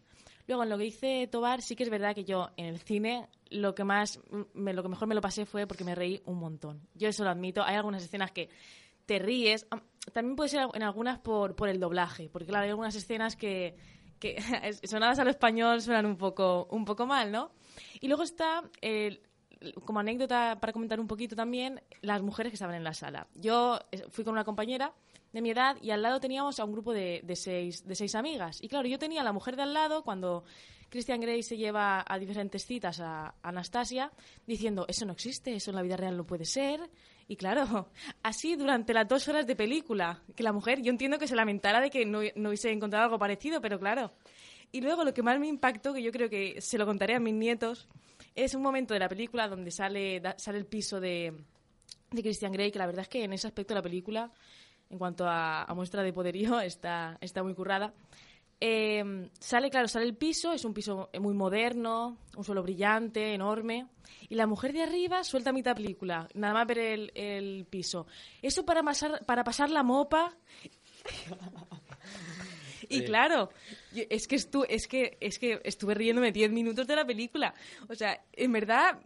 Luego, 0.47 0.63
en 0.63 0.69
lo 0.69 0.77
que 0.77 0.83
dice 0.85 1.27
Tobar, 1.31 1.61
sí 1.61 1.75
que 1.75 1.83
es 1.83 1.89
verdad 1.89 2.15
que 2.15 2.23
yo 2.23 2.49
en 2.57 2.65
el 2.65 2.79
cine 2.79 3.27
lo 3.49 3.75
que 3.75 3.83
más, 3.83 4.19
me, 4.53 4.73
lo 4.73 4.81
que 4.81 4.89
mejor 4.89 5.07
me 5.07 5.15
lo 5.15 5.21
pasé 5.21 5.45
fue 5.45 5.67
porque 5.67 5.83
me 5.83 5.93
reí 5.95 6.21
un 6.25 6.37
montón. 6.39 6.87
Yo 6.95 7.09
eso 7.09 7.23
lo 7.23 7.29
admito. 7.29 7.63
Hay 7.63 7.75
algunas 7.75 8.03
escenas 8.03 8.31
que 8.31 8.49
te 9.05 9.19
ríes. 9.19 9.67
Am- 9.71 9.81
También 10.13 10.35
puede 10.35 10.49
ser 10.49 10.67
en 10.73 10.83
algunas 10.83 11.19
por, 11.19 11.55
por 11.55 11.67
el 11.69 11.79
doblaje, 11.79 12.29
porque 12.29 12.47
claro, 12.47 12.63
hay 12.63 12.69
algunas 12.69 12.95
escenas 12.95 13.35
que, 13.35 13.75
que 14.19 14.37
sonadas 14.83 15.19
a 15.19 15.23
lo 15.25 15.29
español 15.29 15.81
suenan 15.81 16.05
un 16.05 16.15
poco, 16.17 16.67
un 16.71 16.85
poco 16.85 17.05
mal, 17.05 17.31
¿no? 17.31 17.51
Y 17.99 18.07
luego 18.07 18.23
está, 18.23 18.63
el- 18.81 19.21
como 19.85 19.99
anécdota 19.99 20.57
para 20.59 20.73
comentar 20.73 20.99
un 20.99 21.07
poquito 21.07 21.35
también, 21.35 21.81
las 22.01 22.21
mujeres 22.21 22.51
que 22.51 22.55
estaban 22.55 22.75
en 22.75 22.83
la 22.83 22.93
sala. 22.93 23.27
Yo 23.35 23.79
eh, 23.91 24.03
fui 24.09 24.23
con 24.23 24.33
una 24.33 24.43
compañera 24.43 24.93
de 25.33 25.41
mi 25.41 25.51
edad 25.51 25.77
y 25.81 25.91
al 25.91 26.01
lado 26.01 26.19
teníamos 26.19 26.59
a 26.59 26.65
un 26.65 26.71
grupo 26.73 26.93
de, 26.93 27.21
de 27.23 27.35
seis, 27.35 27.87
de 27.87 27.95
seis 27.95 28.15
amigas. 28.15 28.61
Y 28.61 28.67
claro, 28.67 28.87
yo 28.87 28.99
tenía 28.99 29.21
a 29.21 29.23
la 29.23 29.31
mujer 29.31 29.55
de 29.55 29.61
al 29.63 29.73
lado 29.73 30.03
cuando 30.03 30.43
Christian 30.91 31.21
Grey 31.21 31.41
se 31.41 31.55
lleva 31.55 32.03
a 32.05 32.19
diferentes 32.19 32.65
citas 32.65 32.99
a 32.99 33.33
Anastasia 33.41 34.11
diciendo, 34.45 34.85
eso 34.89 35.05
no 35.05 35.13
existe, 35.13 35.55
eso 35.55 35.71
en 35.71 35.77
la 35.77 35.81
vida 35.81 35.95
real 35.95 36.17
no 36.17 36.25
puede 36.25 36.43
ser. 36.43 36.81
Y 37.29 37.37
claro, 37.37 37.87
así 38.23 38.57
durante 38.57 38.93
las 38.93 39.07
dos 39.07 39.25
horas 39.29 39.47
de 39.47 39.55
película, 39.55 40.21
que 40.35 40.43
la 40.43 40.51
mujer, 40.51 40.81
yo 40.81 40.91
entiendo 40.91 41.17
que 41.17 41.27
se 41.27 41.35
lamentara 41.35 41.79
de 41.79 41.89
que 41.89 42.05
no, 42.05 42.19
no 42.35 42.49
hubiese 42.49 42.71
encontrado 42.71 43.05
algo 43.05 43.17
parecido, 43.17 43.61
pero 43.61 43.79
claro. 43.79 44.11
Y 44.73 44.81
luego 44.81 45.05
lo 45.05 45.13
que 45.13 45.23
más 45.23 45.39
me 45.39 45.47
impactó, 45.47 45.93
que 45.93 46.03
yo 46.03 46.11
creo 46.11 46.29
que 46.29 46.59
se 46.59 46.77
lo 46.77 46.85
contaré 46.85 47.15
a 47.15 47.19
mis 47.21 47.33
nietos, 47.33 47.87
es 48.35 48.53
un 48.55 48.61
momento 48.61 48.93
de 48.93 48.99
la 48.99 49.09
película 49.09 49.47
donde 49.47 49.71
sale, 49.71 50.19
da- 50.19 50.37
sale 50.37 50.57
el 50.57 50.65
piso 50.65 50.99
de, 50.99 51.33
de 52.11 52.21
Christian 52.21 52.51
Grey, 52.51 52.71
que 52.71 52.79
la 52.79 52.85
verdad 52.85 53.03
es 53.03 53.09
que 53.09 53.23
en 53.23 53.33
ese 53.33 53.47
aspecto 53.47 53.73
de 53.73 53.79
la 53.79 53.83
película, 53.83 54.31
en 54.89 54.97
cuanto 54.97 55.25
a, 55.27 55.65
muestra 55.75 56.03
de 56.03 56.13
poderío, 56.13 56.59
está, 56.61 57.17
está 57.21 57.43
muy 57.43 57.53
currada. 57.53 57.93
Eh, 58.63 59.27
sale, 59.39 59.71
claro, 59.71 59.87
sale 59.87 60.05
el 60.05 60.15
piso, 60.15 60.53
es 60.53 60.65
un 60.65 60.73
piso 60.73 61.09
muy 61.19 61.33
moderno, 61.33 62.17
un 62.37 62.43
suelo 62.43 62.61
brillante, 62.61 63.33
enorme. 63.33 63.87
Y 64.29 64.35
la 64.35 64.45
mujer 64.45 64.71
de 64.71 64.83
arriba 64.83 65.23
suelta 65.23 65.51
mitad 65.51 65.75
película, 65.75 66.27
nada 66.35 66.53
más 66.53 66.67
ver 66.67 66.77
el, 66.77 67.11
el 67.15 67.65
piso. 67.67 68.05
Eso 68.41 68.63
para 68.63 68.83
para 69.25 69.43
pasar 69.43 69.71
la 69.71 69.81
mopa. 69.81 70.37
Y 72.91 72.99
Sí. 72.99 73.05
claro, 73.05 73.49
es 73.95 74.27
que, 74.27 74.35
estu- 74.35 74.65
es, 74.69 74.87
que, 74.87 75.17
es 75.19 75.39
que 75.39 75.59
estuve 75.63 75.93
riéndome 75.95 76.31
10 76.31 76.51
minutos 76.51 76.85
de 76.87 76.95
la 76.95 77.05
película. 77.05 77.53
O 77.89 77.95
sea, 77.95 78.21
en 78.33 78.51
verdad, 78.51 78.99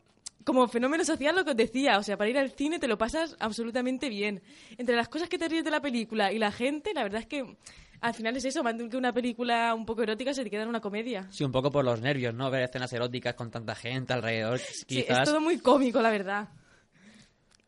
como 0.43 0.67
fenómeno 0.67 1.03
social 1.05 1.36
lo 1.36 1.43
que 1.45 1.51
os 1.51 1.57
decía, 1.57 1.97
o 1.97 2.03
sea, 2.03 2.17
para 2.17 2.29
ir 2.29 2.38
al 2.38 2.51
cine 2.51 2.77
te 2.79 2.88
lo 2.88 2.97
pasas 2.97 3.36
absolutamente 3.39 4.09
bien. 4.09 4.41
Entre 4.77 4.95
las 4.95 5.07
cosas 5.09 5.29
que 5.29 5.38
te 5.38 5.47
ríes 5.47 5.63
de 5.63 5.71
la 5.71 5.81
película 5.81 6.31
y 6.31 6.38
la 6.39 6.51
gente, 6.51 6.93
la 6.93 7.03
verdad 7.03 7.21
es 7.21 7.27
que 7.27 7.55
al 8.01 8.13
final 8.13 8.36
es 8.38 8.45
eso, 8.45 8.61
más 8.63 8.75
que 8.75 8.97
una 8.97 9.13
película 9.13 9.73
un 9.73 9.86
poco 9.86 10.03
erótica 10.03 10.33
se 10.33 10.43
te 10.43 10.49
queda 10.51 10.63
en 10.63 10.69
una 10.69 10.81
comedia. 10.81 11.27
Sí, 11.31 11.43
un 11.43 11.51
poco 11.51 11.71
por 11.71 11.83
los 11.86 12.01
nervios, 12.01 12.36
¿no? 12.36 12.51
Ver 12.51 12.63
escenas 12.63 12.91
eróticas 12.93 13.33
con 13.33 13.49
tanta 13.49 13.73
gente 13.73 14.13
alrededor, 14.13 14.59
Sí, 14.59 14.86
quizás. 14.86 15.19
es 15.19 15.25
todo 15.29 15.39
muy 15.41 15.57
cómico, 15.59 16.01
la 16.01 16.11
verdad. 16.11 16.49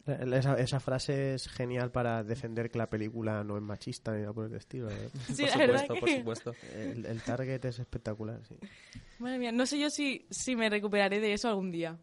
Esa, 0.08 0.60
esa 0.60 0.80
frase 0.80 1.34
es 1.36 1.47
genial 1.49 1.91
para 1.91 2.24
defender 2.24 2.70
que 2.72 2.78
la 2.78 2.89
película 2.89 3.43
no 3.43 3.58
es 3.58 3.64
machista 3.64 4.14
ni 4.14 4.22
nada 4.22 4.34
por 4.34 4.45
el 4.45 4.55
estilo. 4.55 4.89
¿eh? 4.89 5.10
Sí, 5.34 5.43
la 5.45 5.58
verdad 5.58 5.82
que- 5.93 5.99
El, 6.74 7.05
el 7.05 7.22
target 7.24 7.64
es 7.66 7.80
espectacular, 7.80 8.39
sí. 8.47 8.55
Madre 9.20 9.39
mía, 9.39 9.51
no 9.51 9.66
sé 9.66 9.80
yo 9.80 9.89
si, 9.89 10.26
si 10.30 10.55
me 10.55 10.70
recuperaré 10.70 11.20
de 11.20 11.34
eso 11.34 11.49
algún 11.49 11.72
día. 11.72 11.97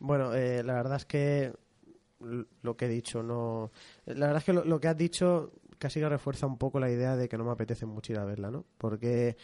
Bueno, 0.00 0.34
eh, 0.34 0.62
la 0.62 0.74
verdad 0.74 0.96
es 0.96 1.04
que 1.06 1.52
lo 2.62 2.76
que 2.76 2.86
he 2.86 2.88
dicho 2.88 3.22
no... 3.22 3.70
La 4.06 4.26
verdad 4.26 4.38
es 4.38 4.44
que 4.44 4.52
lo, 4.52 4.64
lo 4.64 4.80
que 4.80 4.88
has 4.88 4.96
dicho 4.96 5.52
casi 5.78 6.00
que 6.00 6.08
refuerza 6.08 6.46
un 6.46 6.56
poco 6.56 6.80
la 6.80 6.90
idea 6.90 7.16
de 7.16 7.28
que 7.28 7.36
no 7.36 7.44
me 7.44 7.52
apetece 7.52 7.84
mucho 7.86 8.12
ir 8.12 8.18
a 8.18 8.24
verla, 8.24 8.50
¿no? 8.50 8.64
Porque, 8.78 9.36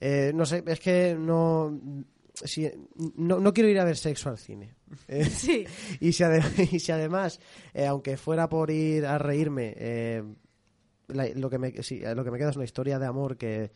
eh, 0.00 0.32
no 0.34 0.46
sé, 0.46 0.64
es 0.66 0.80
que 0.80 1.14
no... 1.18 1.78
Si, 2.34 2.70
no, 3.16 3.40
no 3.40 3.52
quiero 3.52 3.68
ir 3.68 3.78
a 3.78 3.84
ver 3.84 3.96
sexo 3.96 4.28
al 4.30 4.38
cine. 4.38 4.74
Eh, 5.08 5.24
Sí. 5.24 5.64
y, 6.00 6.12
si 6.12 6.24
y 6.72 6.78
si 6.80 6.92
además, 6.92 7.40
eh, 7.74 7.86
aunque 7.86 8.16
fuera 8.16 8.48
por 8.48 8.70
ir 8.70 9.06
a 9.06 9.18
reírme, 9.18 9.74
eh, 9.76 10.22
la- 11.08 11.28
lo, 11.34 11.48
que 11.50 11.58
me, 11.58 11.82
sí, 11.82 12.00
lo 12.14 12.24
que 12.24 12.30
me 12.30 12.38
queda 12.38 12.50
es 12.50 12.56
una 12.56 12.64
historia 12.64 12.98
de 12.98 13.06
amor 13.06 13.36
que... 13.36 13.70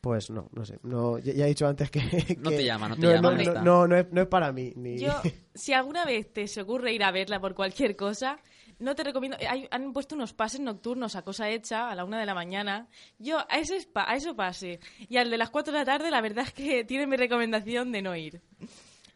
Pues 0.00 0.30
no, 0.30 0.48
no 0.52 0.64
sé. 0.64 0.80
No, 0.82 1.18
ya, 1.20 1.32
ya 1.32 1.44
he 1.44 1.48
dicho 1.50 1.64
antes 1.66 1.88
que... 1.88 2.00
No 2.40 2.50
te 2.50 2.64
llama, 2.64 2.88
no 2.88 2.96
te 2.96 3.02
no, 3.02 3.12
llama, 3.12 3.34
no, 3.36 3.44
no, 3.54 3.62
no, 3.62 3.86
no 3.86 3.96
es, 3.96 4.06
no 4.10 4.20
es 4.22 4.26
para 4.26 4.50
mí. 4.52 4.72
Ni... 4.74 4.98
Yo, 4.98 5.12
si 5.54 5.72
alguna 5.72 6.04
vez 6.04 6.32
te 6.32 6.48
se 6.48 6.60
ocurre 6.62 6.92
ir 6.92 7.04
a 7.04 7.12
verla 7.12 7.40
por 7.40 7.54
cualquier 7.54 7.94
cosa, 7.94 8.38
no 8.82 8.94
te 8.94 9.04
recomiendo. 9.04 9.36
hay- 9.48 9.68
han 9.70 9.92
puesto 9.92 10.14
unos 10.14 10.32
pases 10.32 10.60
nocturnos 10.60 11.16
a 11.16 11.22
cosa 11.22 11.48
hecha 11.48 11.90
a 11.90 11.94
la 11.94 12.04
una 12.04 12.18
de 12.20 12.26
la 12.26 12.34
mañana. 12.34 12.88
Yo 13.18 13.38
a 13.48 13.58
ese, 13.58 13.76
spa- 13.78 14.04
a 14.10 14.16
eso 14.16 14.34
pase. 14.36 14.80
Y 15.08 15.16
al 15.16 15.30
de 15.30 15.38
las 15.38 15.50
cuatro 15.50 15.72
de 15.72 15.78
la 15.80 15.84
tarde, 15.84 16.10
la 16.10 16.20
verdad 16.20 16.44
es 16.46 16.52
que 16.52 16.84
tiene 16.84 17.06
mi 17.06 17.16
recomendación 17.16 17.92
de 17.92 18.02
no 18.02 18.14
ir. 18.16 18.40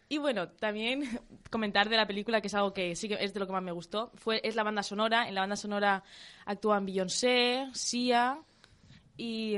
Y 0.08 0.18
bueno, 0.18 0.48
también 0.48 1.02
comentar 1.50 1.88
de 1.88 1.96
la 1.96 2.06
película, 2.06 2.40
que 2.40 2.46
es 2.46 2.54
algo 2.54 2.72
que 2.72 2.94
sí 2.96 3.08
es 3.18 3.34
de 3.34 3.40
lo 3.40 3.46
que 3.46 3.52
más 3.52 3.62
me 3.62 3.72
gustó, 3.72 4.12
fue, 4.14 4.40
es 4.44 4.54
la 4.56 4.62
banda 4.62 4.82
sonora. 4.82 5.28
En 5.28 5.34
la 5.34 5.40
banda 5.42 5.56
sonora 5.56 6.04
actúan 6.44 6.86
Beyoncé, 6.86 7.66
Sia 7.74 8.38
y, 9.16 9.56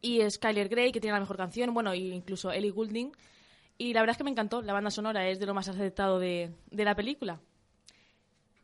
y 0.00 0.30
Skyler 0.30 0.68
Grey, 0.68 0.92
que 0.92 1.00
tiene 1.00 1.14
la 1.14 1.20
mejor 1.20 1.36
canción, 1.36 1.74
bueno, 1.74 1.92
e 1.92 1.98
incluso 1.98 2.52
Ellie 2.52 2.70
Goulding. 2.70 3.12
Y 3.78 3.92
la 3.92 4.00
verdad 4.00 4.12
es 4.12 4.18
que 4.18 4.24
me 4.24 4.30
encantó, 4.30 4.62
la 4.62 4.72
banda 4.72 4.90
sonora 4.90 5.28
es 5.28 5.38
de 5.38 5.46
lo 5.46 5.54
más 5.54 5.68
aceptado 5.68 6.18
de, 6.18 6.50
de 6.70 6.84
la 6.84 6.94
película. 6.94 7.40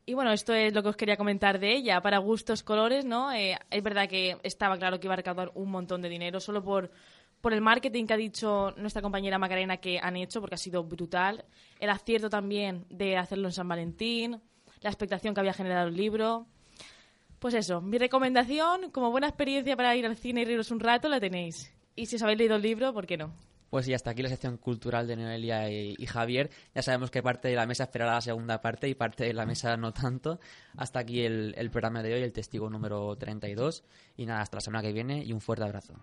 Y 0.04 0.14
bueno, 0.14 0.32
esto 0.32 0.52
es 0.52 0.74
lo 0.74 0.82
que 0.82 0.88
os 0.88 0.96
quería 0.96 1.16
comentar 1.16 1.60
de 1.60 1.72
ella. 1.72 2.00
Para 2.00 2.18
gustos, 2.18 2.64
colores, 2.64 3.04
¿no? 3.04 3.32
Eh, 3.32 3.56
es 3.70 3.82
verdad 3.82 4.08
que 4.08 4.36
estaba 4.42 4.76
claro 4.76 4.98
que 4.98 5.06
iba 5.06 5.14
a 5.14 5.16
recaudar 5.16 5.52
un 5.54 5.70
montón 5.70 6.02
de 6.02 6.08
dinero 6.08 6.40
solo 6.40 6.62
por, 6.62 6.90
por 7.40 7.52
el 7.52 7.60
marketing 7.60 8.06
que 8.06 8.14
ha 8.14 8.16
dicho 8.16 8.72
nuestra 8.76 9.00
compañera 9.00 9.38
Macarena 9.38 9.76
que 9.76 10.00
han 10.00 10.16
hecho, 10.16 10.40
porque 10.40 10.56
ha 10.56 10.58
sido 10.58 10.82
brutal. 10.82 11.44
El 11.78 11.90
acierto 11.90 12.28
también 12.28 12.84
de 12.90 13.16
hacerlo 13.16 13.46
en 13.46 13.52
San 13.52 13.68
Valentín, 13.68 14.40
la 14.80 14.90
expectación 14.90 15.34
que 15.34 15.40
había 15.40 15.52
generado 15.52 15.86
el 15.86 15.96
libro. 15.96 16.46
Pues 17.38 17.54
eso, 17.54 17.80
mi 17.80 17.98
recomendación, 17.98 18.90
como 18.90 19.12
buena 19.12 19.28
experiencia 19.28 19.76
para 19.76 19.94
ir 19.94 20.06
al 20.06 20.16
cine 20.16 20.42
y 20.42 20.44
reíros 20.44 20.72
un 20.72 20.80
rato, 20.80 21.08
la 21.08 21.20
tenéis. 21.20 21.72
Y 21.94 22.06
si 22.06 22.16
os 22.16 22.22
habéis 22.22 22.38
leído 22.38 22.56
el 22.56 22.62
libro, 22.62 22.92
¿por 22.92 23.06
qué 23.06 23.16
no? 23.16 23.34
Pues 23.72 23.88
y 23.88 23.94
hasta 23.94 24.10
aquí 24.10 24.20
la 24.22 24.28
sección 24.28 24.58
cultural 24.58 25.06
de 25.06 25.16
Noelia 25.16 25.70
y, 25.70 25.94
y 25.98 26.04
Javier. 26.06 26.50
Ya 26.74 26.82
sabemos 26.82 27.10
que 27.10 27.22
parte 27.22 27.48
de 27.48 27.54
la 27.56 27.64
mesa 27.64 27.84
esperará 27.84 28.12
la 28.12 28.20
segunda 28.20 28.60
parte 28.60 28.86
y 28.86 28.94
parte 28.94 29.24
de 29.24 29.32
la 29.32 29.46
mesa 29.46 29.78
no 29.78 29.94
tanto. 29.94 30.38
Hasta 30.76 30.98
aquí 30.98 31.22
el, 31.24 31.54
el 31.56 31.70
programa 31.70 32.02
de 32.02 32.12
hoy, 32.12 32.20
el 32.20 32.34
testigo 32.34 32.68
número 32.68 33.16
32. 33.16 33.82
Y 34.18 34.26
nada, 34.26 34.42
hasta 34.42 34.58
la 34.58 34.60
semana 34.60 34.82
que 34.82 34.92
viene 34.92 35.24
y 35.24 35.32
un 35.32 35.40
fuerte 35.40 35.64
abrazo. 35.64 35.94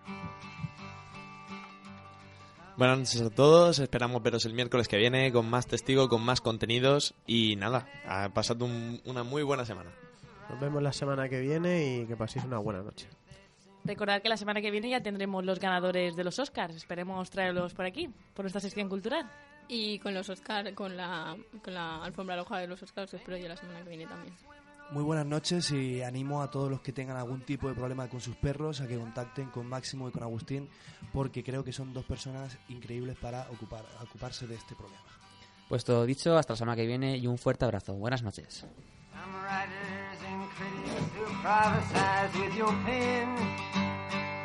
Buenas 2.75 2.97
noches 2.97 3.21
a 3.21 3.29
todos, 3.29 3.77
esperamos 3.77 4.23
veros 4.23 4.45
el 4.47 4.55
miércoles 4.55 4.87
que 4.87 4.97
viene 4.97 5.31
con 5.31 5.47
más 5.47 5.67
testigo, 5.67 6.09
con 6.09 6.23
más 6.23 6.41
contenidos 6.41 7.13
y 7.27 7.55
nada, 7.55 7.87
ha 8.07 8.29
pasado 8.29 8.65
un- 8.65 8.99
una 9.05 9.21
muy 9.23 9.43
buena 9.43 9.63
semana. 9.63 9.91
Nos 10.49 10.59
vemos 10.59 10.81
la 10.81 10.91
semana 10.91 11.29
que 11.29 11.39
viene 11.39 11.97
y 12.01 12.05
que 12.07 12.15
paséis 12.15 12.45
una 12.45 12.57
buena 12.57 12.81
noche. 12.81 13.07
Recordad 13.85 14.21
que 14.21 14.29
la 14.29 14.37
semana 14.37 14.61
que 14.61 14.71
viene 14.71 14.89
ya 14.89 15.01
tendremos 15.01 15.45
los 15.45 15.59
ganadores 15.59 16.15
de 16.15 16.23
los 16.23 16.37
Oscars. 16.39 16.75
Esperemos 16.75 17.29
traerlos 17.29 17.73
por 17.73 17.85
aquí, 17.85 18.09
por 18.33 18.43
nuestra 18.43 18.61
sección 18.61 18.89
cultural. 18.89 19.29
Y 19.67 19.99
con 19.99 20.13
los 20.13 20.29
Oscar, 20.29 20.73
con 20.73 20.97
la, 20.97 21.37
con 21.63 21.73
la 21.73 22.03
alfombra 22.03 22.35
roja 22.35 22.57
de 22.57 22.67
los 22.67 22.81
Oscars, 22.81 23.13
espero 23.13 23.37
yo 23.37 23.47
la 23.47 23.55
semana 23.55 23.83
que 23.83 23.89
viene 23.89 24.07
también. 24.07 24.35
Muy 24.91 25.03
buenas 25.03 25.27
noches 25.27 25.69
y 25.69 26.01
animo 26.01 26.41
a 26.41 26.49
todos 26.49 26.71
los 26.71 26.81
que 26.81 26.91
tengan 26.91 27.15
algún 27.15 27.41
tipo 27.41 27.67
de 27.69 27.75
problema 27.75 28.09
con 28.09 28.19
sus 28.19 28.35
perros 28.35 28.81
a 28.81 28.87
que 28.87 28.97
contacten 28.97 29.51
con 29.51 29.67
Máximo 29.67 30.09
y 30.09 30.11
con 30.11 30.23
Agustín 30.23 30.67
porque 31.13 31.43
creo 31.43 31.63
que 31.63 31.71
son 31.71 31.93
dos 31.93 32.05
personas 32.05 32.57
increíbles 32.69 33.15
para 33.17 33.47
ocupar, 33.51 33.85
ocuparse 34.01 34.47
de 34.47 34.55
este 34.55 34.73
problema. 34.75 35.03
Pues 35.67 35.85
todo 35.85 36.07
dicho, 36.07 36.35
hasta 36.35 36.53
la 36.53 36.57
semana 36.57 36.75
que 36.75 36.87
viene 36.87 37.17
y 37.17 37.27
un 37.27 37.37
fuerte 37.37 37.65
abrazo. 37.65 37.93
Buenas 37.93 38.23
noches. 38.23 38.65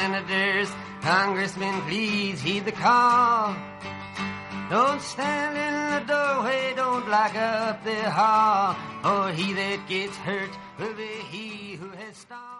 Senators, 0.00 0.72
congressmen, 1.02 1.78
please 1.82 2.40
heed 2.40 2.64
the 2.64 2.72
call. 2.72 3.54
Don't 4.70 5.02
stand 5.02 5.58
in 5.58 5.74
the 5.92 6.12
doorway, 6.12 6.72
don't 6.74 7.04
block 7.04 7.34
up 7.36 7.84
the 7.84 8.08
hall, 8.08 8.76
or 9.04 9.30
he 9.32 9.52
that 9.52 9.86
gets 9.88 10.16
hurt 10.16 10.56
will 10.78 10.94
be 10.94 11.12
he 11.30 11.74
who 11.74 11.90
has 11.90 12.16
stalled. 12.16 12.59